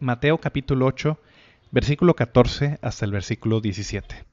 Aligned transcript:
Mateo 0.00 0.38
capítulo 0.38 0.86
8, 0.86 1.18
versículo 1.72 2.14
14 2.14 2.78
hasta 2.82 3.04
el 3.04 3.10
versículo 3.10 3.60
17. 3.60 4.24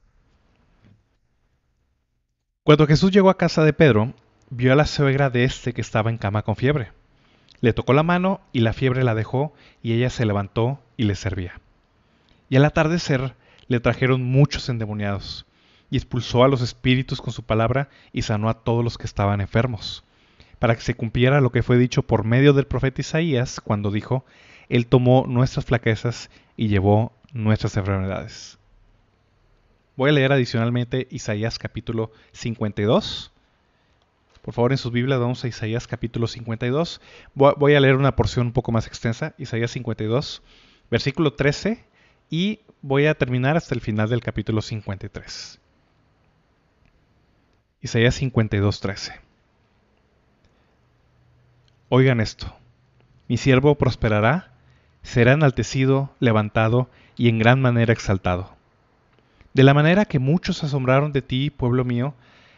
Cuando 2.62 2.86
Jesús 2.86 3.10
llegó 3.10 3.30
a 3.30 3.36
casa 3.36 3.64
de 3.64 3.72
Pedro, 3.72 4.14
vio 4.48 4.72
a 4.72 4.76
la 4.76 4.86
suegra 4.86 5.28
de 5.28 5.42
este 5.42 5.72
que 5.72 5.80
estaba 5.80 6.10
en 6.10 6.18
cama 6.18 6.42
con 6.42 6.54
fiebre. 6.54 6.92
Le 7.60 7.72
tocó 7.72 7.94
la 7.94 8.04
mano 8.04 8.40
y 8.52 8.60
la 8.60 8.74
fiebre 8.74 9.02
la 9.02 9.16
dejó 9.16 9.54
y 9.82 9.94
ella 9.94 10.08
se 10.08 10.24
levantó 10.24 10.80
y 10.96 11.02
le 11.02 11.16
servía. 11.16 11.60
Y 12.48 12.54
al 12.54 12.64
atardecer 12.64 13.34
le 13.66 13.80
trajeron 13.80 14.22
muchos 14.22 14.68
endemoniados 14.68 15.46
y 15.90 15.96
expulsó 15.96 16.44
a 16.44 16.48
los 16.48 16.62
espíritus 16.62 17.20
con 17.20 17.32
su 17.32 17.42
palabra 17.42 17.88
y 18.12 18.22
sanó 18.22 18.50
a 18.50 18.62
todos 18.62 18.84
los 18.84 18.98
que 18.98 19.06
estaban 19.06 19.40
enfermos, 19.40 20.04
para 20.60 20.76
que 20.76 20.82
se 20.82 20.94
cumpliera 20.94 21.40
lo 21.40 21.50
que 21.50 21.64
fue 21.64 21.76
dicho 21.76 22.02
por 22.02 22.22
medio 22.22 22.52
del 22.52 22.68
profeta 22.68 23.00
Isaías 23.00 23.60
cuando 23.60 23.90
dijo, 23.90 24.24
él 24.68 24.86
tomó 24.86 25.26
nuestras 25.26 25.64
flaquezas 25.64 26.30
y 26.56 26.68
llevó 26.68 27.12
nuestras 27.32 27.76
enfermedades. 27.76 28.58
Voy 29.96 30.10
a 30.10 30.12
leer 30.12 30.32
adicionalmente 30.32 31.08
Isaías 31.10 31.58
capítulo 31.58 32.12
52. 32.32 33.32
Por 34.42 34.54
favor, 34.54 34.72
en 34.72 34.78
sus 34.78 34.92
Biblias 34.92 35.18
vamos 35.18 35.42
a 35.42 35.48
Isaías 35.48 35.86
capítulo 35.86 36.26
52. 36.26 37.00
Voy 37.34 37.74
a 37.74 37.80
leer 37.80 37.96
una 37.96 38.14
porción 38.14 38.48
un 38.48 38.52
poco 38.52 38.72
más 38.72 38.86
extensa, 38.86 39.34
Isaías 39.38 39.70
52, 39.72 40.42
versículo 40.90 41.32
13, 41.32 41.84
y 42.30 42.60
voy 42.82 43.06
a 43.06 43.14
terminar 43.14 43.56
hasta 43.56 43.74
el 43.74 43.80
final 43.80 44.08
del 44.08 44.20
capítulo 44.20 44.62
53. 44.62 45.58
Isaías 47.80 48.14
52, 48.14 48.80
13. 48.80 49.20
Oigan 51.88 52.20
esto, 52.20 52.54
mi 53.28 53.36
siervo 53.36 53.76
prosperará 53.76 54.55
será 55.06 55.34
enaltecido, 55.34 56.10
levantado 56.18 56.90
y 57.16 57.28
en 57.28 57.38
gran 57.38 57.60
manera 57.60 57.92
exaltado. 57.92 58.56
De 59.54 59.62
la 59.62 59.72
manera 59.72 60.04
que 60.04 60.18
muchos 60.18 60.64
asombraron 60.64 61.12
de 61.12 61.22
ti, 61.22 61.48
pueblo 61.48 61.84
mío, 61.84 62.12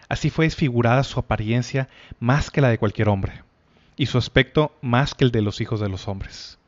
así 0.08 0.30
fue 0.30 0.46
desfigurada 0.46 1.04
su 1.04 1.20
apariencia 1.20 1.88
más 2.20 2.50
que 2.50 2.62
la 2.62 2.70
de 2.70 2.78
cualquier 2.78 3.10
hombre, 3.10 3.42
y 3.98 4.06
su 4.06 4.16
aspecto 4.16 4.72
más 4.80 5.14
que 5.14 5.24
el 5.24 5.30
de 5.30 5.42
los 5.42 5.60
hijos 5.60 5.78
de 5.78 5.91
los 5.91 6.08
hombres. 6.08 6.58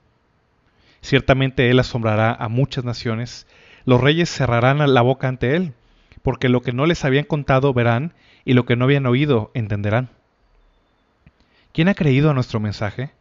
Ciertamente 1.01 1.71
él 1.71 1.79
asombrará 1.79 2.35
a 2.35 2.49
muchas 2.49 2.85
naciones, 2.85 3.47
los 3.87 4.03
reyes 4.03 4.29
cerrarán 4.29 4.79
la 4.93 5.01
boca 5.01 5.29
ante 5.29 5.57
él, 5.57 5.73
porque 6.23 6.51
lo 6.51 6.61
que 6.61 6.75
no 6.75 6.85
les 6.85 7.07
habían 7.07 7.25
contado 7.25 7.73
verán, 7.73 8.13
y 8.45 8.53
lo 8.53 8.67
que 8.67 8.77
no 8.77 8.85
habían 8.85 9.07
oído 9.07 9.51
entenderán. 9.55 10.11
¿Quién 11.73 11.89
ha 11.89 11.95
creído 11.95 12.31
a 12.31 12.35
nuestro 12.35 12.61
mensaje? 12.61 13.13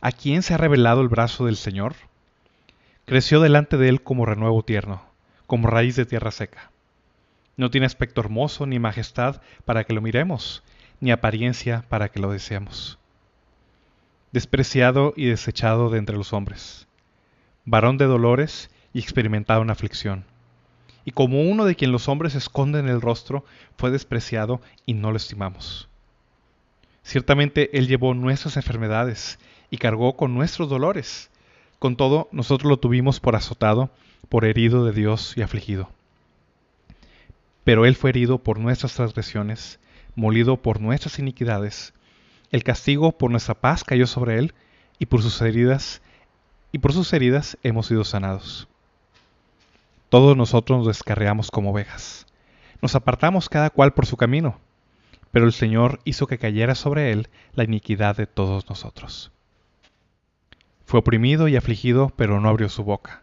¿A 0.00 0.12
quién 0.12 0.42
se 0.42 0.54
ha 0.54 0.58
revelado 0.58 1.00
el 1.00 1.08
brazo 1.08 1.46
del 1.46 1.56
Señor? 1.56 1.94
Creció 3.06 3.40
delante 3.40 3.78
de 3.78 3.88
él 3.88 4.02
como 4.02 4.26
renuevo 4.26 4.62
tierno, 4.62 5.02
como 5.46 5.68
raíz 5.68 5.96
de 5.96 6.04
tierra 6.04 6.30
seca. 6.30 6.70
No 7.56 7.70
tiene 7.70 7.86
aspecto 7.86 8.20
hermoso 8.20 8.66
ni 8.66 8.78
majestad 8.78 9.40
para 9.64 9.84
que 9.84 9.94
lo 9.94 10.02
miremos, 10.02 10.62
ni 11.00 11.12
apariencia 11.12 11.84
para 11.88 12.10
que 12.10 12.20
lo 12.20 12.30
deseemos. 12.30 12.98
Despreciado 14.32 15.14
y 15.16 15.26
desechado 15.26 15.88
de 15.88 15.98
entre 15.98 16.16
los 16.16 16.34
hombres, 16.34 16.88
varón 17.64 17.96
de 17.96 18.04
dolores 18.04 18.70
y 18.92 18.98
experimentado 18.98 19.62
en 19.62 19.70
aflicción. 19.70 20.24
Y 21.06 21.12
como 21.12 21.40
uno 21.40 21.64
de 21.64 21.74
quien 21.74 21.92
los 21.92 22.08
hombres 22.08 22.34
esconden 22.34 22.88
el 22.88 23.00
rostro, 23.00 23.44
fue 23.78 23.90
despreciado 23.90 24.60
y 24.84 24.92
no 24.92 25.10
lo 25.10 25.16
estimamos. 25.16 25.88
Ciertamente 27.02 27.78
Él 27.78 27.86
llevó 27.86 28.12
nuestras 28.12 28.56
enfermedades 28.56 29.38
y 29.70 29.78
cargó 29.78 30.16
con 30.16 30.34
nuestros 30.34 30.68
dolores. 30.68 31.30
Con 31.78 31.96
todo, 31.96 32.28
nosotros 32.32 32.68
lo 32.68 32.78
tuvimos 32.78 33.20
por 33.20 33.36
azotado, 33.36 33.90
por 34.28 34.44
herido 34.44 34.84
de 34.84 34.92
Dios 34.92 35.34
y 35.36 35.42
afligido. 35.42 35.90
Pero 37.64 37.84
Él 37.84 37.96
fue 37.96 38.10
herido 38.10 38.38
por 38.38 38.58
nuestras 38.58 38.94
transgresiones, 38.94 39.78
molido 40.14 40.56
por 40.56 40.80
nuestras 40.80 41.18
iniquidades. 41.18 41.94
El 42.50 42.62
castigo 42.62 43.12
por 43.12 43.30
nuestra 43.30 43.54
paz 43.54 43.84
cayó 43.84 44.06
sobre 44.06 44.38
Él, 44.38 44.54
y 44.98 45.06
por 45.06 45.22
sus 45.22 45.40
heridas, 45.42 46.00
y 46.72 46.78
por 46.78 46.92
sus 46.92 47.12
heridas 47.12 47.58
hemos 47.62 47.86
sido 47.86 48.04
sanados. 48.04 48.68
Todos 50.08 50.36
nosotros 50.36 50.78
nos 50.78 50.86
descarreamos 50.86 51.50
como 51.50 51.72
ovejas. 51.72 52.26
Nos 52.80 52.94
apartamos 52.94 53.48
cada 53.48 53.70
cual 53.70 53.92
por 53.92 54.06
su 54.06 54.16
camino, 54.16 54.60
pero 55.32 55.44
el 55.44 55.52
Señor 55.52 56.00
hizo 56.04 56.26
que 56.26 56.38
cayera 56.38 56.74
sobre 56.74 57.12
Él 57.12 57.28
la 57.54 57.64
iniquidad 57.64 58.16
de 58.16 58.26
todos 58.26 58.68
nosotros. 58.68 59.32
Fue 60.86 61.00
oprimido 61.00 61.48
y 61.48 61.56
afligido, 61.56 62.12
pero 62.14 62.40
no 62.40 62.48
abrió 62.48 62.68
su 62.68 62.84
boca. 62.84 63.22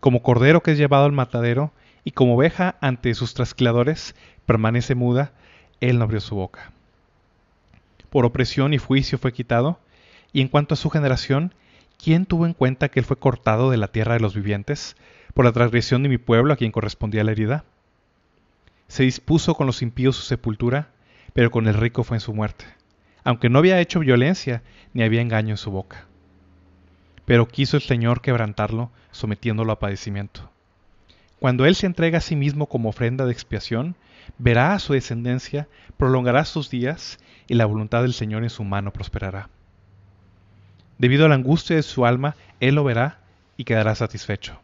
Como 0.00 0.22
cordero 0.22 0.62
que 0.62 0.72
es 0.72 0.78
llevado 0.78 1.04
al 1.04 1.12
matadero, 1.12 1.70
y 2.04 2.12
como 2.12 2.36
oveja 2.36 2.76
ante 2.80 3.14
sus 3.14 3.34
trasquiladores, 3.34 4.14
permanece 4.46 4.94
muda, 4.94 5.32
él 5.80 5.98
no 5.98 6.04
abrió 6.04 6.20
su 6.20 6.36
boca. 6.36 6.72
Por 8.08 8.24
opresión 8.24 8.72
y 8.72 8.78
juicio 8.78 9.18
fue 9.18 9.34
quitado, 9.34 9.78
y 10.32 10.40
en 10.40 10.48
cuanto 10.48 10.72
a 10.72 10.78
su 10.78 10.88
generación, 10.88 11.52
¿quién 12.02 12.24
tuvo 12.24 12.46
en 12.46 12.54
cuenta 12.54 12.88
que 12.88 13.00
él 13.00 13.04
fue 13.04 13.18
cortado 13.18 13.70
de 13.70 13.76
la 13.76 13.88
tierra 13.88 14.14
de 14.14 14.20
los 14.20 14.34
vivientes, 14.34 14.96
por 15.34 15.44
la 15.44 15.52
transgresión 15.52 16.02
de 16.02 16.08
mi 16.08 16.16
pueblo 16.16 16.54
a 16.54 16.56
quien 16.56 16.72
correspondía 16.72 17.24
la 17.24 17.32
herida? 17.32 17.64
Se 18.88 19.02
dispuso 19.02 19.54
con 19.54 19.66
los 19.66 19.82
impíos 19.82 20.16
su 20.16 20.22
sepultura, 20.22 20.88
pero 21.34 21.50
con 21.50 21.68
el 21.68 21.74
rico 21.74 22.04
fue 22.04 22.16
en 22.16 22.22
su 22.22 22.32
muerte, 22.32 22.64
aunque 23.22 23.50
no 23.50 23.58
había 23.58 23.80
hecho 23.80 24.00
violencia, 24.00 24.62
ni 24.94 25.02
había 25.02 25.20
engaño 25.20 25.50
en 25.50 25.58
su 25.58 25.70
boca 25.70 26.06
pero 27.26 27.46
quiso 27.46 27.76
el 27.76 27.82
Señor 27.82 28.22
quebrantarlo, 28.22 28.90
sometiéndolo 29.10 29.72
a 29.72 29.78
padecimiento. 29.78 30.48
Cuando 31.38 31.66
Él 31.66 31.74
se 31.74 31.86
entrega 31.86 32.18
a 32.18 32.22
sí 32.22 32.36
mismo 32.36 32.66
como 32.66 32.88
ofrenda 32.88 33.26
de 33.26 33.32
expiación, 33.32 33.96
verá 34.38 34.72
a 34.72 34.78
su 34.78 34.94
descendencia, 34.94 35.68
prolongará 35.98 36.44
sus 36.44 36.70
días, 36.70 37.18
y 37.48 37.54
la 37.54 37.66
voluntad 37.66 38.02
del 38.02 38.14
Señor 38.14 38.42
en 38.42 38.50
su 38.50 38.64
mano 38.64 38.92
prosperará. 38.92 39.50
Debido 40.98 41.26
a 41.26 41.28
la 41.28 41.34
angustia 41.34 41.76
de 41.76 41.82
su 41.82 42.06
alma, 42.06 42.36
Él 42.60 42.76
lo 42.76 42.84
verá 42.84 43.18
y 43.56 43.64
quedará 43.64 43.94
satisfecho. 43.94 44.60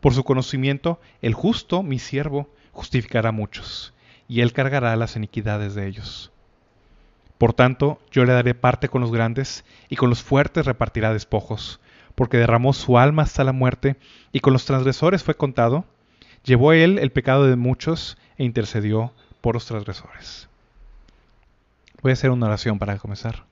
Por 0.00 0.14
su 0.14 0.24
conocimiento, 0.24 1.00
el 1.22 1.34
justo, 1.34 1.82
mi 1.82 1.98
siervo, 1.98 2.48
justificará 2.72 3.30
a 3.30 3.32
muchos, 3.32 3.94
y 4.28 4.42
Él 4.42 4.52
cargará 4.52 4.94
las 4.96 5.16
iniquidades 5.16 5.74
de 5.74 5.86
ellos. 5.86 6.32
Por 7.38 7.54
tanto, 7.54 8.00
yo 8.10 8.24
le 8.24 8.32
daré 8.32 8.54
parte 8.54 8.88
con 8.88 9.00
los 9.00 9.12
grandes, 9.12 9.64
y 9.88 9.96
con 9.96 10.10
los 10.10 10.22
fuertes 10.22 10.66
repartirá 10.66 11.12
despojos, 11.12 11.80
porque 12.16 12.36
derramó 12.36 12.72
su 12.72 12.98
alma 12.98 13.22
hasta 13.22 13.44
la 13.44 13.52
muerte, 13.52 13.96
y 14.32 14.40
con 14.40 14.52
los 14.52 14.64
transgresores 14.64 15.22
fue 15.22 15.36
contado. 15.36 15.84
Llevó 16.42 16.72
él 16.72 16.98
el 16.98 17.12
pecado 17.12 17.46
de 17.46 17.56
muchos, 17.56 18.18
e 18.36 18.44
intercedió 18.44 19.12
por 19.40 19.54
los 19.54 19.66
transgresores. 19.66 20.48
Voy 22.02 22.10
a 22.10 22.14
hacer 22.14 22.30
una 22.30 22.46
oración 22.46 22.78
para 22.78 22.98
comenzar. 22.98 23.44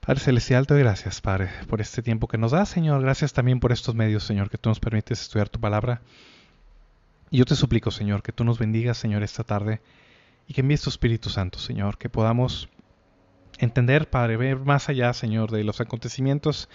Padre 0.00 0.20
Celestial, 0.20 0.66
te 0.66 0.74
doy 0.74 0.82
gracias, 0.82 1.20
Padre, 1.20 1.50
por 1.68 1.80
este 1.80 2.02
tiempo 2.02 2.26
que 2.26 2.38
nos 2.38 2.52
das, 2.52 2.68
Señor. 2.68 3.02
Gracias 3.02 3.32
también 3.32 3.60
por 3.60 3.70
estos 3.70 3.94
medios, 3.94 4.24
Señor, 4.24 4.50
que 4.50 4.58
tú 4.58 4.68
nos 4.70 4.80
permites 4.80 5.20
estudiar 5.20 5.48
tu 5.48 5.60
palabra. 5.60 6.00
Y 7.30 7.38
yo 7.38 7.44
te 7.44 7.54
suplico, 7.54 7.90
Señor, 7.90 8.22
que 8.22 8.32
tú 8.32 8.44
nos 8.44 8.58
bendigas, 8.58 8.98
Señor, 8.98 9.22
esta 9.22 9.44
tarde 9.44 9.80
y 10.50 10.52
que 10.52 10.62
envíes 10.62 10.82
tu 10.82 10.90
Espíritu 10.90 11.30
Santo, 11.30 11.60
Señor, 11.60 11.96
que 11.96 12.08
podamos 12.08 12.68
entender, 13.58 14.10
Padre, 14.10 14.36
ver 14.36 14.58
más 14.58 14.88
allá, 14.88 15.12
Señor, 15.12 15.52
de 15.52 15.62
los 15.62 15.80
acontecimientos 15.80 16.68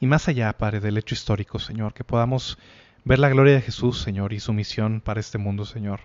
y 0.00 0.06
más 0.06 0.28
allá, 0.28 0.52
Padre, 0.52 0.80
del 0.80 0.98
hecho 0.98 1.14
histórico, 1.14 1.58
Señor, 1.58 1.94
que 1.94 2.04
podamos 2.04 2.58
ver 3.04 3.18
la 3.18 3.30
gloria 3.30 3.54
de 3.54 3.62
Jesús, 3.62 4.02
Señor, 4.02 4.34
y 4.34 4.40
su 4.40 4.52
misión 4.52 5.00
para 5.00 5.18
este 5.20 5.38
mundo, 5.38 5.64
Señor. 5.64 6.00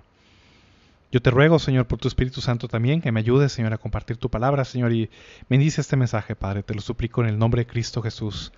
Yo 1.12 1.21
te 1.21 1.29
ruego, 1.29 1.59
Señor, 1.59 1.85
por 1.85 2.00
tu 2.00 2.07
Espíritu 2.07 2.39
Santo 2.39 2.69
también, 2.69 3.01
que 3.01 3.12
me 3.12 3.19
ayudes, 3.19 3.51
Señor, 3.51 3.74
a 3.74 3.77
compartir 3.77 4.15
tu 4.15 4.29
palabra, 4.29 4.63
Señor, 4.63 4.94
y 4.94 5.09
bendice 5.50 5.81
este 5.81 5.97
mensaje, 5.97 6.33
Padre. 6.33 6.63
Te 6.63 6.75
lo 6.75 6.79
suplico 6.79 7.21
en 7.21 7.27
el 7.27 7.38
nombre 7.38 7.63
de 7.63 7.68
Cristo 7.68 8.01
Jesús. 8.01 8.53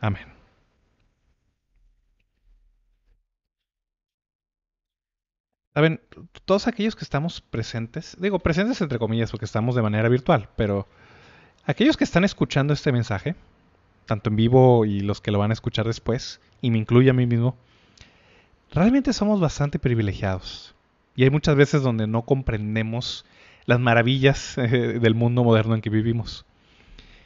Amén. 0.00 0.37
Todos 6.44 6.66
aquellos 6.66 6.96
que 6.96 7.04
estamos 7.04 7.40
presentes, 7.40 8.16
digo 8.18 8.38
presentes 8.38 8.80
entre 8.80 8.98
comillas 8.98 9.30
porque 9.30 9.44
estamos 9.44 9.74
de 9.74 9.82
manera 9.82 10.08
virtual, 10.08 10.48
pero 10.56 10.86
Aquellos 11.68 11.98
que 11.98 12.04
están 12.04 12.24
escuchando 12.24 12.72
este 12.72 12.92
mensaje, 12.92 13.34
tanto 14.06 14.30
en 14.30 14.36
vivo 14.36 14.86
y 14.86 15.00
los 15.00 15.20
que 15.20 15.30
lo 15.30 15.38
van 15.38 15.50
a 15.50 15.52
escuchar 15.52 15.84
después, 15.86 16.40
y 16.62 16.70
me 16.70 16.78
incluye 16.78 17.10
a 17.10 17.12
mí 17.12 17.26
mismo, 17.26 17.58
realmente 18.72 19.12
somos 19.12 19.38
bastante 19.38 19.78
privilegiados. 19.78 20.74
Y 21.14 21.24
hay 21.24 21.30
muchas 21.30 21.56
veces 21.56 21.82
donde 21.82 22.06
no 22.06 22.22
comprendemos 22.22 23.26
las 23.66 23.80
maravillas 23.80 24.56
eh, 24.56 24.98
del 24.98 25.14
mundo 25.14 25.44
moderno 25.44 25.74
en 25.74 25.82
que 25.82 25.90
vivimos. 25.90 26.46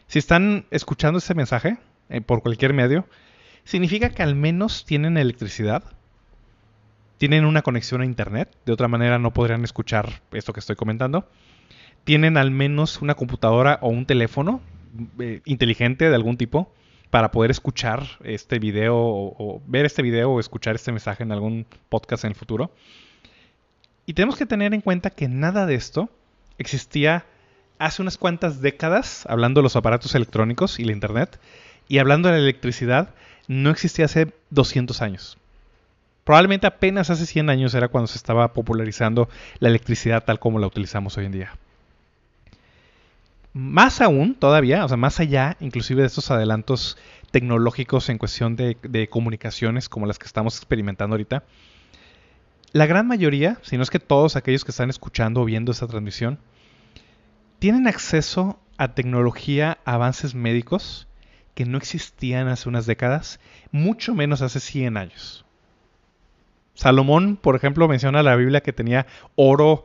Si 0.08 0.18
están 0.18 0.66
escuchando 0.72 1.18
este 1.18 1.36
mensaje 1.36 1.78
eh, 2.08 2.20
por 2.20 2.42
cualquier 2.42 2.72
medio, 2.72 3.06
significa 3.62 4.10
que 4.10 4.24
al 4.24 4.34
menos 4.34 4.84
tienen 4.84 5.18
electricidad, 5.18 5.84
tienen 7.22 7.44
una 7.44 7.62
conexión 7.62 8.00
a 8.00 8.04
internet, 8.04 8.48
de 8.66 8.72
otra 8.72 8.88
manera 8.88 9.16
no 9.20 9.32
podrían 9.32 9.62
escuchar 9.62 10.22
esto 10.32 10.52
que 10.52 10.58
estoy 10.58 10.74
comentando, 10.74 11.28
tienen 12.02 12.36
al 12.36 12.50
menos 12.50 13.00
una 13.00 13.14
computadora 13.14 13.78
o 13.80 13.90
un 13.90 14.06
teléfono 14.06 14.60
eh, 15.20 15.40
inteligente 15.44 16.08
de 16.08 16.16
algún 16.16 16.36
tipo 16.36 16.74
para 17.10 17.30
poder 17.30 17.52
escuchar 17.52 18.02
este 18.24 18.58
video 18.58 18.96
o, 18.96 19.62
ver 19.68 19.86
este 19.86 20.02
video 20.02 20.32
o 20.32 20.40
escuchar 20.40 20.74
este 20.74 20.90
mensaje 20.90 21.22
en 21.22 21.30
algún 21.30 21.64
podcast 21.88 22.24
en 22.24 22.30
el 22.30 22.34
futuro. 22.34 22.72
Y 24.04 24.14
tenemos 24.14 24.36
que 24.36 24.44
tener 24.44 24.74
en 24.74 24.80
cuenta 24.80 25.10
que 25.10 25.28
nada 25.28 25.64
de 25.64 25.76
esto 25.76 26.10
existía 26.58 27.24
hace 27.78 28.02
unas 28.02 28.18
cuantas 28.18 28.60
décadas, 28.60 29.26
hablando 29.28 29.60
de 29.60 29.62
los 29.62 29.76
aparatos 29.76 30.16
electrónicos 30.16 30.80
y 30.80 30.84
la 30.86 30.90
Internet, 30.90 31.38
y 31.86 31.98
hablando 31.98 32.30
de 32.30 32.34
la 32.34 32.40
electricidad, 32.40 33.14
no 33.46 33.70
existía 33.70 34.06
hace 34.06 34.32
200 34.50 35.00
años. 35.02 35.38
Probablemente 36.24 36.66
apenas 36.66 37.10
hace 37.10 37.26
100 37.26 37.50
años 37.50 37.74
era 37.74 37.88
cuando 37.88 38.06
se 38.06 38.16
estaba 38.16 38.52
popularizando 38.52 39.28
la 39.58 39.68
electricidad 39.68 40.24
tal 40.24 40.38
como 40.38 40.58
la 40.58 40.68
utilizamos 40.68 41.16
hoy 41.18 41.26
en 41.26 41.32
día. 41.32 41.52
Más 43.54 44.00
aún, 44.00 44.34
todavía, 44.34 44.84
o 44.84 44.88
sea, 44.88 44.96
más 44.96 45.20
allá, 45.20 45.56
inclusive 45.60 46.00
de 46.00 46.06
estos 46.06 46.30
adelantos 46.30 46.96
tecnológicos 47.32 48.08
en 48.08 48.18
cuestión 48.18 48.56
de, 48.56 49.08
comunicaciones 49.10 49.88
como 49.88 50.06
las 50.06 50.18
que 50.18 50.26
estamos 50.26 50.56
experimentando 50.56 51.14
ahorita, 51.14 51.44
la 52.72 52.86
gran 52.86 53.06
mayoría, 53.06 53.58
si 53.62 53.76
no 53.76 53.82
es 53.82 53.90
que 53.90 53.98
todos 53.98 54.36
aquellos 54.36 54.64
que 54.64 54.70
están 54.70 54.88
escuchando 54.88 55.42
o 55.42 55.44
viendo 55.44 55.72
esta 55.72 55.86
transmisión, 55.86 56.38
tienen 57.58 57.86
acceso 57.86 58.58
a 58.78 58.94
tecnología, 58.94 59.78
avances 59.84 60.34
médicos 60.34 61.06
que 61.54 61.66
no 61.66 61.76
existían 61.76 62.48
hace 62.48 62.70
unas 62.70 62.86
décadas, 62.86 63.38
mucho 63.70 64.14
menos 64.14 64.40
hace 64.40 64.60
100 64.60 64.96
años. 64.96 65.44
Salomón, 66.74 67.36
por 67.36 67.56
ejemplo, 67.56 67.88
menciona 67.88 68.22
la 68.22 68.36
Biblia 68.36 68.62
que 68.62 68.72
tenía 68.72 69.06
oro 69.36 69.84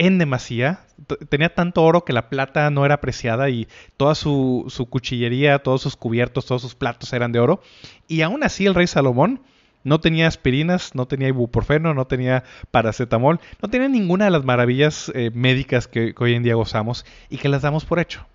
en 0.00 0.16
demasía. 0.18 0.80
Tenía 1.28 1.54
tanto 1.54 1.82
oro 1.84 2.06
que 2.06 2.14
la 2.14 2.30
plata 2.30 2.70
no 2.70 2.86
era 2.86 2.94
apreciada 2.94 3.50
y 3.50 3.68
toda 3.98 4.14
su, 4.14 4.66
cuchillería, 4.88 5.58
todos 5.58 5.82
sus 5.82 5.96
cubiertos, 5.96 6.46
todos 6.46 6.62
sus 6.62 6.74
platos 6.74 7.12
eran 7.12 7.32
de 7.32 7.38
oro. 7.38 7.60
Y 8.08 8.22
aún 8.22 8.42
así 8.42 8.64
el 8.64 8.74
rey 8.74 8.86
Salomón 8.86 9.42
no 9.84 10.00
tenía 10.00 10.26
aspirinas, 10.26 10.94
no 10.94 11.06
tenía 11.06 11.28
ibuprofeno, 11.28 11.92
no 11.92 12.06
tenía 12.06 12.44
paracetamol, 12.70 13.40
no 13.60 13.68
tenía 13.68 13.88
ninguna 13.88 14.24
de 14.24 14.30
las 14.30 14.44
maravillas 14.44 15.12
eh, 15.14 15.30
médicas 15.34 15.86
que, 15.86 16.14
hoy 16.18 16.34
en 16.34 16.42
día 16.42 16.54
gozamos 16.54 17.04
y 17.28 17.36
que 17.36 17.50
las 17.50 17.60
damos 17.60 17.84
por 17.84 17.98
hecho. 17.98 18.26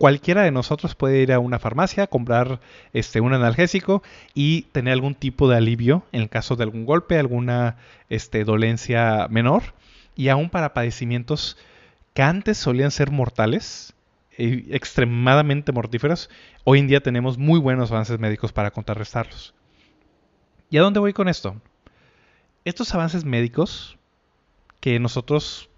Cualquiera 0.00 0.44
de 0.44 0.50
nosotros 0.50 0.94
puede 0.94 1.20
ir 1.20 1.30
a 1.30 1.40
una 1.40 1.58
farmacia, 1.58 2.06
comprar 2.06 2.58
este, 2.94 3.20
un 3.20 3.34
analgésico 3.34 4.02
y 4.32 4.62
tener 4.72 4.94
algún 4.94 5.14
tipo 5.14 5.46
de 5.46 5.58
alivio 5.58 6.04
en 6.12 6.22
el 6.22 6.30
caso 6.30 6.56
de 6.56 6.62
algún 6.62 6.86
golpe, 6.86 7.18
alguna 7.18 7.76
este, 8.08 8.44
dolencia 8.44 9.26
menor 9.28 9.62
y 10.16 10.30
aún 10.30 10.48
para 10.48 10.72
padecimientos 10.72 11.58
que 12.14 12.22
antes 12.22 12.56
solían 12.56 12.92
ser 12.92 13.10
mortales, 13.10 13.92
e 14.38 14.64
extremadamente 14.70 15.70
mortíferos, 15.70 16.30
hoy 16.64 16.78
en 16.78 16.88
día 16.88 17.02
tenemos 17.02 17.36
muy 17.36 17.60
buenos 17.60 17.92
avances 17.92 18.18
médicos 18.18 18.52
para 18.52 18.70
contrarrestarlos. 18.70 19.52
¿Y 20.70 20.78
a 20.78 20.80
dónde 20.80 21.00
voy 21.00 21.12
con 21.12 21.28
esto? 21.28 21.60
Estos 22.64 22.94
avances 22.94 23.26
médicos 23.26 23.98
que 24.80 24.98
nosotros 24.98 25.68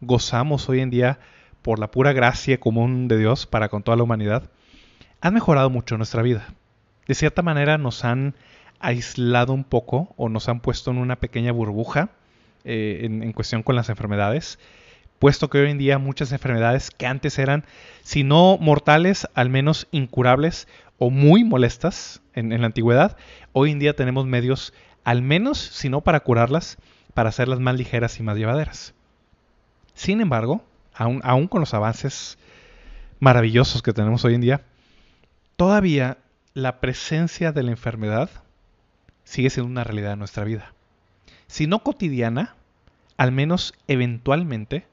gozamos 0.00 0.68
hoy 0.68 0.80
en 0.80 0.90
día 0.90 1.20
por 1.62 1.78
la 1.78 1.90
pura 1.90 2.12
gracia 2.12 2.58
común 2.58 3.08
de 3.08 3.18
Dios 3.18 3.46
para 3.46 3.68
con 3.68 3.82
toda 3.82 3.96
la 3.96 4.02
humanidad, 4.02 4.50
han 5.20 5.34
mejorado 5.34 5.70
mucho 5.70 5.96
nuestra 5.96 6.22
vida. 6.22 6.54
De 7.06 7.14
cierta 7.14 7.42
manera 7.42 7.78
nos 7.78 8.04
han 8.04 8.34
aislado 8.80 9.52
un 9.52 9.64
poco 9.64 10.14
o 10.16 10.28
nos 10.28 10.48
han 10.48 10.60
puesto 10.60 10.90
en 10.90 10.98
una 10.98 11.16
pequeña 11.16 11.52
burbuja 11.52 12.10
eh, 12.64 13.00
en, 13.02 13.32
cuestión 13.32 13.62
con 13.62 13.76
las 13.76 13.88
enfermedades, 13.88 14.58
puesto 15.18 15.48
que 15.48 15.58
hoy 15.58 15.70
en 15.70 15.78
día 15.78 15.98
muchas 15.98 16.32
enfermedades 16.32 16.90
que 16.90 17.06
antes 17.06 17.38
eran, 17.38 17.64
si 18.02 18.24
no 18.24 18.58
mortales, 18.58 19.26
al 19.34 19.48
menos 19.48 19.88
incurables 19.90 20.68
o 20.98 21.10
muy 21.10 21.44
molestas 21.44 22.20
en, 22.34 22.50
la 22.60 22.66
antigüedad, 22.66 23.16
hoy 23.52 23.70
en 23.70 23.78
día 23.78 23.96
tenemos 23.96 24.26
medios, 24.26 24.72
al 25.04 25.22
menos, 25.22 25.58
si 25.58 25.88
no 25.88 26.02
para 26.02 26.20
curarlas, 26.20 26.78
para 27.14 27.30
hacerlas 27.30 27.60
más 27.60 27.76
ligeras 27.76 28.18
y 28.20 28.22
más 28.22 28.36
llevaderas. 28.36 28.94
Sin 29.94 30.20
embargo, 30.20 30.62
aún, 30.98 31.48
con 31.48 31.60
los 31.60 31.74
avances 31.74 32.38
maravillosos 33.20 33.82
que 33.82 33.92
tenemos 33.92 34.24
hoy 34.24 34.34
en 34.34 34.40
día, 34.40 34.62
todavía 35.56 36.18
la 36.54 36.80
presencia 36.80 37.52
de 37.52 37.62
la 37.62 37.70
enfermedad 37.70 38.30
sigue 39.24 39.50
siendo 39.50 39.70
una 39.70 39.84
realidad 39.84 40.12
en 40.12 40.18
nuestra 40.18 40.44
vida 40.44 40.72
si 41.48 41.66
no 41.66 41.80
cotidiana, 41.80 42.54
al 43.16 43.32
menos 43.32 43.74
eventualmente, 43.88 44.86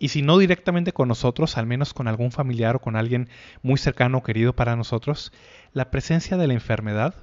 y 0.00 0.08
si 0.08 0.22
no 0.22 0.38
directamente 0.38 0.92
con 0.92 1.08
nosotros, 1.08 1.56
al 1.56 1.66
menos 1.66 1.94
con 1.94 2.08
algún 2.08 2.32
familiar 2.32 2.76
o 2.76 2.80
con 2.80 2.96
alguien 2.96 3.28
muy 3.62 3.78
cercano 3.78 4.18
o 4.18 4.22
querido 4.22 4.54
para 4.54 4.76
nosotros, 4.76 5.32
la 5.72 5.90
presencia 5.90 6.36
de 6.36 6.46
la 6.46 6.54
enfermedad 6.54 7.14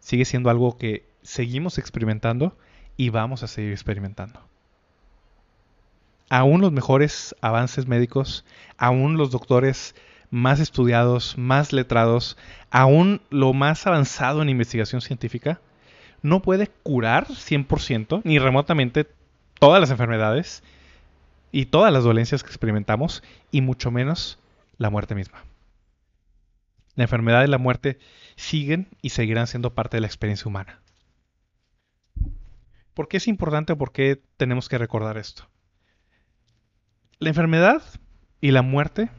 sigue 0.00 0.24
siendo 0.24 0.50
algo 0.50 0.76
que 0.76 1.06
seguimos 1.22 1.78
experimentando 1.78 2.56
y 2.96 3.08
vamos 3.08 3.42
a 3.42 3.48
seguir 3.48 3.72
experimentando. 3.72 4.40
Aún 6.34 6.62
los 6.62 6.72
mejores 6.72 7.36
avances 7.42 7.86
médicos, 7.86 8.44
aún 8.76 9.16
los 9.16 9.30
doctores 9.30 9.94
más 10.30 10.58
estudiados, 10.58 11.38
más 11.38 11.72
letrados, 11.72 12.36
aún 12.72 13.22
lo 13.30 13.52
más 13.52 13.86
avanzado 13.86 14.42
en 14.42 14.48
investigación 14.48 15.00
científica, 15.00 15.60
no 16.22 16.42
puede 16.42 16.66
curar 16.82 17.28
100% 17.28 18.22
ni 18.24 18.40
remotamente 18.40 19.06
todas 19.60 19.80
las 19.80 19.92
enfermedades 19.92 20.64
y 21.52 21.66
todas 21.66 21.92
las 21.92 22.02
dolencias 22.02 22.42
que 22.42 22.48
experimentamos 22.48 23.22
y 23.52 23.60
mucho 23.60 23.92
menos 23.92 24.40
la 24.76 24.90
muerte 24.90 25.14
misma. 25.14 25.44
La 26.96 27.04
enfermedad 27.04 27.44
y 27.44 27.48
la 27.48 27.58
muerte 27.58 28.00
siguen 28.34 28.88
y 29.02 29.10
seguirán 29.10 29.46
siendo 29.46 29.72
parte 29.72 29.98
de 29.98 30.00
la 30.00 30.08
experiencia 30.08 30.48
humana. 30.48 30.80
¿Por 32.92 33.06
qué 33.06 33.18
es 33.18 33.28
importante 33.28 33.74
o 33.74 33.78
por 33.78 33.92
qué 33.92 34.20
tenemos 34.36 34.68
que 34.68 34.78
recordar 34.78 35.16
esto? 35.16 35.46
La 37.18 37.28
enfermedad 37.28 37.82
y 38.40 38.50
la 38.50 38.62
muerte 38.62 39.10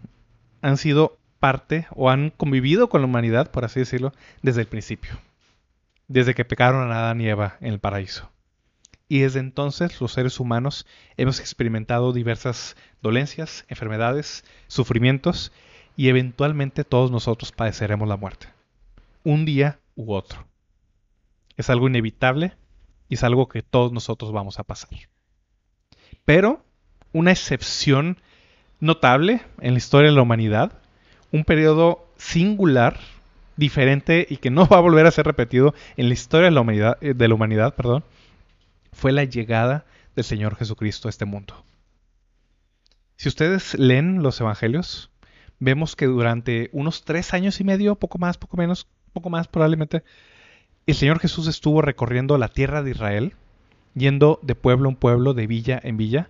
han 0.62 0.78
sido 0.78 1.18
parte 1.40 1.88
o 1.92 2.10
han 2.10 2.30
convivido 2.32 2.90
con 2.90 3.02
la 3.02 3.08
humanidad, 3.08 3.52
por 3.52 3.66
así 3.66 3.80
decirlo, 3.80 4.14
desde 4.42 4.62
el 4.62 4.68
principio 4.68 5.18
desde 6.08 6.36
que 6.36 6.46
pecaron 6.46 6.92
a 6.92 7.00
Adán 7.00 7.22
y 7.22 7.28
Eva 7.28 7.58
en 7.62 7.74
el 7.74 7.80
paraíso. 7.80 8.30
Y 9.08 9.20
desde 9.20 9.40
entonces 9.40 10.02
los 10.02 10.14
seres 10.14 10.40
humanos 10.40 10.86
hemos 11.18 11.40
experimentado 11.40 12.12
diversas 12.12 12.76
dolencias, 13.02 13.66
enfermedades, 13.68 14.44
sufrimientos 14.68 15.52
y 15.96 16.10
eventualmente 16.10 16.84
todos 16.84 17.12
nosotros 17.12 17.52
padeceremos 17.52 18.08
la 18.08 18.18
muerte. 18.18 18.48
Un 19.24 19.46
día 19.46 19.80
u 19.96 20.14
otro. 20.14 20.46
Es 21.56 21.70
algo 21.70 21.88
inevitable 21.88 22.54
y 23.08 23.16
es 23.16 23.24
algo 23.24 23.48
que 23.48 23.62
todos 23.62 23.92
nosotros 23.92 24.32
vamos 24.32 24.60
a 24.60 24.64
pasar. 24.64 24.90
Pero 26.26 26.65
una 27.16 27.32
excepción 27.32 28.18
notable 28.82 29.40
en 29.62 29.72
la 29.72 29.78
historia 29.78 30.10
de 30.10 30.16
la 30.18 30.22
humanidad, 30.22 30.74
un 31.32 31.46
periodo 31.46 32.10
singular 32.18 33.00
diferente 33.56 34.28
y 34.30 34.36
que 34.36 34.50
no 34.50 34.68
va 34.68 34.78
a 34.78 34.82
volver 34.82 35.06
a 35.06 35.12
ser 35.12 35.26
repetido 35.26 35.74
en 35.96 36.10
la 36.10 36.14
historia 36.14 36.50
de 36.50 36.52
la 36.52 36.60
humanidad, 36.60 36.98
eh, 37.00 37.14
de 37.14 37.28
la 37.30 37.36
humanidad 37.36 37.74
perdón, 37.74 38.04
fue 38.92 39.14
la 39.14 39.24
llegada 39.24 39.86
del 40.14 40.26
Señor 40.26 40.58
Jesucristo 40.58 41.08
a 41.08 41.10
este 41.10 41.24
mundo. 41.24 41.64
Si 43.16 43.30
ustedes 43.30 43.80
leen 43.80 44.22
los 44.22 44.42
evangelios, 44.42 45.10
vemos 45.58 45.96
que 45.96 46.08
durante 46.08 46.70
unos 46.74 47.06
tres 47.06 47.34
años 47.34 47.62
y 47.62 47.64
medio, 47.64 47.96
poco 47.96 48.18
más, 48.18 48.38
poco 48.38 48.58
menos, 48.58 48.88
poco 49.14 49.30
más 49.30 49.48
probablemente, 49.48 50.04
el 50.86 50.96
Señor 50.96 51.20
Jesús 51.20 51.48
estuvo 51.48 51.82
recorriendo 51.82 52.38
la 52.38 52.50
tierra 52.50 52.84
de 52.84 52.92
Israel, 52.92 53.36
yendo 53.94 54.38
de 54.42 54.56
pueblo 54.56 54.90
en 54.90 54.98
pueblo, 54.98 55.34
de 55.34 55.48
villa 55.48 55.80
en 55.82 55.96
villa, 55.96 56.28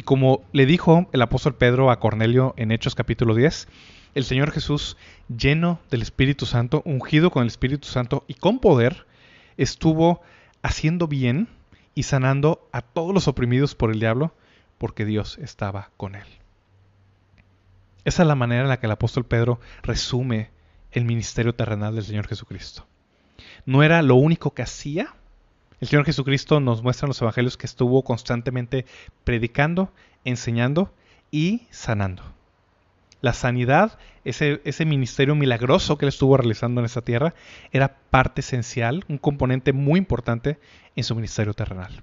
y 0.00 0.02
como 0.02 0.40
le 0.52 0.64
dijo 0.64 1.10
el 1.12 1.20
apóstol 1.20 1.56
Pedro 1.56 1.90
a 1.90 2.00
Cornelio 2.00 2.54
en 2.56 2.72
Hechos 2.72 2.94
capítulo 2.94 3.34
10, 3.34 3.68
el 4.14 4.24
Señor 4.24 4.50
Jesús, 4.50 4.96
lleno 5.28 5.78
del 5.90 6.00
Espíritu 6.00 6.46
Santo, 6.46 6.80
ungido 6.86 7.30
con 7.30 7.42
el 7.42 7.48
Espíritu 7.48 7.86
Santo 7.86 8.24
y 8.26 8.32
con 8.32 8.60
poder, 8.60 9.06
estuvo 9.58 10.22
haciendo 10.62 11.06
bien 11.06 11.48
y 11.94 12.04
sanando 12.04 12.66
a 12.72 12.80
todos 12.80 13.12
los 13.12 13.28
oprimidos 13.28 13.74
por 13.74 13.90
el 13.90 14.00
diablo, 14.00 14.32
porque 14.78 15.04
Dios 15.04 15.36
estaba 15.36 15.90
con 15.98 16.14
él. 16.14 16.26
Esa 18.06 18.22
es 18.22 18.26
la 18.26 18.36
manera 18.36 18.62
en 18.62 18.68
la 18.68 18.80
que 18.80 18.86
el 18.86 18.92
apóstol 18.92 19.26
Pedro 19.26 19.60
resume 19.82 20.48
el 20.92 21.04
ministerio 21.04 21.54
terrenal 21.54 21.94
del 21.94 22.04
Señor 22.04 22.26
Jesucristo. 22.26 22.86
No 23.66 23.82
era 23.82 24.00
lo 24.00 24.14
único 24.14 24.54
que 24.54 24.62
hacía. 24.62 25.14
El 25.80 25.88
Señor 25.88 26.04
Jesucristo 26.04 26.60
nos 26.60 26.82
muestra 26.82 27.06
en 27.06 27.10
los 27.10 27.22
evangelios 27.22 27.56
que 27.56 27.66
estuvo 27.66 28.02
constantemente 28.02 28.84
predicando, 29.24 29.90
enseñando 30.24 30.92
y 31.30 31.62
sanando. 31.70 32.22
La 33.22 33.32
sanidad, 33.32 33.98
ese, 34.24 34.84
ministerio 34.84 35.34
milagroso 35.34 35.96
que 35.96 36.04
él 36.04 36.10
estuvo 36.10 36.36
realizando 36.36 36.80
en 36.80 36.86
esta 36.86 37.00
tierra, 37.00 37.34
era 37.72 37.96
parte 38.10 38.42
esencial, 38.42 39.04
un 39.08 39.18
componente 39.18 39.72
muy 39.72 39.98
importante 39.98 40.58
en 40.96 41.04
su 41.04 41.14
ministerio 41.14 41.54
terrenal. 41.54 42.02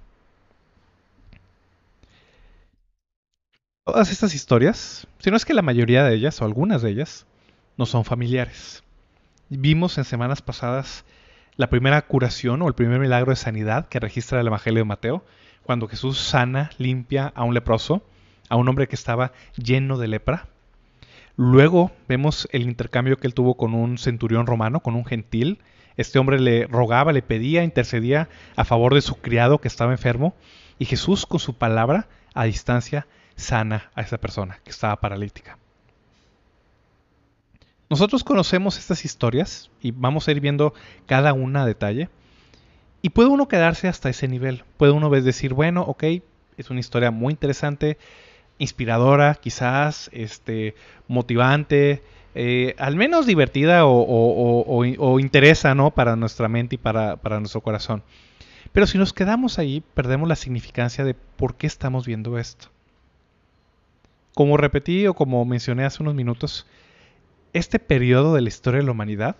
Todas 3.84 4.10
estas 4.10 4.34
historias, 4.34 5.06
si 5.18 5.30
no 5.30 5.36
es 5.36 5.44
que 5.44 5.54
la 5.54 5.62
mayoría 5.62 6.04
de 6.04 6.14
ellas 6.14 6.40
o 6.40 6.44
algunas 6.44 6.82
de 6.82 6.90
ellas, 6.90 7.26
no 7.76 7.86
son 7.86 8.04
familiares. 8.04 8.82
Vimos 9.48 9.98
en 9.98 10.04
semanas 10.04 10.42
pasadas 10.42 11.04
la 11.58 11.68
primera 11.68 12.00
curación 12.02 12.62
o 12.62 12.68
el 12.68 12.74
primer 12.74 13.00
milagro 13.00 13.30
de 13.30 13.36
sanidad 13.36 13.88
que 13.88 13.98
registra 13.98 14.40
el 14.40 14.46
Evangelio 14.46 14.78
de 14.78 14.84
Mateo, 14.84 15.24
cuando 15.64 15.88
Jesús 15.88 16.16
sana, 16.16 16.70
limpia 16.78 17.32
a 17.34 17.42
un 17.42 17.52
leproso, 17.52 18.06
a 18.48 18.54
un 18.54 18.68
hombre 18.68 18.86
que 18.86 18.94
estaba 18.94 19.32
lleno 19.56 19.98
de 19.98 20.06
lepra. 20.06 20.46
Luego 21.36 21.90
vemos 22.08 22.48
el 22.52 22.62
intercambio 22.62 23.16
que 23.16 23.26
él 23.26 23.34
tuvo 23.34 23.56
con 23.56 23.74
un 23.74 23.98
centurión 23.98 24.46
romano, 24.46 24.80
con 24.80 24.94
un 24.94 25.04
gentil. 25.04 25.58
Este 25.96 26.20
hombre 26.20 26.38
le 26.38 26.68
rogaba, 26.68 27.12
le 27.12 27.22
pedía, 27.22 27.64
intercedía 27.64 28.28
a 28.54 28.64
favor 28.64 28.94
de 28.94 29.00
su 29.00 29.16
criado 29.16 29.58
que 29.58 29.66
estaba 29.66 29.90
enfermo, 29.90 30.36
y 30.78 30.84
Jesús 30.84 31.26
con 31.26 31.40
su 31.40 31.58
palabra 31.58 32.06
a 32.34 32.44
distancia 32.44 33.08
sana 33.34 33.90
a 33.96 34.02
esa 34.02 34.18
persona 34.18 34.60
que 34.62 34.70
estaba 34.70 35.00
paralítica. 35.00 35.58
Nosotros 37.90 38.22
conocemos 38.22 38.78
estas 38.78 39.04
historias 39.04 39.70
y 39.80 39.92
vamos 39.92 40.28
a 40.28 40.32
ir 40.32 40.40
viendo 40.40 40.74
cada 41.06 41.32
una 41.32 41.62
a 41.62 41.66
detalle. 41.66 42.10
Y 43.00 43.10
puede 43.10 43.28
uno 43.28 43.48
quedarse 43.48 43.88
hasta 43.88 44.10
ese 44.10 44.28
nivel. 44.28 44.64
Puede 44.76 44.92
uno 44.92 45.08
decir, 45.08 45.54
bueno, 45.54 45.82
ok, 45.82 46.04
es 46.56 46.70
una 46.70 46.80
historia 46.80 47.10
muy 47.10 47.32
interesante, 47.32 47.96
inspiradora, 48.58 49.36
quizás, 49.36 50.10
este, 50.12 50.74
motivante, 51.06 52.02
eh, 52.34 52.74
al 52.78 52.96
menos 52.96 53.26
divertida 53.26 53.86
o, 53.86 55.18
interesa 55.18 55.74
¿no? 55.74 55.92
para 55.92 56.16
nuestra 56.16 56.48
mente 56.48 56.74
y 56.74 56.78
para, 56.78 57.16
para 57.16 57.38
nuestro 57.40 57.62
corazón. 57.62 58.02
Pero 58.72 58.86
si 58.86 58.98
nos 58.98 59.12
quedamos 59.12 59.58
ahí, 59.58 59.82
perdemos 59.94 60.28
la 60.28 60.36
significancia 60.36 61.04
de 61.04 61.14
por 61.14 61.54
qué 61.54 61.66
estamos 61.66 62.06
viendo 62.06 62.38
esto. 62.38 62.68
Como 64.34 64.56
repetí 64.56 65.06
o 65.06 65.14
como 65.14 65.44
mencioné 65.44 65.84
hace 65.84 66.02
unos 66.02 66.14
minutos, 66.14 66.66
este 67.58 67.78
periodo 67.78 68.34
de 68.34 68.40
la 68.40 68.48
historia 68.48 68.80
de 68.80 68.86
la 68.86 68.92
humanidad, 68.92 69.36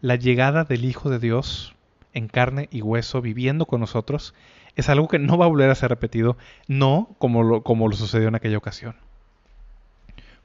la 0.00 0.14
llegada 0.14 0.64
del 0.64 0.84
Hijo 0.84 1.10
de 1.10 1.18
Dios 1.18 1.74
en 2.14 2.28
carne 2.28 2.68
y 2.70 2.82
hueso 2.82 3.20
viviendo 3.20 3.66
con 3.66 3.80
nosotros, 3.80 4.32
es 4.76 4.88
algo 4.88 5.08
que 5.08 5.18
no 5.18 5.36
va 5.36 5.46
a 5.46 5.48
volver 5.48 5.68
a 5.70 5.74
ser 5.74 5.90
repetido, 5.90 6.36
no 6.68 7.16
como 7.18 7.42
lo, 7.42 7.62
como 7.62 7.88
lo 7.88 7.96
sucedió 7.96 8.28
en 8.28 8.36
aquella 8.36 8.58
ocasión. 8.58 8.94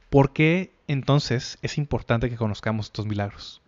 ¿Por 0.10 0.34
qué 0.34 0.74
entonces 0.88 1.60
es 1.62 1.78
importante 1.78 2.30
que 2.30 2.36
conozcamos 2.36 2.88
estos 2.88 3.06
milagros? 3.06 3.62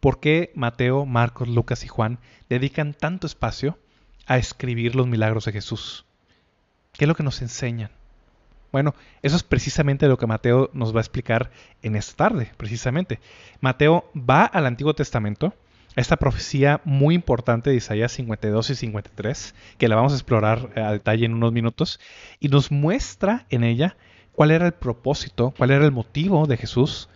¿Por 0.00 0.18
qué 0.18 0.50
Mateo, 0.54 1.06
Marcos, 1.06 1.48
Lucas 1.48 1.84
y 1.84 1.88
Juan 1.88 2.18
dedican 2.48 2.94
tanto 2.94 3.26
espacio 3.26 3.78
a 4.26 4.38
escribir 4.38 4.96
los 4.96 5.06
milagros 5.06 5.44
de 5.44 5.52
Jesús? 5.52 6.04
¿Qué 6.94 7.04
es 7.04 7.08
lo 7.08 7.14
que 7.14 7.22
nos 7.22 7.42
enseñan? 7.42 7.90
Bueno, 8.72 8.94
eso 9.22 9.36
es 9.36 9.42
precisamente 9.42 10.06
lo 10.06 10.16
que 10.16 10.26
Mateo 10.26 10.70
nos 10.72 10.94
va 10.94 10.98
a 10.98 11.02
explicar 11.02 11.50
en 11.82 11.96
esta 11.96 12.28
tarde, 12.28 12.52
precisamente. 12.56 13.18
Mateo 13.60 14.10
va 14.16 14.44
al 14.44 14.66
Antiguo 14.66 14.94
Testamento, 14.94 15.54
a 15.96 16.00
esta 16.00 16.16
profecía 16.16 16.80
muy 16.84 17.16
importante 17.16 17.70
de 17.70 17.76
Isaías 17.76 18.12
52 18.12 18.70
y 18.70 18.74
53, 18.76 19.54
que 19.76 19.88
la 19.88 19.96
vamos 19.96 20.12
a 20.12 20.16
explorar 20.16 20.70
a 20.76 20.92
detalle 20.92 21.26
en 21.26 21.34
unos 21.34 21.52
minutos, 21.52 21.98
y 22.38 22.48
nos 22.48 22.70
muestra 22.70 23.46
en 23.50 23.64
ella 23.64 23.96
cuál 24.32 24.52
era 24.52 24.66
el 24.66 24.72
propósito, 24.72 25.52
cuál 25.56 25.72
era 25.72 25.84
el 25.84 25.92
motivo 25.92 26.46
de 26.46 26.56
Jesús 26.56 27.08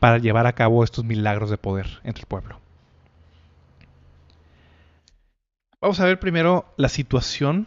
para 0.00 0.18
llevar 0.18 0.46
a 0.46 0.54
cabo 0.54 0.82
estos 0.82 1.04
milagros 1.04 1.50
de 1.50 1.58
poder 1.58 2.00
entre 2.04 2.22
el 2.22 2.26
pueblo. 2.26 2.58
Vamos 5.80 6.00
a 6.00 6.06
ver 6.06 6.18
primero 6.18 6.72
la 6.76 6.88
situación 6.88 7.66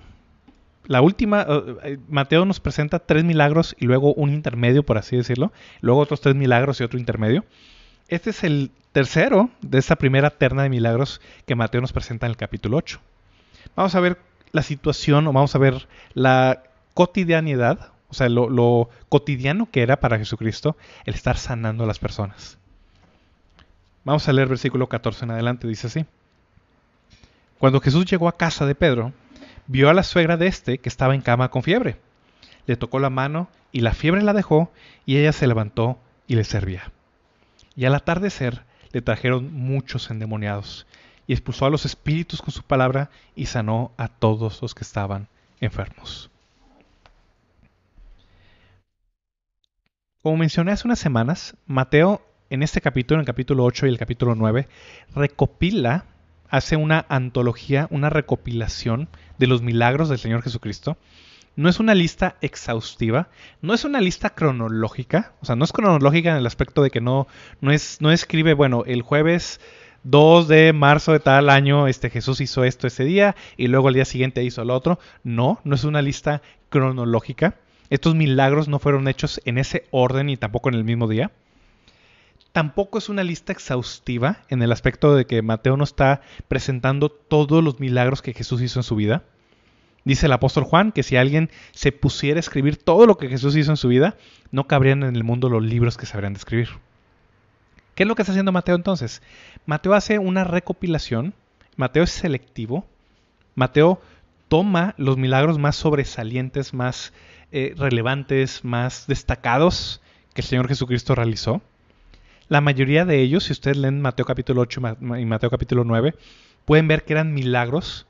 la 0.87 1.01
última, 1.01 1.45
eh, 1.47 1.75
eh, 1.83 1.97
Mateo 2.09 2.45
nos 2.45 2.59
presenta 2.59 2.99
tres 2.99 3.23
milagros 3.23 3.75
y 3.79 3.85
luego 3.85 4.13
un 4.13 4.31
intermedio, 4.31 4.83
por 4.83 4.97
así 4.97 5.15
decirlo. 5.15 5.51
Luego 5.81 6.01
otros 6.01 6.21
tres 6.21 6.35
milagros 6.35 6.79
y 6.79 6.83
otro 6.83 6.99
intermedio. 6.99 7.45
Este 8.07 8.29
es 8.29 8.43
el 8.43 8.71
tercero 8.91 9.49
de 9.61 9.79
esta 9.79 9.95
primera 9.95 10.29
terna 10.29 10.63
de 10.63 10.69
milagros 10.69 11.21
que 11.45 11.55
Mateo 11.55 11.81
nos 11.81 11.93
presenta 11.93 12.25
en 12.25 12.31
el 12.31 12.37
capítulo 12.37 12.77
8. 12.77 12.99
Vamos 13.75 13.95
a 13.95 13.99
ver 13.99 14.19
la 14.51 14.61
situación 14.61 15.27
o 15.27 15.33
vamos 15.33 15.55
a 15.55 15.59
ver 15.59 15.87
la 16.13 16.63
cotidianidad, 16.93 17.91
o 18.09 18.13
sea, 18.13 18.29
lo, 18.29 18.49
lo 18.49 18.89
cotidiano 19.09 19.69
que 19.71 19.81
era 19.81 19.99
para 19.99 20.17
Jesucristo 20.17 20.77
el 21.05 21.15
estar 21.15 21.37
sanando 21.37 21.83
a 21.83 21.87
las 21.87 21.99
personas. 21.99 22.57
Vamos 24.03 24.27
a 24.27 24.33
leer 24.33 24.47
versículo 24.47 24.87
14 24.87 25.25
en 25.25 25.31
adelante, 25.31 25.67
dice 25.67 25.87
así. 25.87 26.05
Cuando 27.57 27.81
Jesús 27.81 28.05
llegó 28.05 28.27
a 28.27 28.37
casa 28.37 28.65
de 28.67 28.75
Pedro, 28.75 29.13
vio 29.67 29.89
a 29.89 29.93
la 29.93 30.03
suegra 30.03 30.37
de 30.37 30.47
este 30.47 30.77
que 30.77 30.89
estaba 30.89 31.15
en 31.15 31.21
cama 31.21 31.49
con 31.49 31.63
fiebre. 31.63 31.97
Le 32.65 32.75
tocó 32.75 32.99
la 32.99 33.09
mano 33.09 33.49
y 33.71 33.81
la 33.81 33.93
fiebre 33.93 34.21
la 34.21 34.33
dejó 34.33 34.71
y 35.05 35.17
ella 35.17 35.31
se 35.31 35.47
levantó 35.47 35.99
y 36.27 36.35
le 36.35 36.43
servía. 36.43 36.91
Y 37.75 37.85
al 37.85 37.95
atardecer 37.95 38.63
le 38.91 39.01
trajeron 39.01 39.53
muchos 39.53 40.09
endemoniados 40.09 40.87
y 41.27 41.33
expulsó 41.33 41.65
a 41.65 41.69
los 41.69 41.85
espíritus 41.85 42.41
con 42.41 42.51
su 42.51 42.63
palabra 42.63 43.09
y 43.35 43.47
sanó 43.47 43.91
a 43.97 44.07
todos 44.07 44.61
los 44.61 44.73
que 44.75 44.83
estaban 44.83 45.27
enfermos. 45.59 46.29
Como 50.21 50.37
mencioné 50.37 50.71
hace 50.71 50.87
unas 50.87 50.99
semanas, 50.99 51.55
Mateo 51.67 52.25
en 52.49 52.63
este 52.63 52.81
capítulo, 52.81 53.17
en 53.17 53.21
el 53.21 53.27
capítulo 53.27 53.63
8 53.63 53.85
y 53.85 53.89
el 53.89 53.97
capítulo 53.97 54.35
9, 54.35 54.67
recopila 55.13 56.05
hace 56.49 56.75
una 56.75 57.05
antología, 57.09 57.87
una 57.91 58.09
recopilación 58.09 59.09
de 59.37 59.47
los 59.47 59.61
milagros 59.61 60.09
del 60.09 60.19
Señor 60.19 60.41
Jesucristo. 60.41 60.97
No 61.55 61.69
es 61.69 61.79
una 61.79 61.95
lista 61.95 62.35
exhaustiva, 62.41 63.29
no 63.61 63.73
es 63.73 63.85
una 63.85 64.01
lista 64.01 64.31
cronológica, 64.31 65.33
o 65.41 65.45
sea, 65.45 65.55
no 65.55 65.63
es 65.63 65.71
cronológica 65.71 66.31
en 66.31 66.37
el 66.37 66.47
aspecto 66.47 66.83
de 66.83 66.91
que 66.91 66.99
no, 66.99 67.27
no, 67.61 67.71
es, 67.71 68.01
no 68.01 68.11
escribe, 68.11 68.53
bueno, 68.53 68.83
el 68.85 69.01
jueves 69.01 69.61
2 70.03 70.47
de 70.49 70.73
marzo 70.73 71.13
de 71.13 71.19
tal 71.19 71.49
año, 71.49 71.87
este 71.87 72.09
Jesús 72.09 72.41
hizo 72.41 72.63
esto 72.63 72.87
ese 72.87 73.05
día 73.05 73.35
y 73.55 73.67
luego 73.67 73.87
el 73.87 73.95
día 73.95 74.05
siguiente 74.05 74.43
hizo 74.43 74.63
lo 74.65 74.75
otro. 74.75 74.99
No, 75.23 75.61
no 75.63 75.75
es 75.75 75.83
una 75.85 76.01
lista 76.01 76.41
cronológica. 76.69 77.55
Estos 77.89 78.15
milagros 78.15 78.67
no 78.67 78.79
fueron 78.79 79.07
hechos 79.07 79.39
en 79.45 79.57
ese 79.57 79.85
orden 79.91 80.29
y 80.29 80.37
tampoco 80.37 80.69
en 80.69 80.75
el 80.75 80.83
mismo 80.83 81.07
día 81.07 81.31
tampoco 82.55 82.97
es 82.99 83.09
una 83.09 83.25
lista 83.25 83.51
exhaustiva 83.51 84.37
en 84.47 84.61
el 84.61 84.71
aspecto 84.71 85.13
de 85.13 85.25
que 85.25 85.41
Mateo 85.41 85.75
no 85.75 85.83
está 85.83 86.21
presentando 86.47 87.09
todos 87.09 87.61
los 87.61 87.81
milagros 87.81 88.21
que 88.21 88.33
Jesús 88.33 88.61
hizo 88.61 88.79
en 88.79 88.83
su 88.83 88.95
vida. 88.95 89.23
Dice 90.05 90.27
el 90.27 90.31
apóstol 90.31 90.63
Juan 90.63 90.93
que 90.93 91.03
si 91.03 91.17
alguien 91.17 91.49
se 91.73 91.91
pusiera 91.91 92.37
a 92.37 92.39
escribir 92.39 92.77
todo 92.77 93.07
lo 93.07 93.17
que 93.17 93.27
Jesús 93.27 93.57
hizo 93.57 93.71
en 93.71 93.75
su 93.75 93.89
vida, 93.89 94.15
no 94.51 94.67
cabrían 94.67 95.03
en 95.03 95.17
el 95.17 95.25
mundo 95.25 95.49
los 95.49 95.63
libros 95.63 95.97
que 95.97 96.05
se 96.05 96.13
habrían 96.15 96.31
de 96.31 96.37
escribir. 96.37 96.69
¿Qué 97.93 98.03
es 98.03 98.07
lo 98.07 98.15
que 98.15 98.21
está 98.21 98.31
haciendo 98.31 98.53
Mateo 98.53 98.75
entonces? 98.75 99.21
Mateo 99.65 99.93
hace 99.93 100.17
una 100.17 100.45
recopilación, 100.45 101.33
Mateo 101.75 102.03
es 102.03 102.11
selectivo, 102.11 102.87
Mateo 103.55 103.99
toma 104.47 104.95
los 104.97 105.17
milagros 105.17 105.59
más 105.59 105.75
sobresalientes, 105.75 106.73
más 106.73 107.11
eh, 107.51 107.73
relevantes, 107.75 108.63
más 108.63 109.07
destacados 109.07 110.01
que 110.33 110.39
el 110.39 110.47
Señor 110.47 110.69
Jesucristo 110.69 111.15
realizó 111.15 111.61
la 112.47 112.61
mayoría 112.61 113.05
de 113.05 113.21
ellos, 113.21 113.45
si 113.45 113.53
ustedes 113.53 113.77
leen 113.77 114.01
Mateo 114.01 114.25
capítulo 114.25 114.61
8 114.61 114.97
y 115.19 115.25
Mateo 115.25 115.49
capítulo 115.49 115.83
9, 115.83 116.15
pueden 116.65 116.87
ver 116.87 117.03
que 117.03 117.13
eran 117.13 117.33
milagros, 117.33 118.05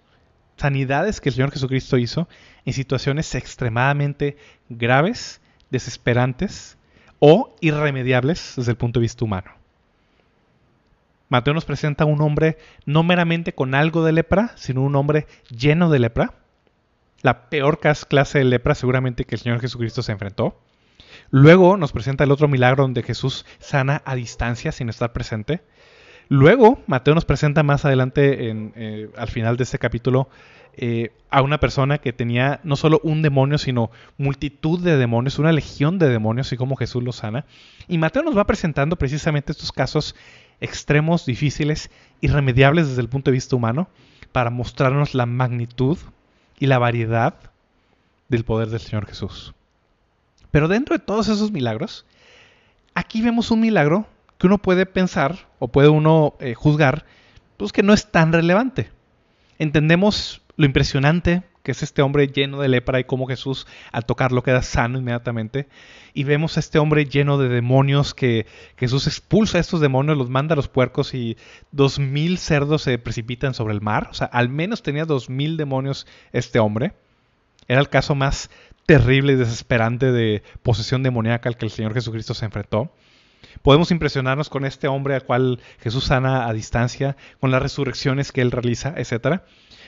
sanidades 0.57 1.21
que 1.21 1.29
el 1.29 1.35
Señor 1.35 1.51
Jesucristo 1.51 1.97
hizo 1.97 2.27
en 2.65 2.73
situaciones 2.73 3.33
extremadamente 3.35 4.37
graves, 4.69 5.41
desesperantes 5.69 6.77
o 7.19 7.55
irremediables 7.61 8.53
desde 8.57 8.71
el 8.71 8.77
punto 8.77 8.99
de 8.99 9.03
vista 9.03 9.25
humano. 9.25 9.51
Mateo 11.29 11.53
nos 11.53 11.65
presenta 11.65 12.05
un 12.05 12.21
hombre 12.21 12.57
no 12.85 13.03
meramente 13.03 13.53
con 13.53 13.73
algo 13.73 14.03
de 14.03 14.11
lepra, 14.11 14.51
sino 14.55 14.83
un 14.83 14.95
hombre 14.95 15.27
lleno 15.49 15.89
de 15.89 15.99
lepra. 15.99 16.35
La 17.21 17.49
peor 17.49 17.79
clase 17.79 18.37
de 18.37 18.43
lepra 18.45 18.75
seguramente 18.75 19.25
que 19.25 19.35
el 19.35 19.41
Señor 19.41 19.59
Jesucristo 19.59 20.03
se 20.03 20.11
enfrentó. 20.11 20.61
Luego 21.29 21.77
nos 21.77 21.91
presenta 21.91 22.23
el 22.23 22.31
otro 22.31 22.47
milagro 22.47 22.83
donde 22.83 23.03
Jesús 23.03 23.45
sana 23.59 24.01
a 24.05 24.15
distancia 24.15 24.71
sin 24.71 24.89
estar 24.89 25.13
presente. 25.13 25.61
Luego, 26.27 26.81
Mateo 26.87 27.13
nos 27.13 27.25
presenta 27.25 27.61
más 27.63 27.85
adelante, 27.85 28.49
eh, 28.49 29.09
al 29.15 29.27
final 29.27 29.57
de 29.57 29.63
este 29.63 29.77
capítulo, 29.77 30.27
eh, 30.77 31.13
a 31.29 31.41
una 31.41 31.59
persona 31.59 31.99
que 31.99 32.13
tenía 32.13 32.59
no 32.63 32.75
solo 32.75 32.99
un 33.03 33.21
demonio, 33.21 33.57
sino 33.57 33.91
multitud 34.17 34.79
de 34.81 34.97
demonios, 34.97 35.39
una 35.39 35.51
legión 35.51 35.99
de 35.99 36.09
demonios, 36.09 36.51
y 36.51 36.57
cómo 36.57 36.75
Jesús 36.75 37.03
los 37.03 37.17
sana. 37.17 37.45
Y 37.87 37.97
Mateo 37.97 38.23
nos 38.23 38.37
va 38.37 38.45
presentando 38.45 38.97
precisamente 38.97 39.51
estos 39.51 39.71
casos 39.71 40.15
extremos, 40.59 41.25
difíciles, 41.25 41.91
irremediables 42.21 42.89
desde 42.89 43.01
el 43.01 43.09
punto 43.09 43.31
de 43.31 43.35
vista 43.35 43.55
humano, 43.55 43.87
para 44.31 44.49
mostrarnos 44.49 45.13
la 45.13 45.25
magnitud 45.25 45.97
y 46.59 46.65
la 46.65 46.79
variedad 46.79 47.35
del 48.27 48.43
poder 48.43 48.69
del 48.69 48.79
Señor 48.79 49.05
Jesús. 49.05 49.53
Pero 50.55 50.69
dentro 50.69 50.97
de 50.97 51.03
todos 51.03 51.27
esos 51.27 51.51
milagros, 51.51 52.05
aquí 52.93 53.21
vemos 53.21 53.51
un 53.51 53.59
milagro 53.59 54.07
que 54.37 54.47
uno 54.47 54.57
puede 54.57 54.85
pensar 54.85 55.49
o 55.59 55.67
puede 55.67 55.89
uno 55.89 56.35
eh, 56.39 56.53
juzgar, 56.53 57.05
pues 57.57 57.73
que 57.73 57.83
no 57.83 57.91
es 57.91 58.09
tan 58.09 58.31
relevante. 58.31 58.89
Entendemos 59.59 60.41
lo 60.55 60.65
impresionante 60.65 61.43
que 61.61 61.73
es 61.73 61.83
este 61.83 62.01
hombre 62.01 62.29
lleno 62.29 62.61
de 62.61 62.69
lepra 62.69 63.01
y 63.01 63.03
cómo 63.03 63.27
Jesús 63.27 63.67
al 63.91 64.05
tocarlo 64.05 64.43
queda 64.43 64.61
sano 64.61 64.97
inmediatamente. 64.97 65.67
Y 66.13 66.23
vemos 66.23 66.55
a 66.55 66.61
este 66.61 66.79
hombre 66.79 67.03
lleno 67.03 67.37
de 67.37 67.49
demonios 67.49 68.13
que 68.13 68.45
Jesús 68.77 69.07
expulsa 69.07 69.57
a 69.57 69.61
estos 69.61 69.81
demonios, 69.81 70.17
los 70.17 70.29
manda 70.29 70.53
a 70.53 70.55
los 70.55 70.69
puercos 70.69 71.13
y 71.13 71.35
dos 71.73 71.99
mil 71.99 72.37
cerdos 72.37 72.83
se 72.83 72.97
precipitan 72.97 73.53
sobre 73.53 73.73
el 73.73 73.81
mar. 73.81 74.07
O 74.09 74.13
sea, 74.13 74.27
al 74.27 74.47
menos 74.47 74.83
tenía 74.83 75.03
dos 75.03 75.29
mil 75.29 75.57
demonios 75.57 76.07
este 76.31 76.59
hombre. 76.59 76.93
Era 77.67 77.81
el 77.81 77.89
caso 77.89 78.15
más 78.15 78.49
terrible 78.85 79.33
y 79.33 79.35
desesperante 79.35 80.11
de 80.11 80.43
posesión 80.63 81.03
demoníaca 81.03 81.49
al 81.49 81.57
que 81.57 81.65
el 81.65 81.71
Señor 81.71 81.93
Jesucristo 81.93 82.33
se 82.33 82.45
enfrentó. 82.45 82.91
Podemos 83.61 83.91
impresionarnos 83.91 84.49
con 84.49 84.65
este 84.65 84.87
hombre 84.87 85.15
al 85.15 85.23
cual 85.23 85.59
Jesús 85.79 86.05
sana 86.05 86.47
a 86.47 86.53
distancia, 86.53 87.15
con 87.39 87.51
las 87.51 87.61
resurrecciones 87.61 88.31
que 88.31 88.41
él 88.41 88.51
realiza, 88.51 88.93
etc. 88.97 89.41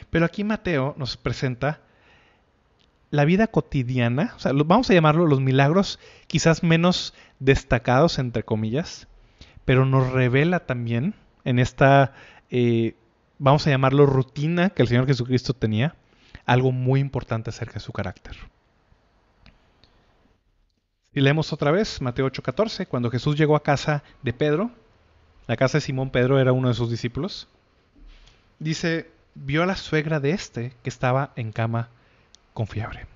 Pero 0.10 0.26
aquí 0.26 0.44
Mateo 0.44 0.96
nos 0.98 1.18
presenta 1.18 1.82
la 3.10 3.26
vida 3.26 3.48
cotidiana, 3.48 4.34
o 4.36 4.40
sea, 4.40 4.52
vamos 4.54 4.90
a 4.90 4.94
llamarlo 4.94 5.28
los 5.28 5.40
milagros 5.40 6.00
quizás 6.28 6.64
menos 6.64 7.14
destacados, 7.40 8.20
entre 8.20 8.44
comillas, 8.44 9.08
pero 9.64 9.86
nos 9.86 10.12
revela 10.12 10.66
también 10.66 11.14
en 11.46 11.60
esta, 11.60 12.14
eh, 12.50 12.96
vamos 13.38 13.66
a 13.66 13.70
llamarlo 13.70 14.06
rutina 14.06 14.72
que 14.72 14.82
el 14.82 14.90
Señor 14.90 15.08
Jesucristo 15.08 15.54
tenía, 15.54 15.96
algo 16.46 16.72
muy 16.72 17.00
importante 17.00 17.50
acerca 17.50 17.76
de 17.76 17.80
su 17.80 17.94
carácter. 17.94 18.36
Y 21.18 21.22
leemos 21.22 21.52
otra 21.52 21.72
vez 21.72 22.00
Mateo 22.00 22.28
8:14, 22.28 22.86
cuando 22.86 23.10
Jesús 23.10 23.36
llegó 23.36 23.56
a 23.56 23.64
casa 23.64 24.04
de 24.22 24.34
Pedro, 24.34 24.70
la 25.48 25.58
casa 25.58 25.80
de 25.80 25.82
Simón 25.82 26.12
Pedro 26.12 26.40
era 26.40 26.52
uno 26.52 26.68
de 26.68 26.76
sus 26.76 26.92
discípulos, 26.92 27.48
dice, 28.60 29.10
vio 29.34 29.64
a 29.64 29.66
la 29.66 29.76
suegra 29.76 30.20
de 30.20 30.30
este 30.30 30.76
que 30.84 30.90
estaba 30.90 31.34
en 31.36 31.52
cama 31.52 31.90
con 32.54 32.68
fiebre. 32.68 33.08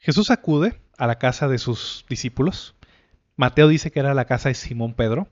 Jesús 0.00 0.30
acude 0.30 0.78
a 0.98 1.06
la 1.06 1.16
casa 1.18 1.48
de 1.48 1.56
sus 1.56 2.04
discípulos. 2.10 2.74
Mateo 3.36 3.68
dice 3.68 3.90
que 3.90 4.00
era 4.00 4.12
la 4.12 4.26
casa 4.26 4.50
de 4.50 4.54
Simón 4.54 4.92
Pedro. 4.92 5.28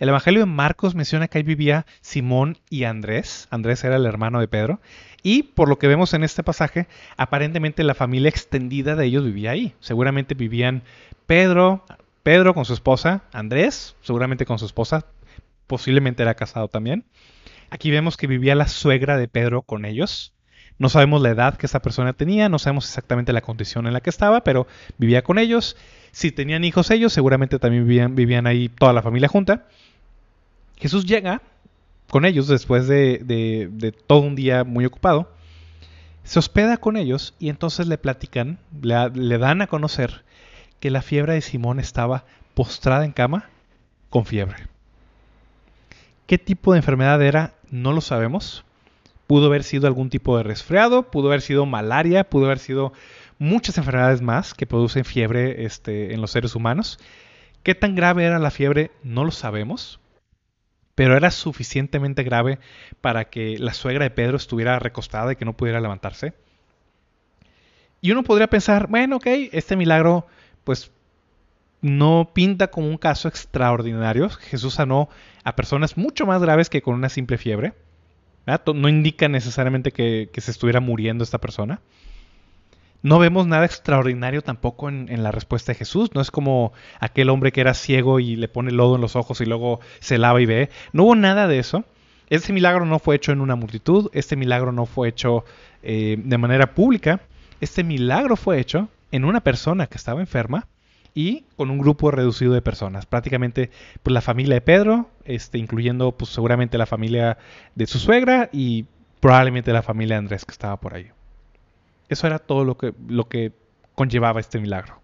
El 0.00 0.08
Evangelio 0.08 0.40
de 0.40 0.46
Marcos 0.46 0.94
menciona 0.94 1.28
que 1.28 1.36
ahí 1.36 1.44
vivía 1.44 1.84
Simón 2.00 2.56
y 2.70 2.84
Andrés. 2.84 3.46
Andrés 3.50 3.84
era 3.84 3.96
el 3.96 4.06
hermano 4.06 4.40
de 4.40 4.48
Pedro. 4.48 4.80
Y 5.22 5.42
por 5.42 5.68
lo 5.68 5.78
que 5.78 5.88
vemos 5.88 6.14
en 6.14 6.24
este 6.24 6.42
pasaje, 6.42 6.88
aparentemente 7.18 7.84
la 7.84 7.94
familia 7.94 8.30
extendida 8.30 8.96
de 8.96 9.04
ellos 9.04 9.26
vivía 9.26 9.50
ahí. 9.50 9.74
Seguramente 9.78 10.34
vivían 10.34 10.84
Pedro, 11.26 11.84
Pedro 12.22 12.54
con 12.54 12.64
su 12.64 12.72
esposa, 12.72 13.24
Andrés, 13.34 13.94
seguramente 14.00 14.46
con 14.46 14.58
su 14.58 14.64
esposa, 14.64 15.04
posiblemente 15.66 16.22
era 16.22 16.32
casado 16.32 16.68
también. 16.68 17.04
Aquí 17.68 17.90
vemos 17.90 18.16
que 18.16 18.26
vivía 18.26 18.54
la 18.54 18.68
suegra 18.68 19.18
de 19.18 19.28
Pedro 19.28 19.60
con 19.60 19.84
ellos. 19.84 20.32
No 20.78 20.88
sabemos 20.88 21.20
la 21.20 21.28
edad 21.28 21.58
que 21.58 21.66
esa 21.66 21.82
persona 21.82 22.14
tenía, 22.14 22.48
no 22.48 22.58
sabemos 22.58 22.86
exactamente 22.86 23.34
la 23.34 23.42
condición 23.42 23.86
en 23.86 23.92
la 23.92 24.00
que 24.00 24.08
estaba, 24.08 24.44
pero 24.44 24.66
vivía 24.96 25.20
con 25.20 25.38
ellos. 25.38 25.76
Si 26.10 26.32
tenían 26.32 26.64
hijos 26.64 26.90
ellos, 26.90 27.12
seguramente 27.12 27.58
también 27.58 27.86
vivían, 27.86 28.14
vivían 28.14 28.46
ahí 28.46 28.70
toda 28.70 28.94
la 28.94 29.02
familia 29.02 29.28
junta. 29.28 29.66
Jesús 30.80 31.04
llega 31.04 31.42
con 32.08 32.24
ellos 32.24 32.48
después 32.48 32.88
de, 32.88 33.94
todo 34.06 34.20
un 34.20 34.34
día 34.34 34.64
muy 34.64 34.86
ocupado. 34.86 35.30
Se 36.24 36.38
hospeda 36.38 36.78
con 36.78 36.96
ellos 36.96 37.34
y 37.38 37.50
entonces 37.50 37.86
le 37.86 37.98
platican, 37.98 38.58
le, 38.82 39.38
dan 39.38 39.62
a 39.62 39.66
conocer 39.66 40.24
que 40.80 40.90
la 40.90 41.02
fiebre 41.02 41.34
de 41.34 41.42
Simón 41.42 41.80
estaba 41.80 42.24
postrada 42.54 43.04
en 43.04 43.12
cama 43.12 43.50
con 44.08 44.24
fiebre. 44.24 44.68
¿Qué 46.26 46.38
tipo 46.38 46.72
de 46.72 46.78
enfermedad 46.78 47.20
era? 47.22 47.54
No 47.70 47.92
lo 47.92 48.00
sabemos. 48.00 48.64
Pudo 49.26 49.46
haber 49.46 49.64
sido 49.64 49.86
algún 49.86 50.08
tipo 50.08 50.36
de 50.36 50.42
resfriado, 50.42 51.10
pudo 51.10 51.28
haber 51.28 51.42
sido 51.42 51.66
malaria, 51.66 52.28
pudo 52.28 52.46
haber 52.46 52.58
sido 52.58 52.92
muchas 53.38 53.76
enfermedades 53.78 54.22
más 54.22 54.54
que 54.54 54.66
producen 54.66 55.04
fiebre 55.04 55.64
este, 55.64 56.14
en 56.14 56.20
los 56.20 56.30
seres 56.30 56.54
humanos. 56.54 56.98
¿Qué 57.62 57.74
tan 57.74 57.94
grave 57.94 58.24
era 58.24 58.38
la 58.38 58.50
fiebre? 58.50 58.90
No 59.02 59.24
lo 59.24 59.30
sabemos 59.30 60.00
pero 61.00 61.16
era 61.16 61.30
suficientemente 61.30 62.24
grave 62.24 62.58
para 63.00 63.30
que 63.30 63.56
la 63.58 63.72
suegra 63.72 64.04
de 64.04 64.10
Pedro 64.10 64.36
estuviera 64.36 64.78
recostada 64.78 65.32
y 65.32 65.36
que 65.36 65.46
no 65.46 65.56
pudiera 65.56 65.80
levantarse. 65.80 66.34
Y 68.02 68.10
uno 68.10 68.22
podría 68.22 68.50
pensar, 68.50 68.86
bueno, 68.88 69.16
ok, 69.16 69.26
este 69.52 69.76
milagro 69.76 70.26
pues 70.62 70.92
no 71.80 72.32
pinta 72.34 72.66
como 72.66 72.86
un 72.86 72.98
caso 72.98 73.28
extraordinario. 73.28 74.28
Jesús 74.28 74.74
sanó 74.74 75.08
a 75.42 75.56
personas 75.56 75.96
mucho 75.96 76.26
más 76.26 76.42
graves 76.42 76.68
que 76.68 76.82
con 76.82 76.96
una 76.96 77.08
simple 77.08 77.38
fiebre. 77.38 77.72
No 78.74 78.88
indica 78.90 79.26
necesariamente 79.26 79.92
que, 79.92 80.28
que 80.30 80.42
se 80.42 80.50
estuviera 80.50 80.80
muriendo 80.80 81.24
esta 81.24 81.38
persona. 81.38 81.80
No 83.02 83.18
vemos 83.18 83.46
nada 83.46 83.64
extraordinario 83.64 84.42
tampoco 84.42 84.88
en, 84.88 85.22
la 85.22 85.32
respuesta 85.32 85.72
de 85.72 85.78
Jesús. 85.78 86.10
No 86.14 86.20
es 86.20 86.30
como 86.30 86.72
aquel 86.98 87.30
hombre 87.30 87.52
que 87.52 87.62
era 87.62 87.74
ciego 87.74 88.20
y 88.20 88.36
le 88.36 88.48
pone 88.48 88.72
lodo 88.72 88.96
en 88.96 89.00
los 89.00 89.16
ojos 89.16 89.40
y 89.40 89.46
luego 89.46 89.80
se 90.00 90.18
lava 90.18 90.40
y 90.40 90.46
ve. 90.46 90.70
No 90.92 91.04
hubo 91.04 91.16
nada 91.16 91.48
de 91.48 91.58
eso. 91.58 91.84
Este 92.28 92.52
milagro 92.52 92.84
no 92.84 92.98
fue 92.98 93.16
hecho 93.16 93.32
en 93.32 93.40
una 93.40 93.56
multitud. 93.56 94.10
Este 94.12 94.36
milagro 94.36 94.70
no 94.70 94.86
fue 94.86 95.08
hecho 95.08 95.44
eh, 95.82 96.16
de 96.22 96.38
manera 96.38 96.74
pública. 96.74 97.20
Este 97.60 97.84
milagro 97.84 98.36
fue 98.36 98.60
hecho 98.60 98.88
en 99.12 99.24
una 99.24 99.40
persona 99.40 99.86
que 99.86 99.96
estaba 99.96 100.20
enferma 100.20 100.66
y 101.14 101.44
con 101.56 101.70
un 101.70 101.78
grupo 101.78 102.10
reducido 102.10 102.52
de 102.52 102.62
personas. 102.62 103.06
Prácticamente 103.06 103.70
pues, 104.02 104.12
la 104.12 104.20
familia 104.20 104.54
de 104.54 104.60
Pedro, 104.60 105.10
este, 105.24 105.58
incluyendo 105.58 106.12
pues, 106.12 106.30
seguramente 106.30 106.78
la 106.78 106.86
familia 106.86 107.38
de 107.74 107.86
su 107.86 107.98
suegra 107.98 108.48
y 108.52 108.84
probablemente 109.20 109.72
la 109.72 109.82
familia 109.82 110.16
de 110.16 110.20
Andrés 110.20 110.44
que 110.44 110.52
estaba 110.52 110.78
por 110.78 110.94
ahí. 110.94 111.10
Eso 112.10 112.26
era 112.26 112.40
todo 112.40 112.64
lo 112.64 112.76
que, 112.76 112.92
lo 113.06 113.28
que 113.28 113.52
conllevaba 113.94 114.40
este 114.40 114.58
milagro. 114.58 115.00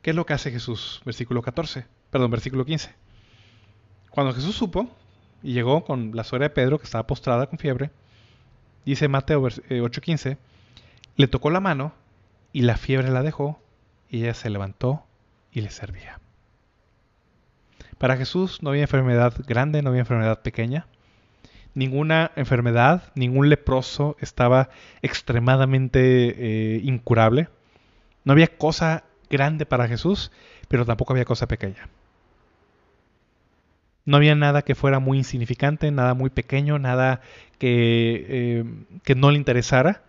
¿Qué 0.00 0.10
es 0.10 0.16
lo 0.16 0.24
que 0.24 0.32
hace 0.32 0.52
Jesús? 0.52 1.02
Versículo 1.04 1.42
14, 1.42 1.84
perdón, 2.08 2.30
versículo 2.30 2.64
15. 2.64 2.94
Cuando 4.10 4.32
Jesús 4.32 4.54
supo 4.54 4.88
y 5.42 5.54
llegó 5.54 5.84
con 5.84 6.14
la 6.14 6.22
suegra 6.22 6.48
de 6.48 6.54
Pedro, 6.54 6.78
que 6.78 6.84
estaba 6.84 7.08
postrada 7.08 7.48
con 7.48 7.58
fiebre, 7.58 7.90
dice 8.84 9.08
Mateo 9.08 9.42
8:15, 9.42 10.30
eh, 10.30 10.38
le 11.16 11.26
tocó 11.26 11.50
la 11.50 11.58
mano 11.58 11.92
y 12.52 12.62
la 12.62 12.76
fiebre 12.76 13.10
la 13.10 13.22
dejó 13.22 13.60
y 14.08 14.22
ella 14.22 14.34
se 14.34 14.50
levantó 14.50 15.04
y 15.50 15.62
le 15.62 15.70
servía. 15.70 16.20
Para 17.98 18.16
Jesús 18.16 18.62
no 18.62 18.70
había 18.70 18.82
enfermedad 18.82 19.34
grande, 19.48 19.82
no 19.82 19.88
había 19.88 20.02
enfermedad 20.02 20.42
pequeña 20.42 20.86
ninguna 21.76 22.32
enfermedad, 22.36 23.12
ningún 23.14 23.50
leproso 23.50 24.16
estaba 24.18 24.70
extremadamente 25.02 26.00
eh, 26.78 26.80
incurable. 26.82 27.48
No 28.24 28.32
había 28.32 28.56
cosa 28.56 29.04
grande 29.28 29.66
para 29.66 29.86
Jesús, 29.86 30.32
pero 30.68 30.86
tampoco 30.86 31.12
había 31.12 31.26
cosa 31.26 31.46
pequeña. 31.46 31.88
No 34.06 34.16
había 34.16 34.34
nada 34.34 34.62
que 34.62 34.74
fuera 34.74 35.00
muy 35.00 35.18
insignificante, 35.18 35.90
nada 35.90 36.14
muy 36.14 36.30
pequeño, 36.30 36.78
nada 36.78 37.20
que, 37.58 38.26
eh, 38.28 38.64
que 39.04 39.14
no 39.14 39.30
le 39.30 39.36
interesara. 39.36 40.02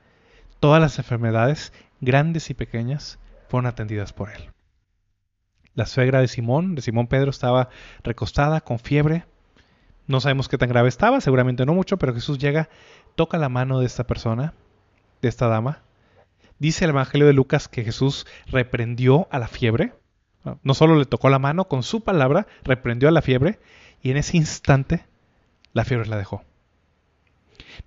Todas 0.61 0.79
las 0.79 0.97
enfermedades, 0.99 1.73
grandes 1.99 2.49
y 2.49 2.53
pequeñas, 2.53 3.19
fueron 3.49 3.67
atendidas 3.67 4.13
por 4.13 4.29
él. 4.29 4.51
La 5.73 5.85
suegra 5.85 6.21
de 6.21 6.29
Simón, 6.29 6.75
de 6.75 6.81
Simón 6.81 7.07
Pedro, 7.07 7.29
estaba 7.29 7.69
recostada 8.03 8.61
con 8.61 8.79
fiebre, 8.79 9.25
no 10.07 10.21
sabemos 10.21 10.47
qué 10.47 10.57
tan 10.57 10.69
grave 10.69 10.89
estaba, 10.89 11.21
seguramente 11.21 11.65
no 11.65 11.73
mucho, 11.73 11.97
pero 11.97 12.13
Jesús 12.13 12.37
llega, 12.37 12.69
toca 13.15 13.37
la 13.37 13.49
mano 13.49 13.79
de 13.79 13.85
esta 13.85 14.05
persona, 14.05 14.53
de 15.21 15.29
esta 15.29 15.47
dama. 15.47 15.81
Dice 16.59 16.85
el 16.85 16.91
Evangelio 16.91 17.27
de 17.27 17.33
Lucas 17.33 17.67
que 17.67 17.83
Jesús 17.83 18.25
reprendió 18.47 19.27
a 19.31 19.39
la 19.39 19.47
fiebre. 19.47 19.93
No 20.63 20.73
solo 20.73 20.95
le 20.95 21.05
tocó 21.05 21.29
la 21.29 21.39
mano, 21.39 21.65
con 21.67 21.83
su 21.83 22.01
palabra 22.01 22.47
reprendió 22.63 23.09
a 23.09 23.11
la 23.11 23.21
fiebre 23.21 23.59
y 24.01 24.11
en 24.11 24.17
ese 24.17 24.37
instante 24.37 25.05
la 25.73 25.83
fiebre 25.83 26.07
la 26.07 26.17
dejó. 26.17 26.43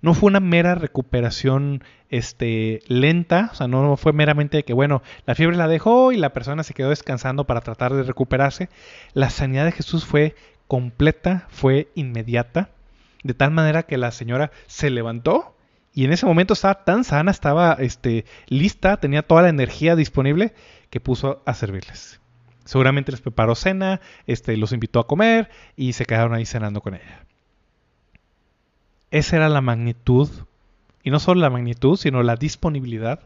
No 0.01 0.13
fue 0.13 0.29
una 0.29 0.39
mera 0.39 0.75
recuperación 0.75 1.83
este, 2.09 2.81
lenta, 2.87 3.49
o 3.51 3.55
sea, 3.55 3.67
no 3.67 3.97
fue 3.97 4.13
meramente 4.13 4.63
que, 4.63 4.73
bueno, 4.73 5.01
la 5.25 5.35
fiebre 5.35 5.57
la 5.57 5.67
dejó 5.67 6.11
y 6.11 6.17
la 6.17 6.33
persona 6.33 6.63
se 6.63 6.73
quedó 6.73 6.89
descansando 6.89 7.45
para 7.45 7.61
tratar 7.61 7.93
de 7.93 8.03
recuperarse. 8.03 8.69
La 9.13 9.29
sanidad 9.29 9.65
de 9.65 9.71
Jesús 9.73 10.05
fue 10.05 10.35
completa, 10.71 11.47
fue 11.49 11.89
inmediata, 11.95 12.69
de 13.23 13.33
tal 13.33 13.51
manera 13.51 13.83
que 13.83 13.97
la 13.97 14.09
señora 14.11 14.51
se 14.67 14.89
levantó 14.89 15.53
y 15.93 16.05
en 16.05 16.13
ese 16.13 16.25
momento 16.25 16.53
estaba 16.53 16.85
tan 16.85 17.03
sana, 17.03 17.29
estaba 17.29 17.73
este, 17.73 18.23
lista, 18.47 18.95
tenía 18.95 19.21
toda 19.21 19.41
la 19.41 19.49
energía 19.49 19.97
disponible 19.97 20.53
que 20.89 21.01
puso 21.01 21.43
a 21.45 21.55
servirles. 21.55 22.21
Seguramente 22.63 23.11
les 23.11 23.19
preparó 23.19 23.53
cena, 23.53 23.99
este, 24.27 24.55
los 24.55 24.71
invitó 24.71 25.01
a 25.01 25.07
comer 25.07 25.49
y 25.75 25.91
se 25.91 26.05
quedaron 26.05 26.33
ahí 26.33 26.45
cenando 26.45 26.79
con 26.79 26.93
ella. 26.93 27.25
Esa 29.09 29.35
era 29.35 29.49
la 29.49 29.59
magnitud, 29.59 30.29
y 31.03 31.11
no 31.11 31.19
solo 31.19 31.41
la 31.41 31.49
magnitud, 31.49 31.97
sino 31.97 32.23
la 32.23 32.37
disponibilidad 32.37 33.19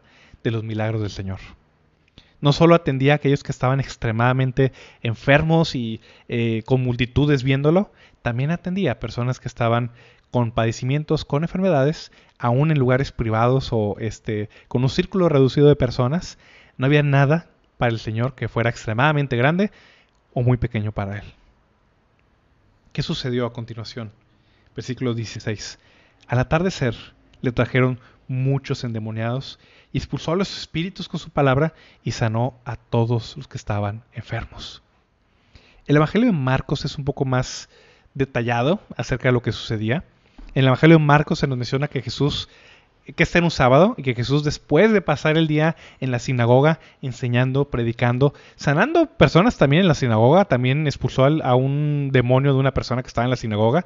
de 0.43 0.49
los 0.49 0.63
milagros 0.63 0.99
del 0.99 1.11
Señor. 1.11 1.41
No 2.45 2.53
solo 2.53 2.75
atendía 2.75 3.13
a 3.13 3.15
aquellos 3.15 3.41
que 3.41 3.51
estaban 3.51 3.79
extremadamente 3.79 4.71
enfermos 5.01 5.73
y 5.73 5.99
eh, 6.27 6.61
con 6.67 6.83
multitudes 6.83 7.41
viéndolo, 7.41 7.91
también 8.21 8.51
atendía 8.51 8.91
a 8.91 8.99
personas 8.99 9.39
que 9.39 9.47
estaban 9.47 9.89
con 10.29 10.51
padecimientos, 10.51 11.25
con 11.25 11.41
enfermedades, 11.41 12.11
aún 12.37 12.69
en 12.69 12.77
lugares 12.77 13.11
privados 13.11 13.69
o 13.71 13.95
este, 13.97 14.49
con 14.67 14.83
un 14.83 14.89
círculo 14.89 15.27
reducido 15.27 15.67
de 15.67 15.75
personas. 15.75 16.37
No 16.77 16.85
había 16.85 17.01
nada 17.01 17.47
para 17.79 17.91
el 17.91 17.97
Señor 17.97 18.35
que 18.35 18.47
fuera 18.47 18.69
extremadamente 18.69 19.37
grande 19.37 19.71
o 20.35 20.43
muy 20.43 20.57
pequeño 20.57 20.91
para 20.91 21.17
Él. 21.17 21.25
¿Qué 22.93 23.01
sucedió 23.01 23.47
a 23.47 23.53
continuación? 23.53 24.11
Versículo 24.75 25.15
16. 25.15 25.79
Al 26.27 26.37
atardecer 26.37 26.95
le 27.41 27.51
trajeron 27.51 27.99
muchos 28.27 28.83
endemoniados 28.83 29.57
expulsó 29.93 30.33
a 30.33 30.35
los 30.35 30.57
espíritus 30.57 31.07
con 31.07 31.19
su 31.19 31.29
palabra 31.29 31.73
y 32.03 32.11
sanó 32.11 32.55
a 32.65 32.75
todos 32.75 33.37
los 33.37 33.47
que 33.47 33.57
estaban 33.57 34.03
enfermos. 34.13 34.81
El 35.87 35.95
Evangelio 35.97 36.27
de 36.27 36.33
Marcos 36.37 36.85
es 36.85 36.97
un 36.97 37.05
poco 37.05 37.25
más 37.25 37.69
detallado 38.13 38.79
acerca 38.97 39.29
de 39.29 39.33
lo 39.33 39.41
que 39.41 39.51
sucedía. 39.51 40.03
En 40.53 40.61
el 40.61 40.67
Evangelio 40.67 40.97
de 40.97 41.03
Marcos 41.03 41.39
se 41.39 41.47
nos 41.47 41.57
menciona 41.57 41.87
que 41.87 42.01
Jesús, 42.01 42.49
que 43.15 43.23
está 43.23 43.37
en 43.37 43.43
un 43.43 43.51
sábado, 43.51 43.93
y 43.97 44.03
que 44.03 44.15
Jesús 44.15 44.43
después 44.43 44.91
de 44.91 45.01
pasar 45.01 45.37
el 45.37 45.47
día 45.47 45.75
en 45.99 46.11
la 46.11 46.19
sinagoga 46.19 46.79
enseñando, 47.01 47.65
predicando, 47.65 48.33
sanando 48.55 49.05
personas 49.05 49.57
también 49.57 49.83
en 49.83 49.87
la 49.87 49.93
sinagoga, 49.93 50.45
también 50.45 50.87
expulsó 50.87 51.25
a 51.25 51.55
un 51.55 52.09
demonio 52.11 52.53
de 52.53 52.59
una 52.59 52.73
persona 52.73 53.03
que 53.03 53.07
estaba 53.07 53.25
en 53.25 53.31
la 53.31 53.37
sinagoga, 53.37 53.85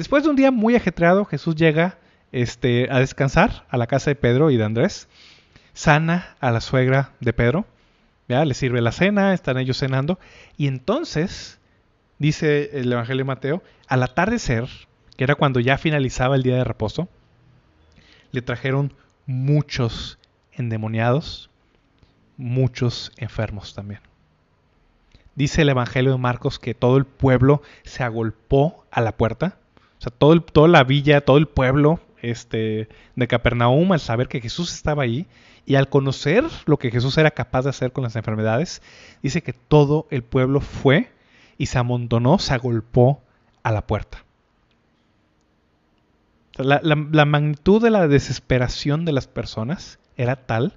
Después 0.00 0.22
de 0.24 0.30
un 0.30 0.36
día 0.36 0.50
muy 0.50 0.76
ajetreado, 0.76 1.26
Jesús 1.26 1.56
llega 1.56 1.98
este, 2.32 2.88
a 2.90 3.00
descansar 3.00 3.66
a 3.68 3.76
la 3.76 3.86
casa 3.86 4.10
de 4.10 4.14
Pedro 4.14 4.50
y 4.50 4.56
de 4.56 4.64
Andrés, 4.64 5.08
sana 5.80 6.36
a 6.40 6.50
la 6.50 6.60
suegra 6.60 7.12
de 7.20 7.32
Pedro, 7.32 7.64
¿ya? 8.28 8.44
le 8.44 8.52
sirve 8.52 8.82
la 8.82 8.92
cena, 8.92 9.32
están 9.32 9.56
ellos 9.56 9.78
cenando, 9.78 10.18
y 10.58 10.66
entonces, 10.66 11.58
dice 12.18 12.78
el 12.78 12.92
Evangelio 12.92 13.24
de 13.24 13.28
Mateo, 13.28 13.62
al 13.88 14.02
atardecer, 14.02 14.68
que 15.16 15.24
era 15.24 15.36
cuando 15.36 15.58
ya 15.58 15.78
finalizaba 15.78 16.36
el 16.36 16.42
día 16.42 16.56
de 16.56 16.64
reposo, 16.64 17.08
le 18.30 18.42
trajeron 18.42 18.92
muchos 19.24 20.18
endemoniados, 20.52 21.48
muchos 22.36 23.10
enfermos 23.16 23.74
también. 23.74 24.00
Dice 25.34 25.62
el 25.62 25.70
Evangelio 25.70 26.12
de 26.12 26.18
Marcos 26.18 26.58
que 26.58 26.74
todo 26.74 26.98
el 26.98 27.06
pueblo 27.06 27.62
se 27.84 28.02
agolpó 28.02 28.84
a 28.90 29.00
la 29.00 29.16
puerta 29.16 29.56
o 30.00 30.02
sea, 30.02 30.12
todo 30.16 30.40
toda 30.40 30.66
la 30.66 30.82
villa, 30.82 31.20
todo 31.20 31.36
el 31.36 31.46
pueblo 31.46 32.00
este, 32.22 32.88
de 33.16 33.28
Capernaum, 33.28 33.92
al 33.92 34.00
saber 34.00 34.28
que 34.28 34.40
Jesús 34.40 34.72
estaba 34.72 35.02
ahí 35.02 35.26
y 35.66 35.76
al 35.76 35.88
conocer 35.88 36.44
lo 36.66 36.78
que 36.78 36.90
Jesús 36.90 37.16
era 37.18 37.30
capaz 37.30 37.62
de 37.62 37.70
hacer 37.70 37.92
con 37.92 38.04
las 38.04 38.16
enfermedades, 38.16 38.82
dice 39.22 39.42
que 39.42 39.52
todo 39.52 40.06
el 40.10 40.22
pueblo 40.22 40.60
fue 40.60 41.10
y 41.58 41.66
se 41.66 41.78
amontonó, 41.78 42.38
se 42.38 42.54
agolpó 42.54 43.22
a 43.62 43.72
la 43.72 43.86
puerta. 43.86 44.24
La, 46.56 47.24
magnitud 47.24 47.82
de 47.82 47.90
la 47.90 48.08
desesperación 48.08 49.04
de 49.04 49.12
las 49.12 49.26
personas 49.26 49.98
era 50.16 50.36
tal 50.36 50.76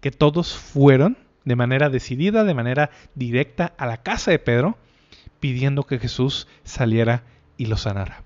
que 0.00 0.10
todos 0.10 0.54
fueron 0.54 1.16
de 1.44 1.54
manera 1.54 1.90
decidida, 1.90 2.44
de 2.44 2.54
manera 2.54 2.90
directa 3.14 3.72
a 3.78 3.86
la 3.86 3.98
casa 3.98 4.30
de 4.30 4.38
Pedro, 4.38 4.76
pidiendo 5.38 5.84
que 5.84 5.98
Jesús 5.98 6.48
saliera 6.64 7.24
y 7.56 7.66
lo 7.66 7.76
sanara. 7.76 8.24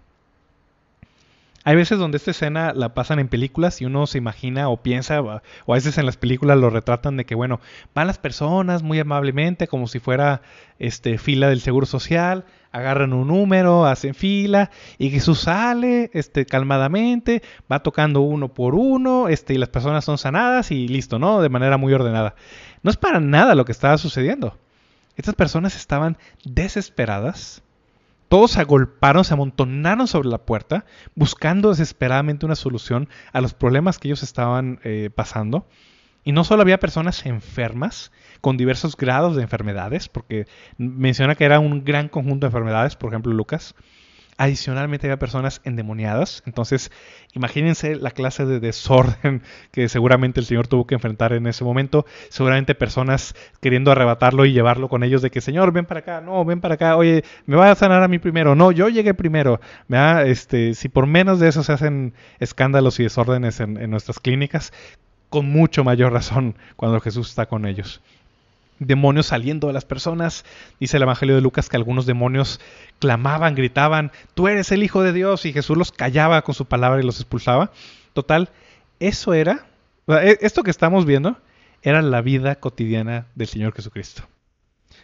Hay 1.67 1.75
veces 1.75 1.99
donde 1.99 2.17
esta 2.17 2.31
escena 2.31 2.73
la 2.75 2.95
pasan 2.95 3.19
en 3.19 3.27
películas 3.27 3.83
y 3.83 3.87
uno 3.87 4.07
se 4.07 4.19
imagina 4.19 4.69
o 4.69 4.85
piensa, 4.85 5.21
o 5.21 5.33
a 5.33 5.43
veces 5.67 5.99
en 5.99 6.07
las 6.07 6.17
películas 6.17 6.59
lo 6.59 6.71
retratan 6.71 7.17
de 7.17 7.25
que, 7.25 7.35
bueno, 7.35 7.59
van 7.93 8.07
las 8.07 8.19
personas 8.19 8.85
muy 8.85 9.01
amablemente, 9.01 9.67
como 9.67 9.89
si 9.89 9.99
fuera 9.99 10.43
este, 10.79 11.19
fila 11.19 11.49
del 11.49 11.61
Seguro 11.61 11.85
Social, 11.85 12.45
agarran 12.71 13.13
un 13.13 13.27
número, 13.27 13.85
hacen 13.85 14.15
fila, 14.15 14.71
y 14.97 15.11
Jesús 15.11 15.41
sale 15.41 16.09
este, 16.15 16.47
calmadamente, 16.47 17.43
va 17.71 17.83
tocando 17.83 18.21
uno 18.21 18.55
por 18.55 18.77
uno, 18.77 19.27
este, 19.27 19.55
y 19.55 19.59
las 19.59 19.69
personas 19.69 20.05
son 20.05 20.19
sanadas 20.19 20.71
y 20.71 20.87
listo, 20.87 21.19
¿no? 21.19 21.43
De 21.43 21.49
manera 21.49 21.79
muy 21.79 21.93
ordenada. 21.93 22.37
No 22.85 22.93
es 22.93 22.97
para 22.97 23.19
nada 23.19 23.57
lo 23.57 23.65
que 23.65 23.73
estaba 23.73 23.99
sucediendo. 23.99 24.57
Estas 25.17 25.35
personas 25.35 25.75
estaban 25.75 26.17
desesperadas 26.45 27.65
todos 28.29 28.53
se 28.53 28.61
agolparon, 28.61 29.25
se 29.25 29.35
amontonaron 29.35 30.07
sobre 30.07 30.29
la 30.29 30.39
puerta, 30.39 30.85
buscando 31.15 31.71
desesperadamente 31.71 32.47
una 32.47 32.57
solución 32.57 33.09
a 33.33 33.41
los 33.41 33.55
problemas 33.55 33.99
que 33.99 34.09
ellos 34.09 34.23
estaban 34.23 34.81
eh, 34.85 35.11
pasando. 35.15 35.67
Y 36.25 36.33
no 36.33 36.43
solo 36.43 36.63
había 36.63 36.81
personas 36.81 37.25
enfermas, 37.25 38.11
con 38.41 38.57
diversos 38.57 38.97
grados 38.97 39.37
de 39.37 39.43
enfermedades, 39.43 40.09
porque 40.09 40.47
menciona 40.77 41.35
que 41.35 41.45
era 41.45 41.61
un 41.61 41.85
gran 41.85 42.09
conjunto 42.09 42.47
de 42.47 42.49
enfermedades, 42.49 42.97
por 42.97 43.11
ejemplo 43.11 43.33
Lucas, 43.33 43.75
Adicionalmente 44.39 45.07
había 45.07 45.19
personas 45.19 45.63
endemoniadas. 45.65 46.43
Entonces, 46.47 46.91
imagínense 47.33 47.97
la 47.97 48.11
clase 48.11 48.45
de 48.45 48.61
desorden 48.61 49.43
que 49.71 49.89
seguramente 49.89 50.41
el 50.41 50.47
Señor 50.47 50.69
tuvo 50.69 50.87
que 50.87 50.95
enfrentar 50.95 51.33
en 51.33 51.47
ese 51.47 51.65
momento. 51.65 52.05
Seguramente 52.29 52.75
personas 52.75 53.35
queriendo 53.61 53.91
arrebatarlo 53.91 54.45
y 54.45 54.53
llevarlo 54.53 54.89
con 54.89 55.05
ellos 55.05 55.23
de 55.23 55.31
que, 55.31 55.41
Señor, 55.41 55.73
ven 55.73 55.87
para 55.87 56.01
acá, 56.01 56.21
no, 56.21 56.45
ven 56.45 56.61
para 56.61 56.75
acá, 56.75 56.97
oye, 56.97 57.25
me 57.47 57.57
va 57.57 57.71
a 57.71 57.75
sanar 57.75 58.03
a 58.03 58.09
mí 58.09 58.19
primero. 58.19 58.55
No, 58.55 58.73
yo 58.73 58.89
llegué 58.89 59.15
primero. 59.15 59.61
Este, 60.27 60.75
si 60.75 60.89
por 60.89 61.07
menos 61.07 61.41
de 61.41 61.49
eso 61.49 61.63
se 61.63 61.73
hacen 61.73 62.13
escándalos 62.39 63.01
y 63.01 63.05
desórdenes 63.05 63.61
en 63.61 63.91
nuestras 63.91 64.21
clínicas, 64.21 64.73
con 65.31 65.47
mucho 65.51 65.83
mayor 65.83 66.13
razón 66.13 66.57
cuando 66.77 67.01
Jesús 67.01 67.31
está 67.31 67.47
con 67.47 67.67
ellos 67.67 68.01
demonios 68.79 69.27
saliendo 69.27 69.67
de 69.67 69.73
las 69.73 69.85
personas. 69.85 70.45
Dice 70.81 70.97
el 70.97 71.03
Evangelio 71.03 71.35
de 71.35 71.41
Lucas 71.41 71.69
que 71.69 71.77
algunos 71.77 72.07
demonios 72.07 72.61
clamaban, 72.99 73.55
gritaban, 73.55 74.13
tú 74.35 74.49
eres 74.49 74.73
el 74.73 74.83
Hijo 74.83 75.03
de 75.03 75.13
Dios 75.13 75.45
y 75.47 75.53
Jesús 75.53 75.77
los 75.77 75.93
callaba 75.93 76.43
con 76.43 76.55
su 76.55 76.67
palabra 76.67 77.01
y 77.01 77.05
los 77.05 77.21
expulsaba. 77.21 77.73
Total, 78.13 78.51
eso 79.01 79.35
era, 79.35 79.67
e, 80.09 80.39
esto 80.41 80.63
que 80.63 80.71
estamos 80.71 81.05
viendo, 81.07 81.39
era 81.83 82.03
la 82.03 82.23
vida 82.23 82.57
cotidiana 82.57 83.27
del 83.35 83.47
Señor 83.47 83.75
Jesucristo. 83.75 84.23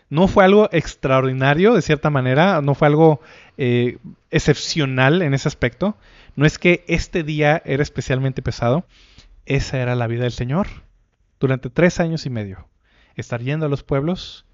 No 0.09 0.29
fue 0.29 0.45
algo 0.45 0.69
extraordinario, 0.73 1.75
de 1.75 1.83
cierta 1.83 2.11
manera, 2.11 2.61
no 2.61 2.75
fue 2.75 2.89
algo 2.89 3.21
eh, 3.57 3.99
excepcional 4.31 5.23
en 5.23 5.33
ese 5.33 5.49
aspecto. 5.49 5.97
No 6.37 6.45
es 6.45 6.59
que 6.59 6.85
este 6.87 7.23
día 7.23 7.63
era 7.65 7.83
especialmente 7.83 8.43
pesado, 8.43 8.85
esa 9.47 9.79
era 9.79 9.95
la 9.95 10.07
vida 10.07 10.25
del 10.25 10.33
Señor 10.33 10.67
durante 11.41 11.71
tres 11.71 11.99
años 11.99 12.27
y 12.27 12.31
medio 12.31 12.69
estar 13.17 13.43
yendo 13.43 13.67
a 13.67 13.69
los 13.69 13.83
pueblos, 13.83 14.45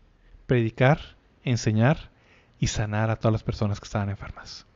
predicar, 0.47 1.17
enseñar 1.45 2.11
y 2.59 2.69
sanar 2.69 3.11
a 3.11 3.17
todas 3.17 3.33
las 3.33 3.43
personas 3.43 3.81
que 3.81 3.85
estaban 3.85 4.11
enfermas. 4.11 4.67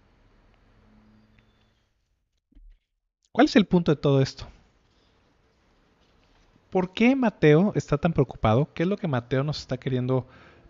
¿Cuál 3.32 3.46
es 3.46 3.56
el 3.56 3.66
punto 3.66 3.92
de 3.92 4.00
todo 4.00 4.20
esto? 4.20 4.46
¿Por 6.70 6.92
qué 6.92 7.16
Mateo 7.16 7.72
está 7.74 7.98
tan 7.98 8.12
preocupado? 8.12 8.72
¿Qué 8.72 8.84
es 8.84 8.88
lo 8.88 8.96
que 8.96 9.08
Mateo 9.08 9.44
nos 9.44 9.58
está 9.58 9.76
queriendo 9.76 10.26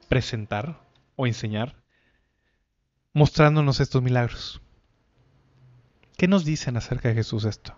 presentar 0.09 0.81
o 1.15 1.27
enseñar? 1.29 1.77
Mostrándonos 3.13 3.79
estos 3.79 4.03
milagros. 4.03 4.61
¿Qué 6.17 6.27
nos 6.27 6.45
dicen 6.45 6.77
acerca 6.77 7.09
de 7.09 7.15
Jesús 7.15 7.45
esto? 7.45 7.75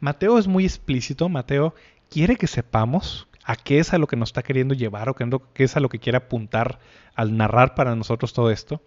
Mateo 0.00 0.38
es 0.38 0.46
muy 0.46 0.64
explícito. 0.64 1.28
Mateo 1.28 1.74
quiere 2.10 2.36
que 2.36 2.46
sepamos 2.46 3.27
a 3.48 3.56
qué 3.56 3.78
es 3.78 3.94
a 3.94 3.98
lo 3.98 4.06
que 4.06 4.16
nos 4.16 4.28
está 4.28 4.42
queriendo 4.42 4.74
llevar 4.74 5.08
o 5.08 5.14
qué 5.14 5.64
es 5.64 5.74
a 5.74 5.80
lo 5.80 5.88
que 5.88 5.98
quiere 5.98 6.18
apuntar 6.18 6.80
al 7.14 7.34
narrar 7.34 7.74
para 7.74 7.96
nosotros 7.96 8.34
todo 8.34 8.50
esto. 8.50 8.82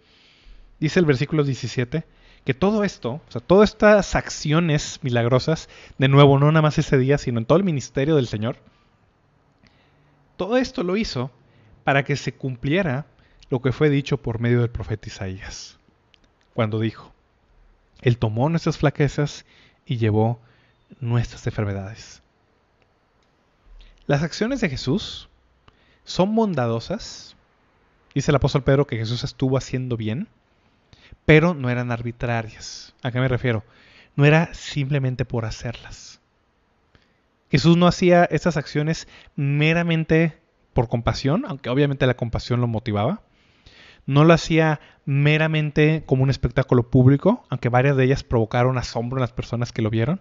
Dice 0.78 1.00
el 1.00 1.04
versículo 1.04 1.42
17 1.42 2.04
que 2.44 2.54
todo 2.54 2.84
esto, 2.84 3.14
o 3.14 3.22
sea, 3.28 3.40
todas 3.40 3.70
estas 3.70 4.14
acciones 4.14 5.00
milagrosas, 5.02 5.68
de 5.98 6.06
nuevo, 6.06 6.38
no 6.38 6.46
nada 6.52 6.62
más 6.62 6.78
ese 6.78 6.96
día, 6.96 7.18
sino 7.18 7.40
en 7.40 7.44
todo 7.44 7.58
el 7.58 7.64
ministerio 7.64 8.14
del 8.14 8.28
Señor, 8.28 8.56
todo 10.36 10.56
esto 10.56 10.84
lo 10.84 10.96
hizo 10.96 11.32
para 11.82 12.04
que 12.04 12.14
se 12.14 12.32
cumpliera 12.32 13.06
lo 13.50 13.60
que 13.60 13.72
fue 13.72 13.90
dicho 13.90 14.22
por 14.22 14.38
medio 14.38 14.60
del 14.60 14.70
profeta 14.70 15.08
Isaías, 15.08 15.80
cuando 16.54 16.78
dijo, 16.78 17.12
Él 18.00 18.16
tomó 18.16 18.48
nuestras 18.48 18.78
flaquezas 18.78 19.44
y 19.86 19.96
llevó 19.96 20.40
nuestras 21.00 21.44
enfermedades. 21.48 22.21
Las 24.06 24.22
acciones 24.22 24.60
de 24.60 24.68
Jesús 24.68 25.28
son 26.04 26.34
bondadosas. 26.34 27.36
Dice 28.14 28.30
el 28.30 28.36
apóstol 28.36 28.64
Pedro 28.64 28.86
que 28.86 28.96
Jesús 28.96 29.22
estuvo 29.22 29.56
haciendo 29.56 29.96
bien, 29.96 30.28
pero 31.24 31.54
no 31.54 31.70
eran 31.70 31.92
arbitrarias. 31.92 32.94
¿A 33.02 33.12
qué 33.12 33.20
me 33.20 33.28
refiero? 33.28 33.64
No 34.16 34.24
era 34.24 34.52
simplemente 34.54 35.24
por 35.24 35.44
hacerlas. 35.44 36.20
Jesús 37.50 37.76
no 37.76 37.86
hacía 37.86 38.24
estas 38.24 38.56
acciones 38.56 39.06
meramente 39.36 40.38
por 40.72 40.88
compasión, 40.88 41.44
aunque 41.46 41.70
obviamente 41.70 42.06
la 42.06 42.14
compasión 42.16 42.60
lo 42.60 42.66
motivaba. 42.66 43.22
No 44.06 44.24
lo 44.24 44.32
hacía 44.32 44.80
meramente 45.04 46.02
como 46.06 46.24
un 46.24 46.30
espectáculo 46.30 46.90
público, 46.90 47.44
aunque 47.50 47.68
varias 47.68 47.96
de 47.96 48.04
ellas 48.04 48.24
provocaron 48.24 48.78
asombro 48.78 49.18
en 49.18 49.22
las 49.22 49.32
personas 49.32 49.70
que 49.70 49.82
lo 49.82 49.90
vieron. 49.90 50.20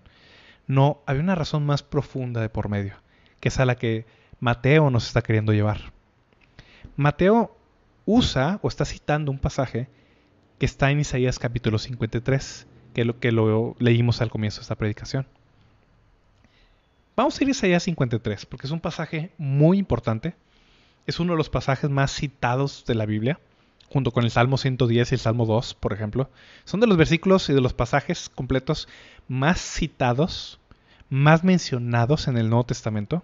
No, 0.67 1.01
había 1.07 1.23
una 1.23 1.35
razón 1.35 1.65
más 1.65 1.81
profunda 1.81 2.41
de 2.41 2.49
por 2.49 2.69
medio, 2.69 2.95
que 3.41 3.49
es 3.49 3.59
a 3.59 3.65
la 3.65 3.75
que 3.75 4.05
Mateo 4.39 4.89
nos 4.89 5.07
está 5.07 5.21
queriendo 5.21 5.51
llevar. 5.51 5.91
Mateo 6.95 7.57
usa 8.05 8.59
o 8.61 8.69
está 8.69 8.85
citando 8.85 9.31
un 9.31 9.39
pasaje 9.39 9.89
que 10.57 10.65
está 10.65 10.91
en 10.91 11.01
Isaías 11.01 11.39
capítulo 11.39 11.79
53, 11.79 12.67
que 12.93 13.01
es 13.01 13.07
lo 13.07 13.19
que 13.19 13.31
lo 13.31 13.75
leímos 13.79 14.21
al 14.21 14.29
comienzo 14.29 14.59
de 14.59 14.61
esta 14.61 14.75
predicación. 14.75 15.27
Vamos 17.15 17.37
a 17.37 17.43
ir 17.43 17.49
a 17.49 17.51
Isaías 17.51 17.83
53, 17.83 18.45
porque 18.45 18.67
es 18.67 18.71
un 18.71 18.79
pasaje 18.79 19.31
muy 19.37 19.77
importante. 19.77 20.35
Es 21.07 21.19
uno 21.19 21.33
de 21.33 21.37
los 21.37 21.49
pasajes 21.49 21.89
más 21.89 22.11
citados 22.11 22.85
de 22.85 22.95
la 22.95 23.05
Biblia, 23.05 23.39
junto 23.89 24.11
con 24.11 24.23
el 24.23 24.31
Salmo 24.31 24.57
110 24.57 25.11
y 25.11 25.15
el 25.15 25.19
Salmo 25.19 25.45
2, 25.45 25.73
por 25.73 25.93
ejemplo. 25.93 26.29
Son 26.63 26.79
de 26.79 26.87
los 26.87 26.95
versículos 26.95 27.49
y 27.49 27.53
de 27.53 27.61
los 27.61 27.73
pasajes 27.73 28.29
completos 28.29 28.87
más 29.27 29.59
citados, 29.59 30.60
más 31.11 31.43
mencionados 31.43 32.29
en 32.29 32.37
el 32.37 32.49
Nuevo 32.49 32.63
Testamento. 32.63 33.21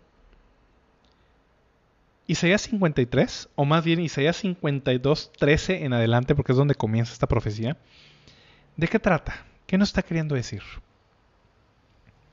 Isaías 2.28 2.64
53, 2.64 3.48
o 3.56 3.64
más 3.64 3.86
bien 3.86 4.02
Isaías 4.02 4.36
52, 4.36 5.32
13 5.40 5.86
en 5.86 5.94
adelante, 5.94 6.36
porque 6.36 6.52
es 6.52 6.58
donde 6.58 6.76
comienza 6.76 7.14
esta 7.14 7.28
profecía. 7.28 7.78
¿De 8.76 8.90
qué 8.90 9.00
trata? 9.00 9.46
¿Qué 9.66 9.78
nos 9.78 9.88
está 9.88 10.02
queriendo 10.02 10.36
decir? 10.36 10.62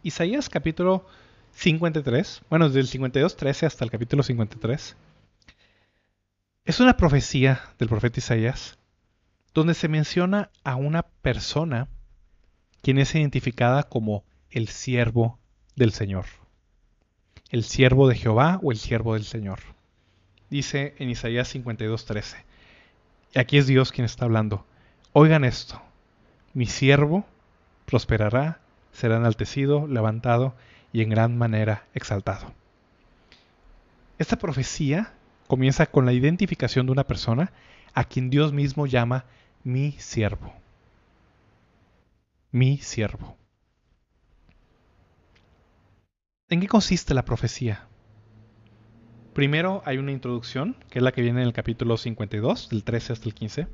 Isaías 0.03 0.49
capítulo 0.49 1.07
53, 1.53 2.43
bueno, 2.51 2.67
desde 2.67 2.81
el 2.81 2.89
52, 2.89 3.37
13 3.37 3.67
hasta 3.67 3.85
el 3.85 3.93
capítulo 3.93 4.25
53, 4.25 4.97
es 6.65 6.81
una 6.81 6.97
profecía 6.97 7.61
del 7.79 7.89
profeta 7.89 8.19
Isaías 8.19 8.77
donde 9.55 9.75
se 9.75 9.87
menciona 9.87 10.51
a 10.65 10.75
una 10.75 11.05
persona 11.05 11.87
quien 12.83 12.99
es 12.99 13.15
identificada 13.15 13.85
como 13.85 14.25
el 14.51 14.67
siervo 14.67 15.39
del 15.77 15.93
Señor. 15.93 16.27
El 17.51 17.65
siervo 17.65 18.09
de 18.09 18.17
Jehová 18.17 18.59
o 18.63 18.73
el 18.73 18.79
siervo 18.79 19.15
del 19.15 19.25
Señor. 19.25 19.61
Dice 20.51 20.95
en 20.99 21.11
Isaías 21.11 21.49
52, 21.49 22.05
13. 22.05 22.37
Y 23.35 23.39
aquí 23.39 23.59
es 23.59 23.67
Dios 23.67 23.93
quien 23.93 24.05
está 24.05 24.25
hablando. 24.25 24.65
Oigan 25.13 25.45
esto. 25.45 25.81
Mi 26.53 26.67
siervo 26.67 27.25
prosperará, 27.87 28.61
será 28.93 29.17
enaltecido, 29.17 29.87
levantado 29.87 30.55
y 30.93 31.03
en 31.03 31.11
gran 31.11 31.37
manera 31.37 31.85
exaltado. 31.95 32.53
Esta 34.19 34.37
profecía 34.37 35.13
comienza 35.49 35.87
con 35.87 36.07
la 36.07 36.13
identificación 36.13 36.87
de 36.87 36.93
una 36.93 37.05
persona 37.05 37.53
a 37.95 38.05
quien 38.05 38.31
Dios 38.31 38.53
mismo 38.53 38.87
llama 38.87 39.25
mi 39.65 39.93
siervo. 39.93 40.53
Mi 42.53 42.79
siervo. 42.79 43.37
¿En 46.51 46.61
qué 46.61 46.69
consiste 46.69 47.15
la 47.15 47.25
profecía? 47.25 47.87
Primero 49.33 49.83
hay 49.87 49.97
una 49.97 50.13
introducción, 50.13 50.77
que 50.91 50.99
es 50.99 51.03
la 51.03 51.13
que 51.13 51.23
viene 51.23 51.41
en 51.41 51.47
el 51.47 51.55
capítulo 51.55 51.97
52, 51.97 52.69
del 52.69 52.85
13 52.85 53.15
hasta 53.15 53.27
el 53.27 53.35
15, 53.35 53.67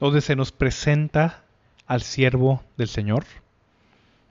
donde 0.00 0.20
se 0.20 0.34
nos 0.34 0.50
presenta 0.50 1.44
al 1.86 2.02
siervo 2.02 2.64
del 2.76 2.88
Señor, 2.88 3.24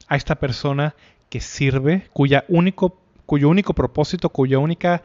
a 0.09 0.17
esta 0.17 0.35
persona 0.35 0.95
que 1.29 1.39
sirve, 1.39 2.09
cuya 2.11 2.43
único, 2.49 2.99
cuyo 3.25 3.47
único 3.47 3.73
propósito, 3.73 4.27
cuya 4.29 4.59
única 4.59 5.01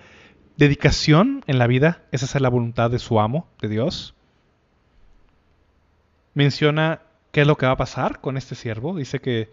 dedicación 0.56 1.44
en 1.46 1.58
la 1.58 1.68
vida 1.68 2.02
es 2.10 2.24
hacer 2.24 2.42
la 2.42 2.50
voluntad 2.50 2.90
de 2.90 2.98
su 2.98 3.20
amo, 3.20 3.46
de 3.62 3.68
Dios. 3.68 4.16
Menciona 6.34 7.00
qué 7.30 7.42
es 7.42 7.46
lo 7.46 7.56
que 7.56 7.66
va 7.66 7.72
a 7.72 7.76
pasar 7.76 8.20
con 8.20 8.36
este 8.36 8.56
siervo. 8.56 8.96
Dice 8.96 9.20
que 9.20 9.50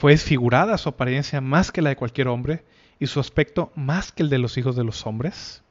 fue 0.00 0.12
desfigurada 0.12 0.78
su 0.78 0.88
apariencia 0.88 1.42
más 1.42 1.70
que 1.70 1.82
la 1.82 1.90
de 1.90 1.96
cualquier 1.96 2.28
hombre 2.28 2.64
y 2.98 3.06
su 3.06 3.20
aspecto 3.20 3.70
más 3.74 4.12
que 4.12 4.22
el 4.22 4.30
de 4.30 4.38
los 4.38 4.56
hijos 4.56 4.74
de 4.74 4.82
los 4.82 5.06
hombres. 5.06 5.62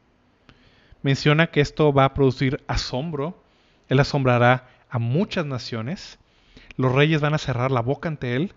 Menciona 1.01 1.47
que 1.47 1.61
esto 1.61 1.91
va 1.91 2.05
a 2.05 2.13
producir 2.13 2.63
asombro. 2.67 3.41
Él 3.87 3.99
asombrará 3.99 4.69
a 4.87 4.99
muchas 4.99 5.47
naciones. 5.47 6.19
Los 6.77 6.93
reyes 6.93 7.21
van 7.21 7.33
a 7.33 7.39
cerrar 7.39 7.71
la 7.71 7.81
boca 7.81 8.07
ante 8.07 8.35
él 8.35 8.53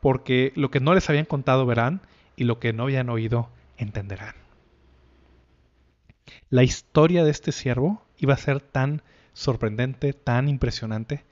porque 0.00 0.54
lo 0.56 0.70
que 0.70 0.80
no 0.80 0.94
les 0.94 1.10
habían 1.10 1.26
contado 1.26 1.66
verán 1.66 2.00
y 2.34 2.44
lo 2.44 2.58
que 2.58 2.72
no 2.72 2.84
habían 2.84 3.10
oído 3.10 3.50
entenderán. 3.76 4.36
La 6.48 6.62
historia 6.62 7.24
de 7.24 7.30
este 7.30 7.52
siervo 7.52 8.02
iba 8.16 8.32
a 8.32 8.38
ser 8.38 8.62
tan 8.62 9.02
sorprendente, 9.34 10.14
tan 10.14 10.48
impresionante, 10.48 11.24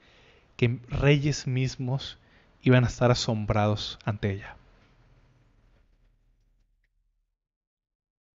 que 0.57 0.77
reyes 0.89 1.47
mismos 1.47 2.19
iban 2.61 2.83
a 2.83 2.87
estar 2.87 3.11
asombrados 3.11 3.99
ante 4.05 4.31
ella. 4.31 4.55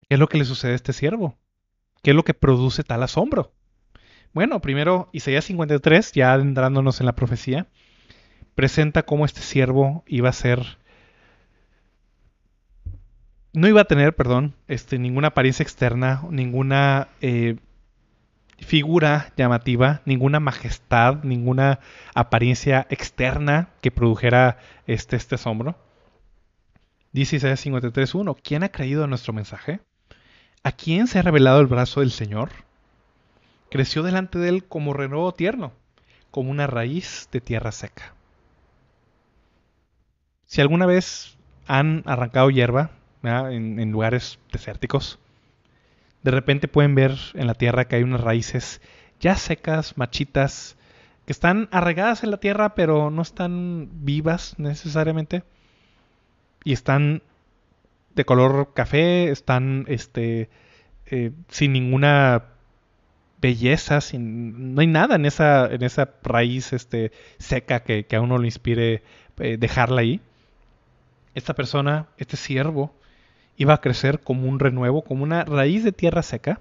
¿Qué 0.09 0.15
es 0.17 0.21
lo 0.21 0.29
que 0.29 0.39
le 0.39 0.45
sucede 0.45 0.73
a 0.73 0.77
este 0.77 0.93
siervo? 0.93 1.37
¿Qué 2.03 2.11
es 2.11 2.17
lo 2.17 2.25
que 2.25 2.35
produce 2.35 2.85
tal 2.85 3.03
asombro? 3.03 3.53
Bueno, 4.33 4.61
primero 4.61 5.09
Isaías 5.13 5.45
53, 5.45 6.13
ya 6.13 6.33
adentrándonos 6.33 7.01
en 7.01 7.07
la 7.07 7.15
profecía, 7.15 7.69
presenta 8.55 9.05
cómo 9.05 9.25
este 9.25 9.41
siervo 9.41 10.05
iba 10.07 10.29
a 10.29 10.33
ser 10.33 10.79
no 13.55 13.69
iba 13.69 13.83
a 13.83 13.87
tener, 13.87 14.17
perdón, 14.17 14.55
este, 14.67 14.99
ninguna 14.99 15.29
apariencia 15.29 15.63
externa, 15.63 16.25
ninguna 16.29 17.09
eh, 17.21 17.57
figura 18.59 19.33
llamativa, 19.37 20.03
ninguna 20.05 20.41
majestad, 20.41 21.23
ninguna 21.25 21.81
apariencia 22.15 22.87
externa 22.91 23.71
que 23.81 23.91
produjera 23.91 24.59
este, 24.87 25.17
este 25.17 25.37
asombro. 25.37 25.77
Dice 27.13 27.37
Isaías 27.37 27.65
53.1, 27.65 28.37
¿quién 28.43 28.65
ha 28.65 28.71
creído 28.71 29.07
nuestro 29.07 29.33
mensaje? 29.33 29.81
¿A 30.63 30.73
quién 30.73 31.07
se 31.07 31.19
ha 31.19 31.23
revelado 31.23 31.61
el 31.61 31.67
brazo 31.67 32.01
del 32.01 32.11
Señor? 32.11 32.51
Creció 33.71 34.03
delante 34.03 34.39
de 34.39 34.49
él 34.49 34.65
como 34.65 34.93
renuevo 34.93 35.33
tierno, 35.33 35.73
como 36.31 36.51
una 36.51 36.67
raíz 36.67 37.29
de 37.33 37.41
tierra 37.41 37.71
seca. 37.71 38.15
Si 40.47 40.61
alguna 40.61 40.87
vez 40.87 41.37
han 41.67 42.03
arrancado 42.07 42.51
hierba 42.51 42.91
en, 43.23 43.91
lugares 43.91 44.39
desérticos, 44.53 45.19
de 46.25 46.31
repente 46.31 46.69
pueden 46.69 46.95
ver 46.95 47.17
en 47.35 47.47
la 47.47 47.55
tierra 47.55 47.87
que 47.87 47.97
hay 47.97 48.03
unas 48.03 48.23
raíces 48.23 48.81
ya 49.21 49.37
secas, 49.37 49.97
machitas, 49.97 50.77
que 51.27 51.33
están 51.33 51.69
arraigadas 51.71 52.25
en 52.25 52.31
la 52.31 52.39
tierra, 52.39 52.75
pero 52.75 53.11
no 53.11 53.23
están 53.23 53.89
vivas 54.05 54.59
necesariamente. 54.59 55.45
Y 56.65 56.73
están 56.73 57.23
de 58.15 58.25
color 58.25 58.73
café, 58.75 59.31
están 59.31 59.85
este, 59.89 60.49
eh, 61.07 61.33
sin 61.49 61.73
ninguna 61.73 62.45
belleza, 63.41 64.01
sin, 64.01 64.75
no 64.75 64.81
hay 64.81 64.87
nada 64.87 65.17
en 65.17 65.27
esa, 65.27 65.67
en 65.67 65.83
esa 65.83 66.11
raíz 66.23 66.73
este, 66.73 67.13
seca 67.39 67.81
que, 67.81 68.07
a 68.17 68.21
uno 68.21 68.39
le 68.39 68.47
inspire 68.47 69.03
eh, 69.39 69.57
dejarla 69.59 70.01
ahí 70.01 70.21
esta 71.35 71.55
persona, 71.55 72.09
este 72.17 72.37
siervo, 72.37 72.95
iba 73.57 73.75
a 73.75 73.81
crecer 73.81 74.21
como 74.21 74.49
un 74.49 74.59
renuevo, 74.59 75.03
como 75.03 75.23
una 75.23 75.45
raíz 75.45 75.85
de 75.85 75.93
tierra 75.93 76.23
seca. 76.23 76.61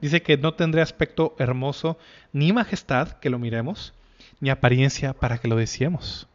Dice 0.00 0.22
que 0.22 0.36
no 0.36 0.54
tendría 0.54 0.82
aspecto 0.82 1.34
hermoso, 1.38 1.98
ni 2.32 2.52
majestad 2.52 3.12
que 3.12 3.30
lo 3.30 3.38
miremos, 3.38 3.94
ni 4.40 4.50
apariencia 4.50 5.12
para 5.12 5.38
que 5.38 5.48
lo 5.48 5.56
deseemos. 5.56 6.28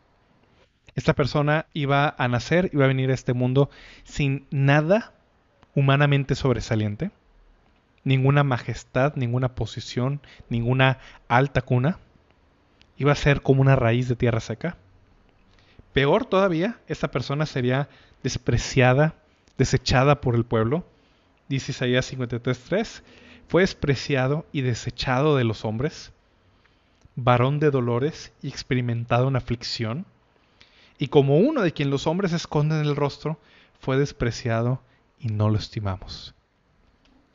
Esta 0.95 1.13
persona 1.13 1.67
iba 1.73 2.15
a 2.17 2.27
nacer, 2.27 2.69
iba 2.73 2.85
a 2.85 2.87
venir 2.87 3.11
a 3.11 3.13
este 3.13 3.33
mundo 3.33 3.69
sin 4.03 4.47
nada 4.49 5.13
humanamente 5.75 6.33
sobresaliente, 6.33 7.11
ninguna 8.03 8.43
majestad, 8.43 9.13
ninguna 9.15 9.53
posición, 9.53 10.21
ninguna 10.49 10.97
alta 11.27 11.61
cuna. 11.61 11.99
Iba 12.97 13.11
a 13.11 13.15
ser 13.15 13.41
como 13.41 13.61
una 13.61 13.75
raíz 13.75 14.07
de 14.07 14.15
tierra 14.15 14.39
seca. 14.39 14.77
Peor 15.93 16.25
todavía, 16.25 16.79
esta 16.87 17.11
persona 17.11 17.45
sería 17.45 17.89
despreciada, 18.23 19.13
desechada 19.57 20.21
por 20.21 20.35
el 20.35 20.45
pueblo. 20.45 20.85
Dice 21.49 21.71
Isaías 21.71 22.11
53.3, 22.13 23.01
fue 23.47 23.61
despreciado 23.61 24.45
y 24.51 24.61
desechado 24.61 25.37
de 25.37 25.43
los 25.43 25.65
hombres. 25.65 26.11
varón 27.15 27.59
de 27.59 27.71
dolores 27.71 28.31
y 28.43 28.49
experimentado 28.49 29.27
en 29.27 29.35
aflicción, 29.35 30.05
y 30.99 31.07
como 31.07 31.37
uno 31.37 31.63
de 31.63 31.71
quien 31.71 31.89
los 31.89 32.05
hombres 32.05 32.31
esconden 32.31 32.81
el 32.81 32.95
rostro, 32.95 33.39
fue 33.79 33.97
despreciado 33.97 34.81
y 35.19 35.29
no 35.29 35.49
lo 35.49 35.57
estimamos. 35.57 36.35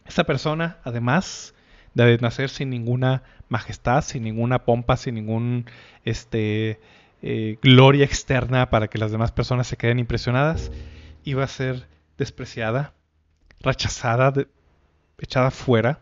Esta 0.04 0.24
persona, 0.24 0.78
además 0.84 1.54
de 1.94 2.16
nacer 2.18 2.48
sin 2.48 2.70
ninguna 2.70 3.22
majestad, 3.48 4.02
sin 4.02 4.22
ninguna 4.22 4.64
pompa, 4.64 4.96
sin 4.96 5.14
ningún 5.14 5.66
este, 6.04 6.80
eh, 7.22 7.58
gloria 7.62 8.04
externa 8.04 8.70
para 8.70 8.88
que 8.88 8.98
las 8.98 9.12
demás 9.12 9.32
personas 9.32 9.66
se 9.66 9.76
queden 9.76 9.98
impresionadas, 9.98 10.72
iba 11.24 11.44
a 11.44 11.48
ser 11.48 11.86
despreciada, 12.18 12.94
rechazada, 13.60 14.32
echada 15.18 15.50
fuera. 15.50 16.00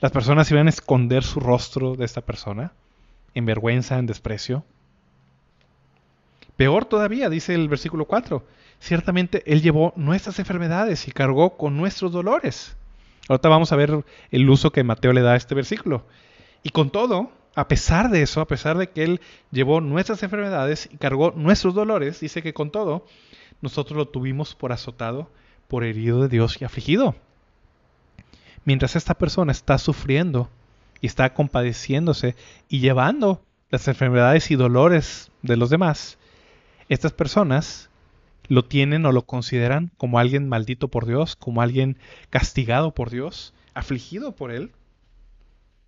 Las 0.00 0.12
personas 0.12 0.50
iban 0.50 0.66
a 0.66 0.70
esconder 0.70 1.24
su 1.24 1.40
rostro 1.40 1.94
de 1.94 2.04
esta 2.04 2.20
persona, 2.20 2.72
en 3.34 3.46
vergüenza, 3.46 3.98
en 3.98 4.06
desprecio. 4.06 4.64
Peor 6.56 6.84
todavía, 6.84 7.28
dice 7.30 7.54
el 7.54 7.68
versículo 7.68 8.04
4, 8.04 8.44
ciertamente 8.80 9.42
Él 9.46 9.62
llevó 9.62 9.92
nuestras 9.96 10.38
enfermedades 10.38 11.06
y 11.06 11.12
cargó 11.12 11.56
con 11.56 11.76
nuestros 11.76 12.12
dolores. 12.12 12.76
Ahorita 13.28 13.48
vamos 13.48 13.72
a 13.72 13.76
ver 13.76 14.04
el 14.30 14.50
uso 14.50 14.72
que 14.72 14.82
Mateo 14.82 15.12
le 15.12 15.20
da 15.20 15.32
a 15.32 15.36
este 15.36 15.54
versículo. 15.54 16.06
Y 16.62 16.70
con 16.70 16.90
todo, 16.90 17.30
a 17.54 17.68
pesar 17.68 18.10
de 18.10 18.22
eso, 18.22 18.40
a 18.40 18.46
pesar 18.46 18.78
de 18.78 18.90
que 18.90 19.04
Él 19.04 19.20
llevó 19.50 19.80
nuestras 19.80 20.22
enfermedades 20.22 20.88
y 20.92 20.96
cargó 20.96 21.32
nuestros 21.36 21.74
dolores, 21.74 22.20
dice 22.20 22.42
que 22.42 22.54
con 22.54 22.70
todo, 22.70 23.04
nosotros 23.60 23.96
lo 23.96 24.08
tuvimos 24.08 24.54
por 24.54 24.72
azotado, 24.72 25.30
por 25.68 25.84
herido 25.84 26.22
de 26.22 26.28
Dios 26.28 26.60
y 26.60 26.64
afligido. 26.64 27.14
Mientras 28.64 28.96
esta 28.96 29.14
persona 29.14 29.52
está 29.52 29.78
sufriendo 29.78 30.48
y 31.00 31.06
está 31.06 31.32
compadeciéndose 31.32 32.36
y 32.68 32.80
llevando 32.80 33.42
las 33.70 33.88
enfermedades 33.88 34.50
y 34.50 34.56
dolores 34.56 35.30
de 35.42 35.56
los 35.56 35.70
demás, 35.70 36.18
estas 36.88 37.12
personas 37.12 37.90
lo 38.48 38.64
tienen 38.64 39.04
o 39.04 39.12
lo 39.12 39.26
consideran 39.26 39.90
como 39.96 40.18
alguien 40.18 40.48
maldito 40.48 40.88
por 40.88 41.06
Dios, 41.06 41.36
como 41.36 41.60
alguien 41.60 41.98
castigado 42.30 42.94
por 42.94 43.10
Dios, 43.10 43.54
afligido 43.74 44.34
por 44.34 44.50
Él. 44.50 44.72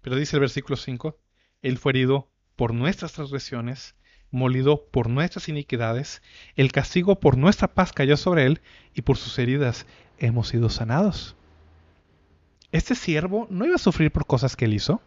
Pero 0.03 0.17
dice 0.17 0.37
el 0.37 0.41
versículo 0.41 0.77
5, 0.77 1.17
Él 1.63 1.79
fue 1.79 1.93
herido 1.93 2.29
por 2.57 2.75
nuestras 2.75 3.13
transgresiones, 3.13 3.95
molido 4.31 4.85
por 4.91 5.09
nuestras 5.09 5.49
iniquidades, 5.49 6.23
el 6.57 6.73
castigo 6.73 7.21
por 7.21 7.37
nuestra 7.37 7.69
paz 7.69 7.93
cayó 7.93 8.17
sobre 8.17 8.47
Él, 8.47 8.61
y 8.95 9.03
por 9.03 9.17
sus 9.17 9.39
heridas 9.39 9.87
hemos 10.19 10.49
sido 10.49 10.69
sanados. 10.69 11.37
Este 12.73 12.95
siervo 12.95 13.49
no 13.51 13.67
iba 13.67 13.75
a 13.75 13.79
sufrir 13.79 14.13
por 14.13 14.27
cosas 14.27 14.55
que 14.55 14.65
él 14.65 14.75
hizo. 14.75 15.01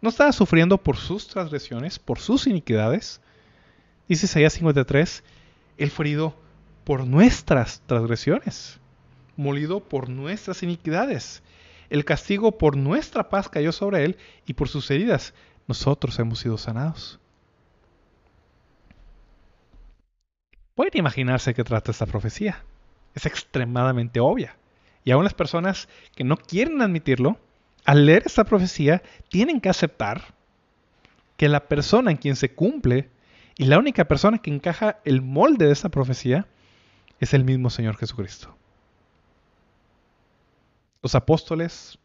No 0.00 0.10
estaba 0.10 0.32
sufriendo 0.32 0.78
por 0.78 0.96
sus 0.96 1.26
transgresiones, 1.26 1.98
por 1.98 2.18
sus 2.18 2.46
iniquidades. 2.46 3.20
Dice 4.08 4.26
Isaías 4.26 4.52
53, 4.52 5.24
Él 5.78 5.90
fue 5.90 6.06
herido 6.06 6.36
por 6.84 7.06
nuestras 7.06 7.80
transgresiones, 7.86 8.78
molido 9.36 9.80
por 9.80 10.08
nuestras 10.08 10.62
iniquidades. 10.62 11.42
El 11.90 12.04
castigo 12.04 12.56
por 12.58 12.76
nuestra 12.76 13.30
paz 13.30 13.48
cayó 13.48 13.72
sobre 13.72 14.04
Él 14.04 14.16
y 14.46 14.54
por 14.54 14.68
sus 14.68 14.90
heridas 14.90 15.34
nosotros 15.66 16.18
hemos 16.18 16.38
sido 16.38 16.58
sanados. 16.58 17.18
Pueden 20.74 20.98
imaginarse 20.98 21.54
qué 21.54 21.62
trata 21.62 21.92
esta 21.92 22.06
profecía. 22.06 22.64
Es 23.14 23.26
extremadamente 23.26 24.20
obvia. 24.20 24.56
Y 25.04 25.12
aún 25.12 25.24
las 25.24 25.34
personas 25.34 25.88
que 26.16 26.24
no 26.24 26.36
quieren 26.36 26.82
admitirlo, 26.82 27.38
al 27.84 28.06
leer 28.06 28.24
esta 28.26 28.44
profecía, 28.44 29.02
tienen 29.28 29.60
que 29.60 29.68
aceptar 29.68 30.34
que 31.36 31.48
la 31.48 31.68
persona 31.68 32.10
en 32.10 32.16
quien 32.16 32.36
se 32.36 32.54
cumple 32.54 33.10
y 33.56 33.66
la 33.66 33.78
única 33.78 34.06
persona 34.06 34.38
que 34.38 34.50
encaja 34.50 34.98
el 35.04 35.22
molde 35.22 35.66
de 35.66 35.72
esa 35.72 35.90
profecía 35.90 36.46
es 37.20 37.34
el 37.34 37.44
mismo 37.44 37.70
Señor 37.70 37.96
Jesucristo. 37.96 38.56
Los 41.02 41.14
apóstoles, 41.14 41.98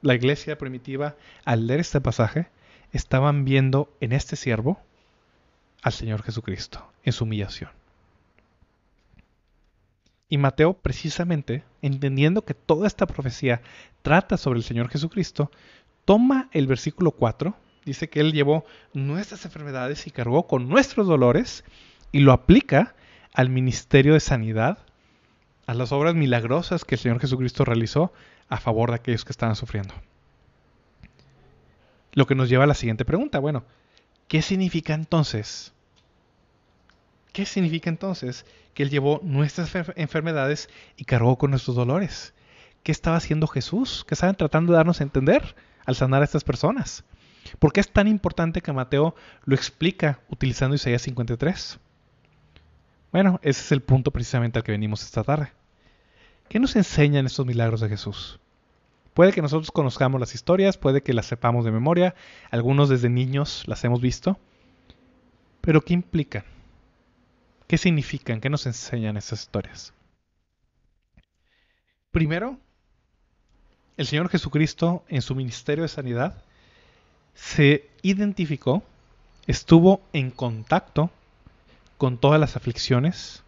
la 0.00 0.14
iglesia 0.14 0.56
primitiva, 0.56 1.16
al 1.44 1.66
leer 1.66 1.80
este 1.80 2.00
pasaje, 2.00 2.48
estaban 2.92 3.44
viendo 3.44 3.92
en 4.00 4.12
este 4.12 4.36
siervo 4.36 4.80
al 5.82 5.92
Señor 5.92 6.22
Jesucristo, 6.22 6.90
en 7.04 7.12
su 7.12 7.24
humillación. 7.24 7.70
Y 10.28 10.38
Mateo, 10.38 10.74
precisamente, 10.74 11.64
entendiendo 11.82 12.44
que 12.44 12.54
toda 12.54 12.86
esta 12.86 13.06
profecía 13.06 13.62
trata 14.02 14.36
sobre 14.36 14.58
el 14.58 14.64
Señor 14.64 14.88
Jesucristo, 14.88 15.50
toma 16.04 16.48
el 16.52 16.66
versículo 16.66 17.10
4 17.10 17.56
Dice 17.84 18.08
que 18.08 18.20
Él 18.20 18.32
llevó 18.32 18.64
nuestras 18.92 19.44
enfermedades 19.44 20.06
y 20.06 20.10
cargó 20.10 20.46
con 20.46 20.68
nuestros 20.68 21.06
dolores 21.06 21.64
y 22.12 22.20
lo 22.20 22.32
aplica 22.32 22.94
al 23.32 23.48
ministerio 23.48 24.14
de 24.14 24.20
sanidad, 24.20 24.78
a 25.66 25.74
las 25.74 25.92
obras 25.92 26.14
milagrosas 26.14 26.84
que 26.84 26.96
el 26.96 27.00
Señor 27.00 27.20
Jesucristo 27.20 27.64
realizó 27.64 28.12
a 28.48 28.58
favor 28.58 28.90
de 28.90 28.96
aquellos 28.96 29.24
que 29.24 29.32
estaban 29.32 29.56
sufriendo. 29.56 29.94
Lo 32.12 32.26
que 32.26 32.34
nos 32.34 32.48
lleva 32.48 32.64
a 32.64 32.66
la 32.66 32.74
siguiente 32.74 33.04
pregunta. 33.04 33.38
Bueno, 33.38 33.64
¿qué 34.30 34.42
significa 34.42 34.94
entonces? 34.94 35.72
¿Qué 37.32 37.44
significa 37.44 37.90
entonces 37.90 38.46
que 38.74 38.84
Él 38.84 38.90
llevó 38.90 39.18
nuestras 39.24 39.74
enfermedades 39.96 40.70
y 40.96 41.04
cargó 41.04 41.36
con 41.36 41.50
nuestros 41.50 41.74
dolores? 41.74 42.32
¿Qué 42.84 42.92
estaba 42.92 43.16
haciendo 43.16 43.48
Jesús? 43.48 44.04
¿Qué 44.06 44.14
estaban 44.14 44.36
tratando 44.36 44.72
de 44.72 44.76
darnos 44.76 45.00
a 45.00 45.02
entender 45.02 45.56
al 45.84 45.96
sanar 45.96 46.22
a 46.22 46.26
estas 46.26 46.44
personas? 46.44 47.02
¿Por 47.58 47.72
qué 47.72 47.80
es 47.80 47.90
tan 47.90 48.06
importante 48.06 48.60
que 48.60 48.72
Mateo 48.72 49.16
lo 49.46 49.56
explica 49.56 50.20
utilizando 50.28 50.76
Isaías 50.76 51.02
53? 51.02 51.80
Bueno, 53.10 53.40
ese 53.42 53.60
es 53.62 53.72
el 53.72 53.80
punto 53.80 54.12
precisamente 54.12 54.60
al 54.60 54.62
que 54.62 54.70
venimos 54.70 55.02
esta 55.02 55.24
tarde. 55.24 55.50
¿Qué 56.48 56.60
nos 56.60 56.76
enseñan 56.76 57.26
estos 57.26 57.46
milagros 57.46 57.80
de 57.80 57.88
Jesús? 57.88 58.38
Puede 59.20 59.34
que 59.34 59.42
nosotros 59.42 59.70
conozcamos 59.70 60.18
las 60.18 60.34
historias, 60.34 60.78
puede 60.78 61.02
que 61.02 61.12
las 61.12 61.26
sepamos 61.26 61.66
de 61.66 61.70
memoria, 61.70 62.14
algunos 62.50 62.88
desde 62.88 63.10
niños 63.10 63.64
las 63.66 63.84
hemos 63.84 64.00
visto, 64.00 64.38
pero 65.60 65.82
¿qué 65.82 65.92
implican? 65.92 66.42
¿Qué 67.66 67.76
significan? 67.76 68.40
¿Qué 68.40 68.48
nos 68.48 68.64
enseñan 68.64 69.18
estas 69.18 69.42
historias? 69.42 69.92
Primero, 72.10 72.58
el 73.98 74.06
Señor 74.06 74.30
Jesucristo 74.30 75.04
en 75.08 75.20
su 75.20 75.34
ministerio 75.34 75.82
de 75.82 75.88
sanidad 75.88 76.42
se 77.34 77.90
identificó, 78.00 78.82
estuvo 79.46 80.00
en 80.14 80.30
contacto 80.30 81.10
con 81.98 82.16
todas 82.16 82.40
las 82.40 82.56
aflicciones, 82.56 83.42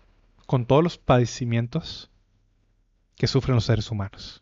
con 0.45 0.67
todos 0.67 0.85
los 0.85 0.99
padecimientos 0.99 2.11
que 3.17 3.27
sufren 3.27 3.55
los 3.55 3.65
seres 3.65 3.91
humanos. 3.91 4.42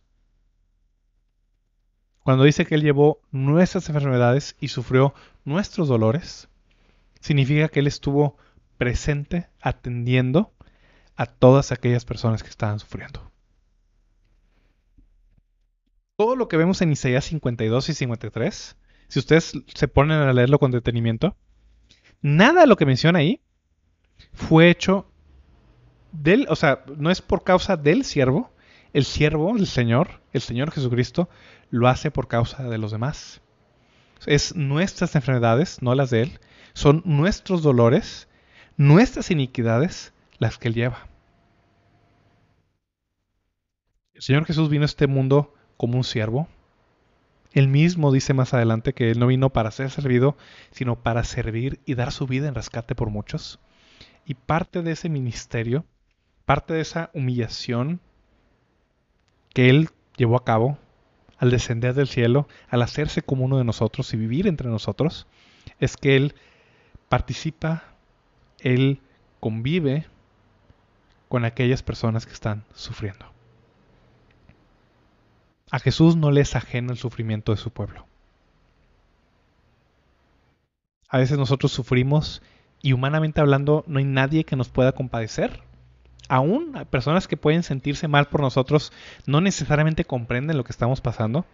Cuando 2.23 2.45
dice 2.45 2.67
que 2.67 2.75
Él 2.75 2.83
llevó 2.83 3.21
nuestras 3.31 3.89
enfermedades 3.89 4.57
y 4.61 4.69
sufrió 4.69 5.15
nuestros 5.45 5.89
dolores, 5.89 6.49
significa 7.21 7.69
que 7.69 7.81
Él 7.81 7.87
estuvo 7.87 8.37
presente 8.79 9.49
atendiendo 9.61 10.53
a 11.17 11.27
todas 11.27 11.73
aquellas 11.73 12.05
personas 12.05 12.43
que 12.43 12.51
estaban 12.51 12.79
sufriendo. 12.79 13.31
Todo 16.17 16.37
lo 16.37 16.49
que 16.49 16.57
vemos 16.57 16.83
en 16.83 16.93
Isaías 16.93 17.25
52 17.25 17.89
y 17.89 17.95
53 17.95 18.77
si 19.11 19.19
ustedes 19.19 19.53
se 19.75 19.89
ponen 19.89 20.19
a 20.19 20.33
leerlo 20.33 20.61
con 20.61 20.71
detenimiento, 20.71 21.37
nada 22.23 22.61
de 22.61 22.67
lo 22.69 22.77
que 22.77 22.87
menciona 22.87 23.19
ahí 23.19 23.41
fue 24.33 24.71
hecho 24.71 25.11
del, 26.13 26.47
o 26.49 26.55
sea, 26.55 26.85
no 26.97 27.11
es 27.11 27.21
por 27.21 27.43
causa 27.43 27.77
del 27.77 28.05
siervo, 28.05 28.53
el 28.93 29.05
siervo, 29.05 29.57
el 29.57 29.67
Señor, 29.67 30.21
el 30.33 30.43
Señor 30.43 30.71
Jesucristo, 30.71 31.29
lo 31.71 31.89
hace 31.89 32.11
por 32.11 32.29
causa 32.29 32.63
de 32.65 32.79
los 32.79 32.91
demás. 32.93 33.41
Es 34.27 34.55
nuestras 34.55 35.15
enfermedades, 35.15 35.83
no 35.83 35.95
las 35.95 36.11
de 36.11 36.23
Él, 36.23 36.41
son 36.73 37.03
nuestros 37.05 37.63
dolores, 37.63 38.29
nuestras 38.77 39.31
iniquidades 39.31 40.13
las 40.39 40.59
que 40.59 40.69
Él 40.69 40.75
lleva. 40.75 41.07
El 44.15 44.23
Señor 44.23 44.45
Jesús 44.45 44.69
vino 44.69 44.83
a 44.83 44.87
este 44.87 45.07
mundo 45.07 45.55
como 45.77 45.97
un 45.97 46.05
siervo, 46.05 46.49
él 47.53 47.67
mismo 47.67 48.13
dice 48.13 48.33
más 48.33 48.55
adelante 48.55 48.93
que 48.93 49.11
Él 49.11 49.19
no 49.19 49.27
vino 49.27 49.51
para 49.51 49.71
ser 49.71 49.91
servido, 49.91 50.37
sino 50.71 51.03
para 51.03 51.25
servir 51.25 51.81
y 51.85 51.95
dar 51.95 52.13
su 52.13 52.27
vida 52.27 52.49
en 52.49 52.55
rescate 52.55 52.95
por 52.95 53.11
muchos. 53.11 53.59
Y 54.25 54.35
parte 54.35 54.83
de 54.83 54.93
ese 54.93 55.09
ministerio, 55.09 55.85
parte 56.45 56.75
de 56.75 56.81
esa 56.81 57.11
humillación 57.13 58.01
que 59.53 59.69
Él 59.69 59.89
llevó 60.17 60.37
a 60.37 60.45
cabo 60.45 60.79
al 61.41 61.51
descender 61.51 61.95
del 61.95 62.07
cielo, 62.07 62.47
al 62.69 62.83
hacerse 62.83 63.23
como 63.23 63.47
uno 63.47 63.57
de 63.57 63.65
nosotros 63.65 64.13
y 64.13 64.19
vivir 64.19 64.47
entre 64.47 64.69
nosotros, 64.69 65.27
es 65.81 65.97
que 65.97 66.15
Él 66.15 66.35
participa, 67.09 67.85
Él 68.59 69.01
convive 69.41 70.07
con 71.29 71.47
aquellas 71.47 71.83
personas 71.83 72.27
que 72.27 72.35
están 72.35 72.65
sufriendo. 72.75 73.25
A 75.71 75.79
Jesús 75.79 76.15
no 76.15 76.31
le 76.31 76.43
es 76.43 76.55
ajeno 76.57 76.93
el 76.93 76.99
sufrimiento 76.99 77.53
de 77.53 77.59
su 77.59 77.71
pueblo. 77.71 78.07
A 81.09 81.19
veces 81.19 81.39
nosotros 81.39 81.73
sufrimos 81.73 82.43
y 82.83 82.93
humanamente 82.93 83.41
hablando 83.41 83.83
no 83.87 83.99
hay 83.99 84.05
nadie 84.05 84.45
que 84.45 84.57
nos 84.57 84.69
pueda 84.69 84.93
compadecer. 84.93 85.63
Aún 86.31 86.87
personas 86.91 87.27
que 87.27 87.37
pueden 87.37 87.65
sentirse 87.65 88.07
mal 88.07 88.29
por 88.29 88.41
nosotros, 88.41 88.93
no 89.27 89.41
necesariamente 89.41 90.05
comprenden 90.05 90.57
lo 90.57 90.63
que 90.63 90.71
estamos 90.71 91.01
pasando, 91.01 91.45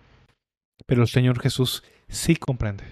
pero 0.84 1.00
el 1.00 1.08
Señor 1.08 1.40
Jesús 1.40 1.82
sí 2.08 2.36
comprende. 2.36 2.84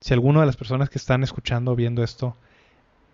Si 0.00 0.14
alguna 0.14 0.38
de 0.38 0.46
las 0.46 0.56
personas 0.56 0.90
que 0.90 0.98
están 0.98 1.24
escuchando 1.24 1.72
o 1.72 1.74
viendo 1.74 2.04
esto 2.04 2.36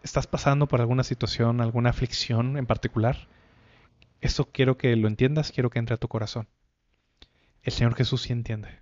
estás 0.03 0.27
pasando 0.27 0.69
por 0.69 0.83
alguna 0.83 1.03
situación, 1.03 1.63
alguna 1.63 1.89
aflicción 1.89 2.59
en 2.59 2.67
particular, 2.67 3.27
eso 4.21 4.51
quiero 4.53 4.77
que 4.77 4.95
lo 4.97 5.09
entiendas, 5.09 5.51
quiero 5.51 5.71
que 5.71 5.79
entre 5.79 5.95
a 5.95 5.99
tu 5.99 6.09
corazón. 6.09 6.47
El 7.63 7.73
Señor 7.73 7.95
Jesús 7.95 8.21
sí 8.21 8.35
entiende. 8.35 8.81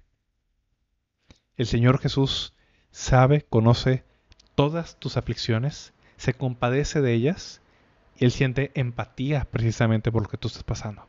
El 1.56 1.66
Señor 1.66 2.00
Jesús 2.00 2.54
sabe, 2.90 3.42
conoce 3.42 4.02
todas 4.56 4.98
tus 4.98 5.16
aflicciones, 5.16 5.94
se 6.16 6.34
compadece 6.34 7.00
de 7.00 7.12
ellas 7.12 7.60
y 8.18 8.24
Él 8.24 8.30
siente 8.30 8.70
empatía 8.74 9.46
precisamente 9.50 10.12
por 10.12 10.22
lo 10.22 10.28
que 10.28 10.38
tú 10.38 10.48
estás 10.48 10.62
pasando. 10.62 11.06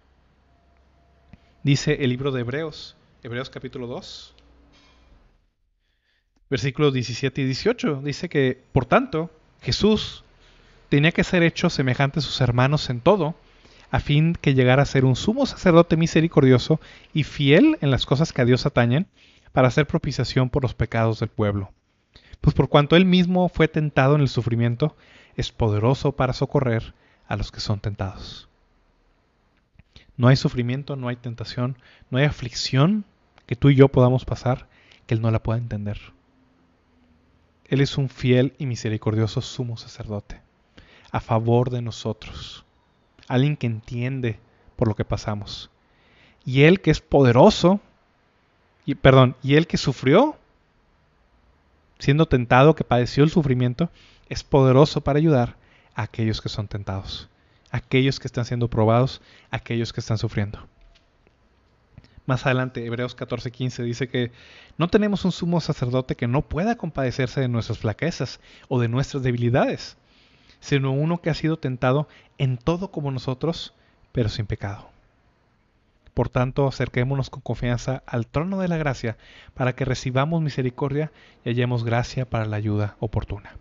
Dice 1.63 2.03
el 2.03 2.09
libro 2.09 2.31
de 2.31 2.41
Hebreos, 2.41 2.95
Hebreos 3.23 3.49
capítulo 3.49 3.87
2, 3.87 4.35
versículos 6.49 6.93
17 6.93 7.41
y 7.41 7.45
18, 7.45 8.01
dice 8.03 8.29
que, 8.29 8.63
por 8.71 8.85
tanto, 8.85 9.31
Jesús 9.61 10.23
tenía 10.89 11.11
que 11.11 11.23
ser 11.23 11.43
hecho 11.43 11.69
semejante 11.69 12.19
a 12.19 12.21
sus 12.21 12.39
hermanos 12.41 12.89
en 12.89 13.01
todo, 13.01 13.35
a 13.89 13.99
fin 13.99 14.37
que 14.39 14.53
llegara 14.53 14.83
a 14.83 14.85
ser 14.85 15.05
un 15.05 15.15
sumo 15.15 15.45
sacerdote 15.45 15.97
misericordioso 15.97 16.79
y 17.13 17.23
fiel 17.23 17.77
en 17.81 17.91
las 17.91 18.05
cosas 18.05 18.31
que 18.31 18.41
a 18.41 18.45
Dios 18.45 18.65
atañen, 18.65 19.07
para 19.51 19.69
hacer 19.69 19.87
propiciación 19.87 20.49
por 20.49 20.63
los 20.63 20.75
pecados 20.75 21.19
del 21.19 21.29
pueblo. 21.29 21.71
Pues 22.41 22.55
por 22.55 22.69
cuanto 22.69 22.95
él 22.95 23.05
mismo 23.05 23.49
fue 23.49 23.67
tentado 23.67 24.15
en 24.15 24.21
el 24.21 24.29
sufrimiento, 24.29 24.95
es 25.35 25.51
poderoso 25.51 26.13
para 26.13 26.33
socorrer 26.33 26.93
a 27.27 27.35
los 27.35 27.51
que 27.51 27.59
son 27.59 27.79
tentados. 27.79 28.47
No 30.17 30.27
hay 30.27 30.35
sufrimiento, 30.35 30.95
no 30.95 31.07
hay 31.07 31.17
tentación, 31.17 31.77
no 32.09 32.17
hay 32.17 32.25
aflicción 32.25 33.05
que 33.45 33.55
tú 33.55 33.69
y 33.69 33.75
yo 33.75 33.89
podamos 33.89 34.25
pasar 34.25 34.67
que 35.05 35.13
Él 35.13 35.21
no 35.21 35.31
la 35.31 35.43
pueda 35.43 35.59
entender. 35.59 35.99
Él 37.67 37.81
es 37.81 37.97
un 37.97 38.09
fiel 38.09 38.53
y 38.57 38.65
misericordioso 38.65 39.41
sumo 39.41 39.77
sacerdote, 39.77 40.41
a 41.11 41.19
favor 41.19 41.69
de 41.69 41.81
nosotros, 41.81 42.63
alguien 43.27 43.57
que 43.57 43.67
entiende 43.67 44.39
por 44.75 44.87
lo 44.87 44.95
que 44.95 45.05
pasamos. 45.05 45.69
Y 46.45 46.63
Él 46.63 46.79
que 46.79 46.91
es 46.91 47.01
poderoso 47.01 47.79
y, 48.85 48.95
perdón, 48.95 49.35
y 49.41 49.55
el 49.55 49.67
que 49.67 49.77
sufrió, 49.77 50.37
siendo 51.99 52.27
tentado, 52.27 52.75
que 52.75 52.83
padeció 52.83 53.23
el 53.23 53.29
sufrimiento, 53.29 53.89
es 54.29 54.43
poderoso 54.43 55.01
para 55.01 55.19
ayudar 55.19 55.57
a 55.95 56.03
aquellos 56.03 56.41
que 56.41 56.49
son 56.49 56.67
tentados, 56.67 57.29
aquellos 57.71 58.19
que 58.19 58.27
están 58.27 58.45
siendo 58.45 58.69
probados, 58.69 59.21
aquellos 59.51 59.93
que 59.93 59.99
están 59.99 60.17
sufriendo. 60.17 60.67
Más 62.25 62.45
adelante, 62.45 62.85
Hebreos 62.85 63.15
14:15 63.15 63.83
dice 63.83 64.07
que 64.07 64.31
no 64.77 64.87
tenemos 64.87 65.25
un 65.25 65.31
sumo 65.31 65.61
sacerdote 65.61 66.15
que 66.15 66.27
no 66.27 66.41
pueda 66.41 66.75
compadecerse 66.75 67.39
de 67.39 67.47
nuestras 67.47 67.77
flaquezas 67.77 68.39
o 68.67 68.79
de 68.79 68.87
nuestras 68.87 69.21
debilidades, 69.21 69.97
sino 70.59 70.91
uno 70.91 71.21
que 71.21 71.29
ha 71.29 71.35
sido 71.35 71.57
tentado 71.57 72.07
en 72.39 72.57
todo 72.57 72.89
como 72.91 73.11
nosotros, 73.11 73.73
pero 74.11 74.29
sin 74.29 74.47
pecado. 74.47 74.94
Por 76.15 76.29
tanto, 76.29 76.65
acerquémonos 76.65 77.29
con 77.29 77.41
confianza 77.41 78.01
al 78.07 78.25
trono 78.25 78.57
de 78.57 78.69
la 78.69 78.77
gracia 78.77 79.17
para 79.53 79.75
que 79.75 79.83
recibamos 79.83 80.41
misericordia 80.41 81.11
y 81.43 81.49
hallemos 81.49 81.83
gracia 81.83 82.27
para 82.27 82.45
la 82.45 82.55
ayuda 82.55 82.95
oportuna. 82.99 83.57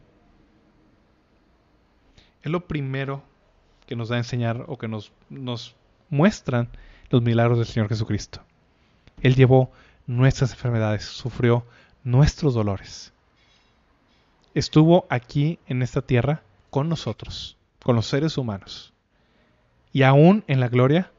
Es 2.44 2.52
lo 2.52 2.68
primero 2.68 3.24
que 3.88 3.96
nos 3.96 4.08
da 4.08 4.14
a 4.14 4.18
enseñar 4.18 4.66
o 4.68 4.78
que 4.78 4.86
nos, 4.86 5.12
nos 5.28 5.74
muestran 6.10 6.68
los 7.10 7.22
milagros 7.22 7.58
del 7.58 7.66
Señor 7.66 7.88
Jesucristo. 7.88 8.40
Él 9.20 9.34
llevó 9.34 9.72
nuestras 10.06 10.52
enfermedades, 10.52 11.04
sufrió 11.04 11.66
nuestros 12.04 12.54
dolores. 12.54 13.12
Estuvo 14.54 15.08
aquí 15.10 15.58
en 15.66 15.82
esta 15.82 16.02
tierra 16.02 16.44
con 16.70 16.88
nosotros, 16.88 17.56
con 17.82 17.96
los 17.96 18.06
seres 18.06 18.38
humanos. 18.38 18.92
Y 19.92 20.02
aún 20.02 20.44
en 20.46 20.60
la 20.60 20.68
gloria 20.68 21.10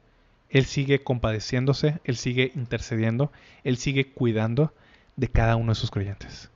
él 0.56 0.64
sigue 0.64 1.04
compadeciéndose, 1.04 2.00
Él 2.06 2.16
sigue 2.16 2.54
intercediendo, 2.56 3.30
Él 3.66 3.76
sigue 3.76 4.14
cuidando 4.14 4.74
de 5.18 5.28
cada 5.28 5.58
uno 5.58 5.74
de 5.74 5.76
sus 5.76 5.92
creyentes. 5.92 6.50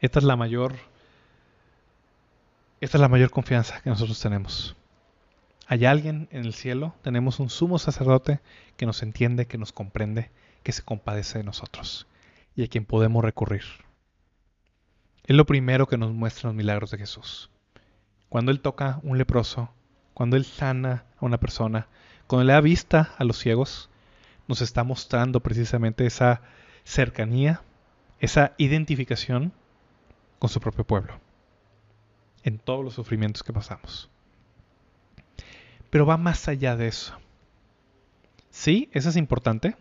Esta 0.00 0.18
es 0.18 0.24
la 0.24 0.34
mayor 0.34 0.76
esta 2.80 2.96
es 2.96 3.00
la 3.02 3.10
mayor 3.10 3.28
confianza 3.28 3.82
que 3.82 3.90
nosotros 3.90 4.18
tenemos. 4.22 4.74
Hay 5.66 5.84
alguien 5.84 6.28
en 6.30 6.46
el 6.46 6.54
cielo, 6.54 6.94
tenemos 7.02 7.40
un 7.40 7.50
sumo 7.50 7.78
sacerdote 7.78 8.40
que 8.78 8.86
nos 8.86 9.02
entiende, 9.02 9.44
que 9.44 9.58
nos 9.58 9.72
comprende, 9.72 10.30
que 10.62 10.72
se 10.72 10.82
compadece 10.82 11.36
de 11.36 11.44
nosotros 11.44 12.06
y 12.56 12.64
a 12.64 12.68
quien 12.68 12.86
podemos 12.86 13.22
recurrir. 13.22 13.64
Es 15.24 15.36
lo 15.36 15.44
primero 15.44 15.86
que 15.86 15.98
nos 15.98 16.14
muestra 16.14 16.48
los 16.48 16.56
milagros 16.56 16.90
de 16.90 16.96
Jesús. 16.96 17.50
Cuando 18.30 18.50
Él 18.50 18.60
toca 18.62 18.98
un 19.02 19.18
leproso, 19.18 19.68
cuando 20.18 20.36
Él 20.36 20.44
sana 20.44 21.04
a 21.20 21.26
una 21.26 21.38
persona, 21.38 21.86
cuando 22.26 22.42
le 22.42 22.52
da 22.52 22.60
vista 22.60 23.14
a 23.18 23.22
los 23.22 23.38
ciegos, 23.38 23.88
nos 24.48 24.62
está 24.62 24.82
mostrando 24.82 25.38
precisamente 25.38 26.06
esa 26.06 26.42
cercanía, 26.82 27.62
esa 28.18 28.52
identificación 28.58 29.52
con 30.40 30.50
su 30.50 30.58
propio 30.58 30.82
pueblo, 30.82 31.12
en 32.42 32.58
todos 32.58 32.84
los 32.84 32.94
sufrimientos 32.94 33.44
que 33.44 33.52
pasamos. 33.52 34.10
Pero 35.88 36.04
va 36.04 36.16
más 36.16 36.48
allá 36.48 36.74
de 36.74 36.88
eso. 36.88 37.16
Sí, 38.50 38.90
eso 38.92 39.10
es 39.10 39.16
importante, 39.16 39.76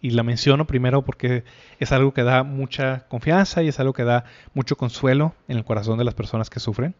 y 0.00 0.10
la 0.10 0.22
menciono 0.22 0.68
primero 0.68 1.02
porque 1.02 1.42
es 1.80 1.90
algo 1.90 2.14
que 2.14 2.22
da 2.22 2.44
mucha 2.44 3.08
confianza 3.08 3.60
y 3.64 3.66
es 3.66 3.80
algo 3.80 3.92
que 3.92 4.04
da 4.04 4.24
mucho 4.54 4.76
consuelo 4.76 5.34
en 5.48 5.56
el 5.56 5.64
corazón 5.64 5.98
de 5.98 6.04
las 6.04 6.14
personas 6.14 6.48
que 6.48 6.60
sufren, 6.60 6.94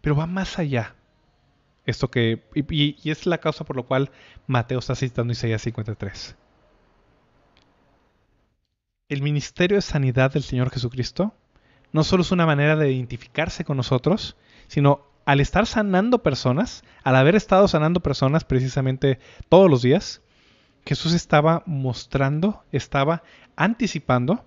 pero 0.00 0.16
va 0.16 0.26
más 0.26 0.58
allá 0.58 0.96
esto 1.84 2.10
que, 2.10 2.42
y, 2.54 3.10
es 3.10 3.26
la 3.26 3.38
causa 3.38 3.64
por 3.64 3.76
la 3.76 3.82
cual 3.82 4.10
Mateo 4.46 4.78
está 4.78 4.94
citando 4.94 5.32
Isaías 5.32 5.62
53. 5.62 6.36
El 9.08 9.22
ministerio 9.22 9.76
de 9.76 9.82
sanidad 9.82 10.32
del 10.32 10.42
Señor 10.42 10.70
Jesucristo 10.70 11.34
no 11.92 12.04
solo 12.04 12.22
es 12.22 12.32
una 12.32 12.46
manera 12.46 12.76
de 12.76 12.92
identificarse 12.92 13.64
con 13.64 13.76
nosotros, 13.76 14.36
sino 14.68 15.02
al 15.24 15.40
estar 15.40 15.66
sanando 15.66 16.22
personas, 16.22 16.84
al 17.04 17.16
haber 17.16 17.36
estado 17.36 17.68
sanando 17.68 18.00
personas 18.00 18.44
precisamente 18.44 19.18
todos 19.48 19.70
los 19.70 19.82
días, 19.82 20.22
Jesús 20.86 21.12
estaba 21.12 21.62
mostrando, 21.66 22.64
estaba 22.72 23.22
anticipando 23.56 24.44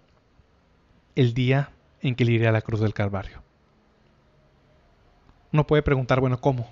el 1.16 1.34
día 1.34 1.72
en 2.02 2.16
que 2.16 2.26
le 2.26 2.34
iría 2.34 2.50
a 2.50 2.54
la 2.54 2.62
cruz 2.62 2.80
del 2.80 2.94
Calvario. 2.94 3.42
Uno 5.54 5.66
puede 5.66 5.84
preguntar, 5.84 6.20
bueno, 6.20 6.42
¿cómo? 6.42 6.70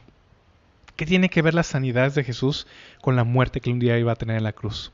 ¿Qué 0.95 1.05
tiene 1.05 1.29
que 1.29 1.41
ver 1.41 1.53
las 1.53 1.67
sanidades 1.67 2.15
de 2.15 2.23
Jesús 2.23 2.67
con 3.01 3.15
la 3.15 3.23
muerte 3.23 3.61
que 3.61 3.71
un 3.71 3.79
día 3.79 3.97
iba 3.97 4.11
a 4.11 4.15
tener 4.15 4.37
en 4.37 4.43
la 4.43 4.53
cruz? 4.53 4.91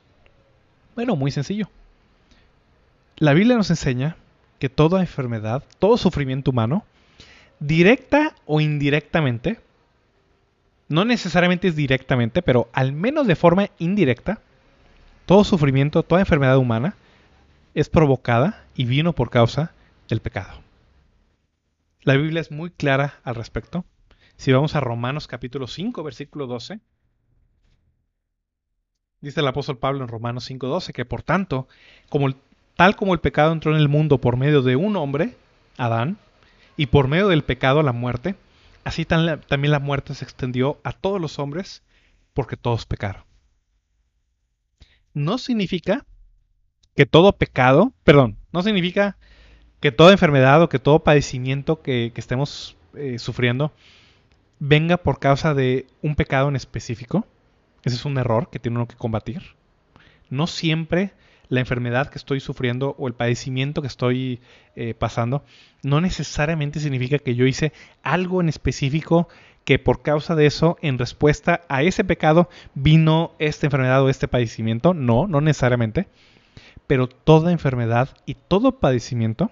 Bueno, 0.96 1.16
muy 1.16 1.32
sencillo. 1.32 1.70
La 3.18 3.34
Biblia 3.34 3.58
nos 3.58 3.70
enseña 3.70 4.16
que 4.60 4.70
toda 4.70 5.02
enfermedad, 5.02 5.64
todo 5.78 5.98
sufrimiento 5.98 6.52
humano, 6.52 6.86
directa 7.60 8.36
o 8.46 8.62
indirectamente, 8.62 9.60
no 10.88 11.06
necesariamente 11.06 11.68
es 11.68 11.76
directamente, 11.76 12.42
pero 12.42 12.70
al 12.74 12.94
menos 12.94 13.28
de 13.28 13.36
forma 13.36 13.70
indirecta, 13.78 14.42
todo 15.26 15.44
sufrimiento, 15.44 16.04
toda 16.04 16.22
enfermedad 16.22 16.58
humana 16.58 16.96
es 17.76 17.90
provocada 17.90 18.66
y 18.76 18.86
vino 18.86 19.14
por 19.14 19.30
causa 19.30 19.74
del 20.08 20.22
pecado. 20.22 20.62
La 22.02 22.16
Biblia 22.16 22.42
es 22.42 22.52
muy 22.52 22.72
clara 22.72 23.20
al 23.24 23.36
respecto. 23.36 23.86
Si 24.40 24.54
vamos 24.54 24.74
a 24.74 24.80
Romanos 24.80 25.28
capítulo 25.28 25.68
5, 25.68 26.02
versículo 26.02 26.48
12, 26.48 26.80
dice 29.20 29.42
el 29.42 29.48
apóstol 29.48 29.80
Pablo 29.80 30.02
en 30.02 30.08
Romanos 30.08 30.50
5:12 30.50 30.94
que 30.94 31.04
por 31.04 31.24
tanto, 31.24 31.68
como 32.08 32.30
tal 32.78 32.96
como 32.96 33.14
el 33.14 33.20
pecado 33.20 33.52
entró 33.52 33.74
en 33.74 33.82
el 33.82 33.90
mundo 33.90 34.20
por 34.20 34.38
medio 34.38 34.62
de 34.62 34.78
un 34.78 34.96
hombre, 34.96 35.36
Adán, 35.78 36.18
y 36.78 36.86
por 36.86 37.10
medio 37.10 37.28
del 37.28 37.44
pecado 37.44 37.84
la 37.84 37.92
muerte, 37.92 38.36
así 38.86 39.04
también 39.04 39.72
la 39.72 39.80
muerte 39.80 40.16
se 40.16 40.24
extendió 40.24 40.80
a 40.86 40.94
todos 40.94 41.20
los 41.20 41.38
hombres 41.38 41.84
porque 42.34 42.56
todos 42.56 42.86
pecaron. 42.86 43.26
No 45.14 45.38
significa 45.38 46.06
que 46.96 47.06
todo 47.06 47.36
pecado, 47.38 47.92
perdón, 48.06 48.38
no 48.54 48.64
significa 48.64 49.18
que 49.82 49.92
toda 49.92 50.14
enfermedad 50.14 50.64
o 50.64 50.70
que 50.70 50.80
todo 50.80 51.04
padecimiento 51.04 51.82
que, 51.82 52.14
estemos 52.16 52.78
eh, 52.94 53.20
sufriendo 53.20 53.74
venga 54.60 54.98
por 54.98 55.20
causa 55.20 55.54
de 55.54 55.88
un 56.02 56.16
pecado 56.16 56.50
en 56.50 56.56
específico. 56.56 57.26
Ese 57.84 57.96
es 57.96 58.06
un 58.06 58.18
error 58.18 58.50
que 58.50 58.60
tiene 58.60 58.78
uno 58.78 58.88
que 58.88 58.96
combatir. 58.96 59.56
No 60.30 60.48
siempre 60.48 61.14
la 61.48 61.62
enfermedad 61.62 62.10
que 62.10 62.20
estoy 62.20 62.40
sufriendo 62.40 62.96
o 63.00 63.08
el 63.08 63.16
padecimiento 63.16 63.82
que 63.82 63.88
estoy 63.88 64.40
eh, 64.76 64.94
pasando, 64.94 65.44
no 65.82 66.00
necesariamente 66.00 66.80
significa 66.80 67.18
que 67.18 67.36
yo 67.36 67.46
hice 67.48 67.74
algo 68.04 68.40
en 68.40 68.50
específico 68.50 69.28
que 69.64 69.80
por 69.80 70.02
causa 70.02 70.36
de 70.36 70.46
eso, 70.46 70.78
en 70.82 70.98
respuesta 70.98 71.62
a 71.70 71.84
ese 71.84 72.04
pecado, 72.04 72.50
vino 72.76 73.34
esta 73.40 73.68
enfermedad 73.68 74.04
o 74.04 74.10
este 74.10 74.28
padecimiento. 74.28 74.94
No, 74.94 75.28
no 75.28 75.42
necesariamente. 75.42 76.08
Pero 76.88 77.08
toda 77.08 77.52
enfermedad 77.52 78.10
y 78.26 78.36
todo 78.36 78.80
padecimiento, 78.80 79.52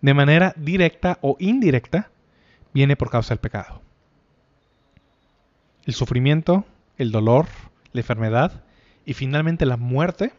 de 0.00 0.14
manera 0.14 0.54
directa 0.56 1.18
o 1.20 1.36
indirecta, 1.40 2.10
viene 2.72 2.96
por 2.96 3.10
causa 3.10 3.34
del 3.34 3.40
pecado. 3.40 3.82
El 5.88 5.94
sufrimiento, 5.94 6.66
el 6.98 7.12
dolor, 7.12 7.46
la 7.92 8.02
enfermedad 8.02 8.62
y 9.06 9.14
finalmente 9.14 9.64
la 9.64 9.78
muerte 9.78 10.34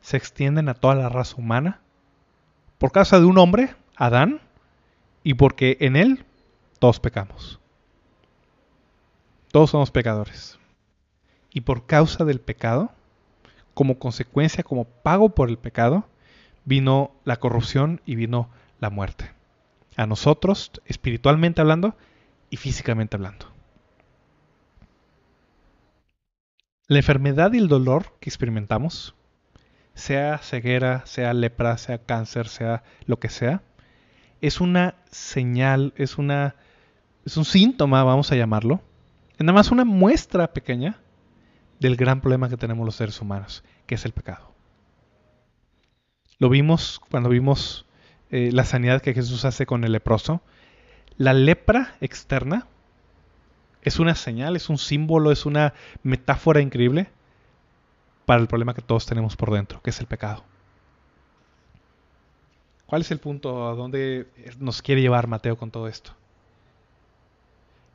se 0.00 0.16
extienden 0.16 0.70
a 0.70 0.74
toda 0.74 0.94
la 0.94 1.10
raza 1.10 1.36
humana 1.36 1.82
por 2.78 2.90
causa 2.90 3.20
de 3.20 3.26
un 3.26 3.36
hombre, 3.36 3.74
Adán, 3.94 4.40
y 5.22 5.34
porque 5.34 5.76
en 5.80 5.96
él 5.96 6.24
todos 6.78 6.98
pecamos. 6.98 7.60
Todos 9.52 9.68
somos 9.68 9.90
pecadores. 9.90 10.58
Y 11.52 11.60
por 11.60 11.84
causa 11.84 12.24
del 12.24 12.40
pecado, 12.40 12.90
como 13.74 13.98
consecuencia, 13.98 14.64
como 14.64 14.86
pago 14.86 15.34
por 15.34 15.50
el 15.50 15.58
pecado, 15.58 16.08
vino 16.64 17.12
la 17.24 17.36
corrupción 17.36 18.00
y 18.06 18.14
vino 18.14 18.48
la 18.78 18.88
muerte. 18.88 19.30
A 19.98 20.06
nosotros, 20.06 20.72
espiritualmente 20.86 21.60
hablando 21.60 21.96
y 22.48 22.56
físicamente 22.56 23.16
hablando. 23.16 23.49
La 26.90 26.98
enfermedad 26.98 27.52
y 27.52 27.58
el 27.58 27.68
dolor 27.68 28.16
que 28.18 28.28
experimentamos 28.28 29.14
sea 29.94 30.38
ceguera, 30.38 31.06
sea 31.06 31.32
lepra, 31.34 31.78
sea 31.78 31.98
cáncer, 31.98 32.48
sea 32.48 32.82
lo 33.06 33.20
que 33.20 33.28
sea, 33.28 33.62
es 34.40 34.60
una 34.60 34.96
señal, 35.08 35.92
es 35.94 36.18
una 36.18 36.56
es 37.24 37.36
un 37.36 37.44
síntoma, 37.44 38.02
vamos 38.02 38.32
a 38.32 38.34
llamarlo, 38.34 38.80
es 39.38 39.46
nada 39.46 39.52
más 39.52 39.70
una 39.70 39.84
muestra 39.84 40.52
pequeña 40.52 40.98
del 41.78 41.94
gran 41.94 42.20
problema 42.20 42.48
que 42.48 42.56
tenemos 42.56 42.84
los 42.84 42.96
seres 42.96 43.20
humanos, 43.20 43.62
que 43.86 43.94
es 43.94 44.04
el 44.04 44.10
pecado. 44.10 44.52
Lo 46.38 46.48
vimos 46.48 47.00
cuando 47.08 47.28
vimos 47.28 47.86
eh, 48.32 48.50
la 48.52 48.64
sanidad 48.64 49.00
que 49.00 49.14
Jesús 49.14 49.44
hace 49.44 49.64
con 49.64 49.84
el 49.84 49.92
leproso. 49.92 50.42
La 51.16 51.34
lepra 51.34 51.94
externa 52.00 52.66
es 53.82 53.98
una 53.98 54.14
señal, 54.14 54.56
es 54.56 54.68
un 54.68 54.78
símbolo, 54.78 55.32
es 55.32 55.46
una 55.46 55.74
metáfora 56.02 56.60
increíble 56.60 57.08
para 58.26 58.40
el 58.40 58.48
problema 58.48 58.74
que 58.74 58.82
todos 58.82 59.06
tenemos 59.06 59.36
por 59.36 59.52
dentro, 59.52 59.80
que 59.82 59.90
es 59.90 60.00
el 60.00 60.06
pecado. 60.06 60.44
¿Cuál 62.86 63.02
es 63.02 63.10
el 63.10 63.18
punto 63.18 63.68
a 63.68 63.74
dónde 63.74 64.26
nos 64.58 64.82
quiere 64.82 65.00
llevar 65.00 65.26
Mateo 65.26 65.56
con 65.56 65.70
todo 65.70 65.88
esto? 65.88 66.12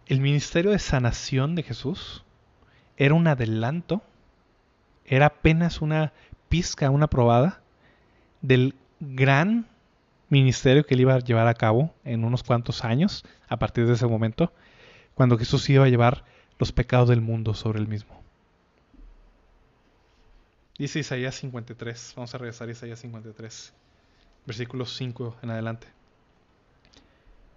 El 0.08 0.22
ministerio 0.22 0.72
de 0.72 0.80
sanación 0.80 1.56
de 1.56 1.64
Jesús 1.64 2.24
era 2.98 3.14
un 3.14 3.28
adelanto, 3.28 4.02
era 5.06 5.28
apenas 5.28 5.82
una 5.82 6.14
pizca, 6.48 6.90
una 6.90 7.08
probada 7.08 7.62
del 8.42 8.76
gran 9.00 9.68
ministerio 10.30 10.86
que 10.86 10.94
él 10.94 11.02
iba 11.02 11.16
a 11.16 11.20
llevar 11.20 11.48
a 11.48 11.54
cabo 11.54 11.94
en 12.04 12.24
unos 12.24 12.44
cuantos 12.44 12.84
años 12.84 13.26
a 13.48 13.58
partir 13.58 13.88
de 13.88 13.94
ese 13.94 14.08
momento, 14.08 14.54
cuando 15.16 15.38
Jesús 15.38 15.68
iba 15.70 15.86
a 15.86 15.90
llevar 15.90 16.24
los 16.60 16.72
pecados 16.72 17.10
del 17.10 17.22
mundo 17.22 17.54
sobre 17.54 17.80
él 17.80 17.88
mismo. 17.88 18.22
Dice 20.78 21.00
Isaías 21.00 21.36
53. 21.36 22.14
Vamos 22.18 22.36
a 22.36 22.38
regresar 22.38 22.68
a 22.68 22.72
Isaías 22.72 23.00
53. 23.00 23.74
Versículos 24.46 24.94
5 24.96 25.38
en 25.42 25.50
adelante. 25.50 25.88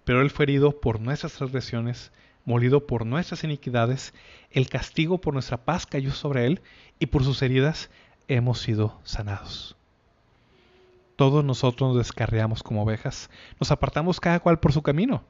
Pero 0.05 0.21
él 0.21 0.31
fue 0.31 0.45
herido 0.45 0.79
por 0.79 0.99
nuestras 0.99 1.33
transgresiones, 1.33 2.11
molido 2.45 2.87
por 2.87 3.05
nuestras 3.05 3.43
iniquidades, 3.43 4.13
el 4.51 4.69
castigo 4.69 5.19
por 5.19 5.33
nuestra 5.33 5.57
paz 5.57 5.85
cayó 5.85 6.11
sobre 6.13 6.47
él, 6.47 6.61
y 6.97 7.07
por 7.07 7.23
sus 7.23 7.41
heridas 7.41 7.91
hemos 8.27 8.59
sido 8.59 8.99
sanados. 9.03 9.75
Todos 11.15 11.43
nosotros 11.43 11.89
nos 11.89 11.97
descarriamos 11.97 12.63
como 12.63 12.83
ovejas, 12.83 13.29
nos 13.59 13.71
apartamos 13.71 14.19
cada 14.19 14.39
cual 14.39 14.59
por 14.59 14.71
su 14.71 14.81
camino. 14.81 15.23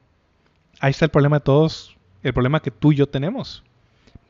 Ahí 0.78 0.92
está 0.92 1.04
el 1.04 1.10
problema 1.10 1.38
de 1.38 1.44
todos, 1.44 1.96
el 2.22 2.32
problema 2.32 2.60
que 2.60 2.70
tú 2.70 2.92
y 2.92 2.96
yo 2.96 3.08
tenemos. 3.08 3.64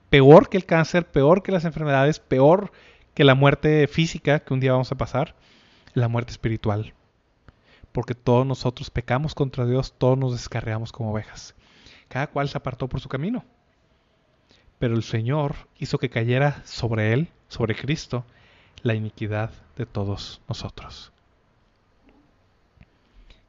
Peor 0.09 0.49
que 0.49 0.57
el 0.57 0.67
cáncer, 0.67 1.07
peor 1.07 1.43
que 1.43 1.53
las 1.53 1.65
enfermedades, 1.65 2.19
peor 2.19 2.73
que 3.15 3.25
la 3.25 3.35
muerte 3.35 3.87
física 3.87 4.41
que 4.41 4.55
un 4.55 4.61
día 4.61 4.73
vamos 4.73 4.93
a 4.93 4.97
pasar, 4.97 5.35
la 5.95 6.09
muerte 6.09 6.33
espiritual. 6.33 6.95
Porque 7.93 8.15
todos 8.15 8.47
nosotros 8.47 8.91
pecamos 8.91 9.35
contra 9.35 9.67
Dios, 9.67 9.95
todos 9.99 10.19
nos 10.19 10.33
descarreamos 10.33 10.93
como 10.93 11.13
ovejas. 11.13 11.55
Cada 12.09 12.29
cual 12.29 12.49
se 12.49 12.59
apartó 12.59 12.89
por 12.89 13.01
su 13.01 13.09
camino. 13.09 13.45
Pero 14.79 14.95
el 14.95 15.03
Señor 15.03 15.55
hizo 15.79 15.99
que 15.99 16.11
cayera 16.11 16.63
sobre 16.65 17.13
Él, 17.13 17.29
sobre 17.49 17.75
Cristo, 17.75 18.25
la 18.83 18.95
iniquidad 18.95 19.51
de 19.77 19.87
todos 19.87 20.41
nosotros. 20.49 21.13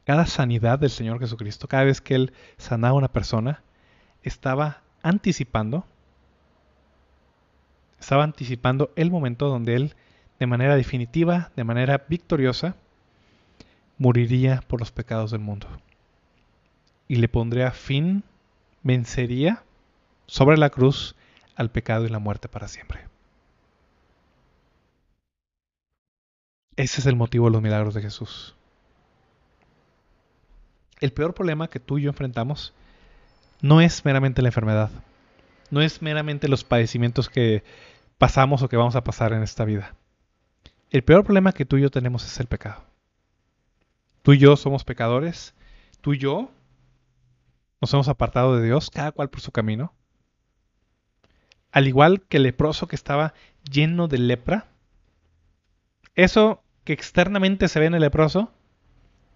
Cada 0.03 0.25
sanidad 0.25 0.79
del 0.79 0.89
Señor 0.89 1.19
Jesucristo, 1.19 1.67
cada 1.67 1.85
vez 1.85 2.01
que 2.01 2.15
Él 2.15 2.33
sanaba 2.57 2.95
a 2.95 2.97
una 2.97 3.11
persona, 3.11 3.63
estaba 4.23 4.81
anticipando 5.03 5.85
estaba 8.01 8.23
anticipando 8.23 8.91
el 8.95 9.11
momento 9.11 9.47
donde 9.47 9.75
él, 9.75 9.93
de 10.39 10.47
manera 10.47 10.75
definitiva, 10.75 11.51
de 11.55 11.63
manera 11.63 12.03
victoriosa, 12.09 12.75
moriría 13.99 14.63
por 14.67 14.79
los 14.79 14.91
pecados 14.91 15.29
del 15.29 15.39
mundo. 15.39 15.67
Y 17.07 17.17
le 17.17 17.29
pondría 17.29 17.71
fin, 17.71 18.23
vencería 18.81 19.63
sobre 20.25 20.57
la 20.57 20.71
cruz 20.71 21.15
al 21.55 21.69
pecado 21.69 22.07
y 22.07 22.09
la 22.09 22.17
muerte 22.17 22.49
para 22.49 22.67
siempre. 22.67 23.07
Ese 26.77 27.01
es 27.01 27.05
el 27.05 27.15
motivo 27.15 27.45
de 27.45 27.51
los 27.51 27.61
milagros 27.61 27.93
de 27.93 28.01
Jesús. 28.01 28.55
El 30.99 31.13
peor 31.13 31.35
problema 31.35 31.69
que 31.69 31.79
tú 31.79 31.99
y 31.99 32.03
yo 32.03 32.09
enfrentamos 32.09 32.73
no 33.61 33.81
es 33.81 34.03
meramente 34.05 34.41
la 34.41 34.49
enfermedad, 34.49 34.89
no 35.69 35.81
es 35.81 36.01
meramente 36.01 36.47
los 36.47 36.63
padecimientos 36.63 37.29
que 37.29 37.63
pasamos 38.17 38.61
o 38.61 38.69
que 38.69 38.77
vamos 38.77 38.95
a 38.95 39.03
pasar 39.03 39.33
en 39.33 39.43
esta 39.43 39.65
vida. 39.65 39.95
El 40.89 41.03
peor 41.03 41.23
problema 41.23 41.53
que 41.53 41.65
tú 41.65 41.77
y 41.77 41.81
yo 41.81 41.89
tenemos 41.89 42.25
es 42.25 42.39
el 42.39 42.47
pecado. 42.47 42.83
Tú 44.23 44.33
y 44.33 44.37
yo 44.37 44.55
somos 44.57 44.83
pecadores, 44.83 45.55
tú 46.01 46.13
y 46.13 46.17
yo 46.17 46.51
nos 47.79 47.93
hemos 47.93 48.07
apartado 48.07 48.55
de 48.55 48.65
Dios, 48.65 48.89
cada 48.91 49.11
cual 49.11 49.29
por 49.29 49.41
su 49.41 49.51
camino. 49.51 49.93
Al 51.71 51.87
igual 51.87 52.21
que 52.21 52.37
el 52.37 52.43
leproso 52.43 52.87
que 52.87 52.95
estaba 52.95 53.33
lleno 53.63 54.07
de 54.07 54.17
lepra, 54.17 54.67
eso 56.15 56.61
que 56.83 56.93
externamente 56.93 57.67
se 57.67 57.79
ve 57.79 57.85
en 57.85 57.95
el 57.95 58.01
leproso 58.01 58.51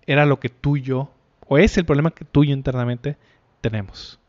era 0.06 0.26
lo 0.26 0.40
que 0.40 0.50
tú 0.50 0.78
y 0.78 0.82
yo, 0.82 1.12
o 1.48 1.58
es 1.58 1.78
el 1.78 1.86
problema 1.86 2.12
que 2.12 2.26
tú 2.26 2.44
y 2.44 2.48
yo 2.48 2.54
internamente 2.54 3.18
tenemos. 3.66 4.20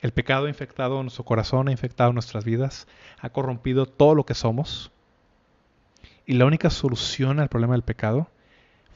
El 0.00 0.10
pecado 0.10 0.46
ha 0.46 0.48
infectado 0.48 1.00
nuestro 1.00 1.24
corazón, 1.24 1.68
ha 1.68 1.70
infectado 1.70 2.12
nuestras 2.12 2.44
vidas, 2.44 2.88
ha 3.20 3.28
corrompido 3.28 3.86
todo 3.86 4.16
lo 4.16 4.26
que 4.26 4.34
somos. 4.34 4.90
Y 6.26 6.32
la 6.32 6.44
única 6.44 6.68
solución 6.68 7.38
al 7.38 7.48
problema 7.48 7.74
del 7.74 7.84
pecado 7.84 8.28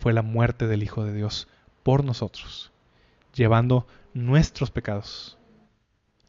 fue 0.00 0.12
la 0.12 0.22
muerte 0.22 0.66
del 0.66 0.82
Hijo 0.82 1.04
de 1.04 1.12
Dios 1.12 1.46
por 1.84 2.02
nosotros, 2.02 2.72
llevando 3.34 3.86
nuestros 4.14 4.72
pecados. 4.72 5.38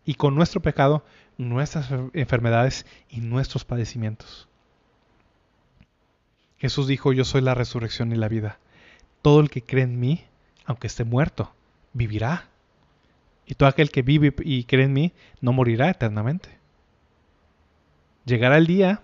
Y 0.06 0.14
con 0.14 0.36
nuestro 0.36 0.62
pecado, 0.62 1.04
nuestras 1.40 1.90
enfermedades 2.14 2.86
y 3.10 3.22
nuestros 3.22 3.66
padecimientos. 3.66 4.48
Jesús 6.60 6.86
dijo, 6.86 7.14
yo 7.14 7.26
soy 7.26 7.42
la 7.42 7.56
resurrección 7.56 8.12
y 8.12 8.16
la 8.16 8.28
vida. 8.28 8.60
Todo 9.24 9.40
el 9.40 9.50
que 9.50 9.64
cree 9.64 9.86
en 9.86 10.00
mí, 10.00 10.24
aunque 10.66 10.86
esté 10.86 11.04
muerto, 11.04 11.52
vivirá. 11.94 12.50
Y 13.48 13.56
todo 13.56 13.70
aquel 13.70 13.90
que 13.90 14.02
vive 14.02 14.34
y 14.44 14.66
cree 14.66 14.86
en 14.86 14.94
mí 14.94 15.14
no 15.42 15.54
morirá 15.54 15.90
eternamente. 15.90 16.50
Llegará 18.26 18.58
el 18.58 18.68
día, 18.68 19.02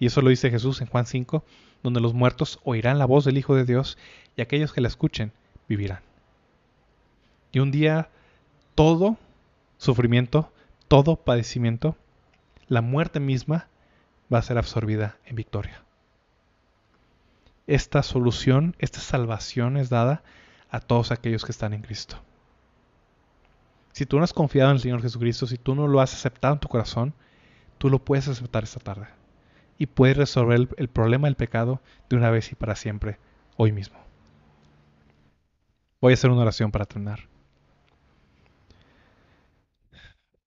y 0.00 0.06
eso 0.06 0.20
lo 0.20 0.30
dice 0.30 0.50
Jesús 0.50 0.80
en 0.80 0.88
Juan 0.88 1.06
5, 1.06 1.44
donde 1.84 2.00
los 2.00 2.12
muertos 2.12 2.58
oirán 2.64 2.98
la 2.98 3.06
voz 3.06 3.24
del 3.24 3.38
Hijo 3.38 3.54
de 3.54 3.64
Dios 3.64 3.96
y 4.36 4.42
aquellos 4.42 4.72
que 4.72 4.80
la 4.80 4.88
escuchen 4.88 5.32
vivirán. 5.68 6.00
Y 7.52 7.60
un 7.60 7.70
día 7.70 8.08
todo 8.74 9.16
sufrimiento, 9.78 10.52
todo 10.88 11.16
padecimiento, 11.16 11.96
la 12.66 12.82
muerte 12.82 13.20
misma 13.20 13.68
va 14.32 14.38
a 14.38 14.42
ser 14.42 14.58
absorbida 14.58 15.16
en 15.24 15.36
victoria. 15.36 15.82
Esta 17.66 18.02
solución, 18.02 18.74
esta 18.78 19.00
salvación 19.00 19.76
es 19.76 19.88
dada 19.88 20.22
a 20.70 20.80
todos 20.80 21.12
aquellos 21.12 21.44
que 21.44 21.52
están 21.52 21.74
en 21.74 21.82
Cristo. 21.82 22.18
Si 23.92 24.06
tú 24.06 24.18
no 24.18 24.24
has 24.24 24.32
confiado 24.32 24.70
en 24.70 24.76
el 24.76 24.82
Señor 24.82 25.02
Jesucristo, 25.02 25.46
si 25.46 25.58
tú 25.58 25.74
no 25.74 25.88
lo 25.88 26.00
has 26.00 26.14
aceptado 26.14 26.54
en 26.54 26.60
tu 26.60 26.68
corazón, 26.68 27.14
tú 27.78 27.90
lo 27.90 27.98
puedes 27.98 28.28
aceptar 28.28 28.64
esta 28.64 28.80
tarde. 28.80 29.08
y 29.78 29.86
puede 29.86 30.14
resolver 30.14 30.56
el, 30.56 30.68
el 30.76 30.88
problema 30.88 31.28
del 31.28 31.36
pecado 31.36 31.80
de 32.10 32.16
una 32.16 32.30
vez 32.30 32.50
y 32.50 32.56
para 32.56 32.74
siempre, 32.74 33.18
hoy 33.56 33.70
mismo. 33.72 33.96
Voy 36.00 36.12
a 36.12 36.14
hacer 36.14 36.30
una 36.30 36.42
oración 36.42 36.72
para 36.72 36.84
terminar. 36.84 37.28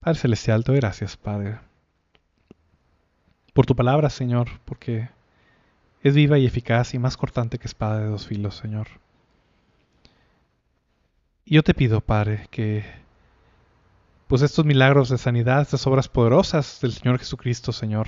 Padre 0.00 0.18
Celestial, 0.18 0.64
te 0.64 0.72
doy 0.72 0.80
gracias, 0.80 1.16
Padre, 1.16 1.58
por 3.52 3.66
tu 3.66 3.76
palabra, 3.76 4.10
Señor, 4.10 4.48
porque 4.64 5.10
es 6.02 6.14
viva 6.14 6.38
y 6.38 6.46
eficaz 6.46 6.94
y 6.94 6.98
más 6.98 7.16
cortante 7.16 7.58
que 7.58 7.66
espada 7.66 8.00
de 8.00 8.06
dos 8.06 8.26
filos, 8.26 8.56
Señor. 8.56 8.88
Y 11.44 11.54
yo 11.56 11.62
te 11.62 11.74
pido, 11.74 12.00
Padre, 12.00 12.46
que 12.50 12.84
pues 14.30 14.42
estos 14.42 14.64
milagros 14.64 15.08
de 15.08 15.18
sanidad, 15.18 15.62
estas 15.62 15.88
obras 15.88 16.08
poderosas 16.08 16.78
del 16.80 16.92
Señor 16.92 17.18
Jesucristo, 17.18 17.72
Señor, 17.72 18.06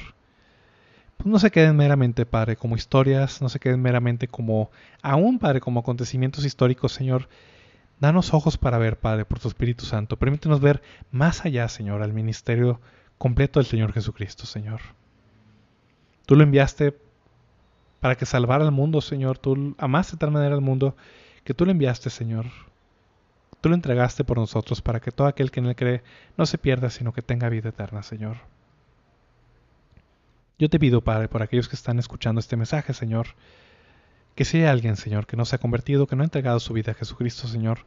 pues 1.16 1.26
no 1.26 1.40
se 1.40 1.50
queden 1.50 1.74
meramente, 1.74 2.24
Padre, 2.26 2.54
como 2.54 2.76
historias, 2.76 3.42
no 3.42 3.48
se 3.48 3.58
queden 3.58 3.82
meramente 3.82 4.28
como, 4.28 4.70
aún, 5.02 5.40
Padre, 5.40 5.60
como 5.60 5.80
acontecimientos 5.80 6.44
históricos, 6.44 6.92
Señor. 6.92 7.28
Danos 7.98 8.32
ojos 8.34 8.56
para 8.56 8.78
ver, 8.78 9.00
Padre, 9.00 9.24
por 9.24 9.40
tu 9.40 9.48
Espíritu 9.48 9.84
Santo. 9.84 10.16
Permítenos 10.16 10.60
ver 10.60 10.80
más 11.10 11.44
allá, 11.44 11.66
Señor, 11.66 12.02
al 12.02 12.12
ministerio 12.12 12.80
completo 13.18 13.58
del 13.58 13.66
Señor 13.66 13.92
Jesucristo, 13.92 14.46
Señor. 14.46 14.80
Tú 16.24 16.36
lo 16.36 16.44
enviaste 16.44 16.96
para 17.98 18.14
que 18.14 18.26
salvara 18.26 18.62
al 18.62 18.70
mundo, 18.70 19.00
Señor. 19.00 19.38
Tú 19.38 19.74
amaste 19.76 20.12
de 20.12 20.18
tal 20.18 20.30
manera 20.30 20.54
al 20.54 20.60
mundo 20.60 20.94
que 21.42 21.52
tú 21.52 21.64
lo 21.64 21.72
enviaste, 21.72 22.10
Señor, 22.10 22.46
Tú 23.62 23.68
lo 23.68 23.76
entregaste 23.76 24.24
por 24.24 24.38
nosotros 24.38 24.82
para 24.82 24.98
que 24.98 25.12
todo 25.12 25.28
aquel 25.28 25.52
que 25.52 25.60
en 25.60 25.66
él 25.66 25.76
cree 25.76 26.02
no 26.36 26.46
se 26.46 26.58
pierda, 26.58 26.90
sino 26.90 27.12
que 27.12 27.22
tenga 27.22 27.48
vida 27.48 27.68
eterna, 27.68 28.02
Señor. 28.02 28.38
Yo 30.58 30.68
te 30.68 30.80
pido, 30.80 31.00
Padre, 31.00 31.28
por 31.28 31.42
aquellos 31.42 31.68
que 31.68 31.76
están 31.76 32.00
escuchando 32.00 32.40
este 32.40 32.56
mensaje, 32.56 32.92
Señor, 32.92 33.28
que 34.34 34.44
si 34.44 34.58
hay 34.58 34.64
alguien, 34.64 34.96
Señor, 34.96 35.28
que 35.28 35.36
no 35.36 35.44
se 35.44 35.54
ha 35.54 35.60
convertido, 35.60 36.08
que 36.08 36.16
no 36.16 36.22
ha 36.22 36.24
entregado 36.24 36.58
su 36.58 36.72
vida 36.72 36.90
a 36.90 36.96
Jesucristo, 36.96 37.46
Señor, 37.46 37.86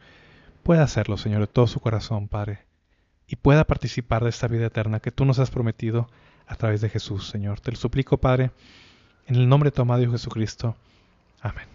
pueda 0.63 0.83
hacerlo, 0.83 1.17
Señor, 1.17 1.41
de 1.41 1.47
todo 1.47 1.67
su 1.67 1.81
corazón, 1.81 2.29
Padre, 2.29 2.59
y 3.27 3.35
pueda 3.35 3.65
participar 3.65 4.23
de 4.23 4.29
esta 4.29 4.47
vida 4.47 4.67
eterna 4.67 5.01
que 5.01 5.11
tú 5.11 5.25
nos 5.25 5.39
has 5.39 5.51
prometido 5.51 6.07
a 6.47 6.55
través 6.55 6.79
de 6.79 6.87
Jesús, 6.87 7.27
Señor. 7.27 7.59
Te 7.59 7.71
lo 7.71 7.77
suplico, 7.77 8.17
Padre, 8.17 8.51
en 9.27 9.35
el 9.35 9.49
nombre 9.49 9.71
de 9.71 9.75
tu 9.75 9.81
amado 9.81 10.09
Jesucristo. 10.09 10.77
Amén. 11.41 11.74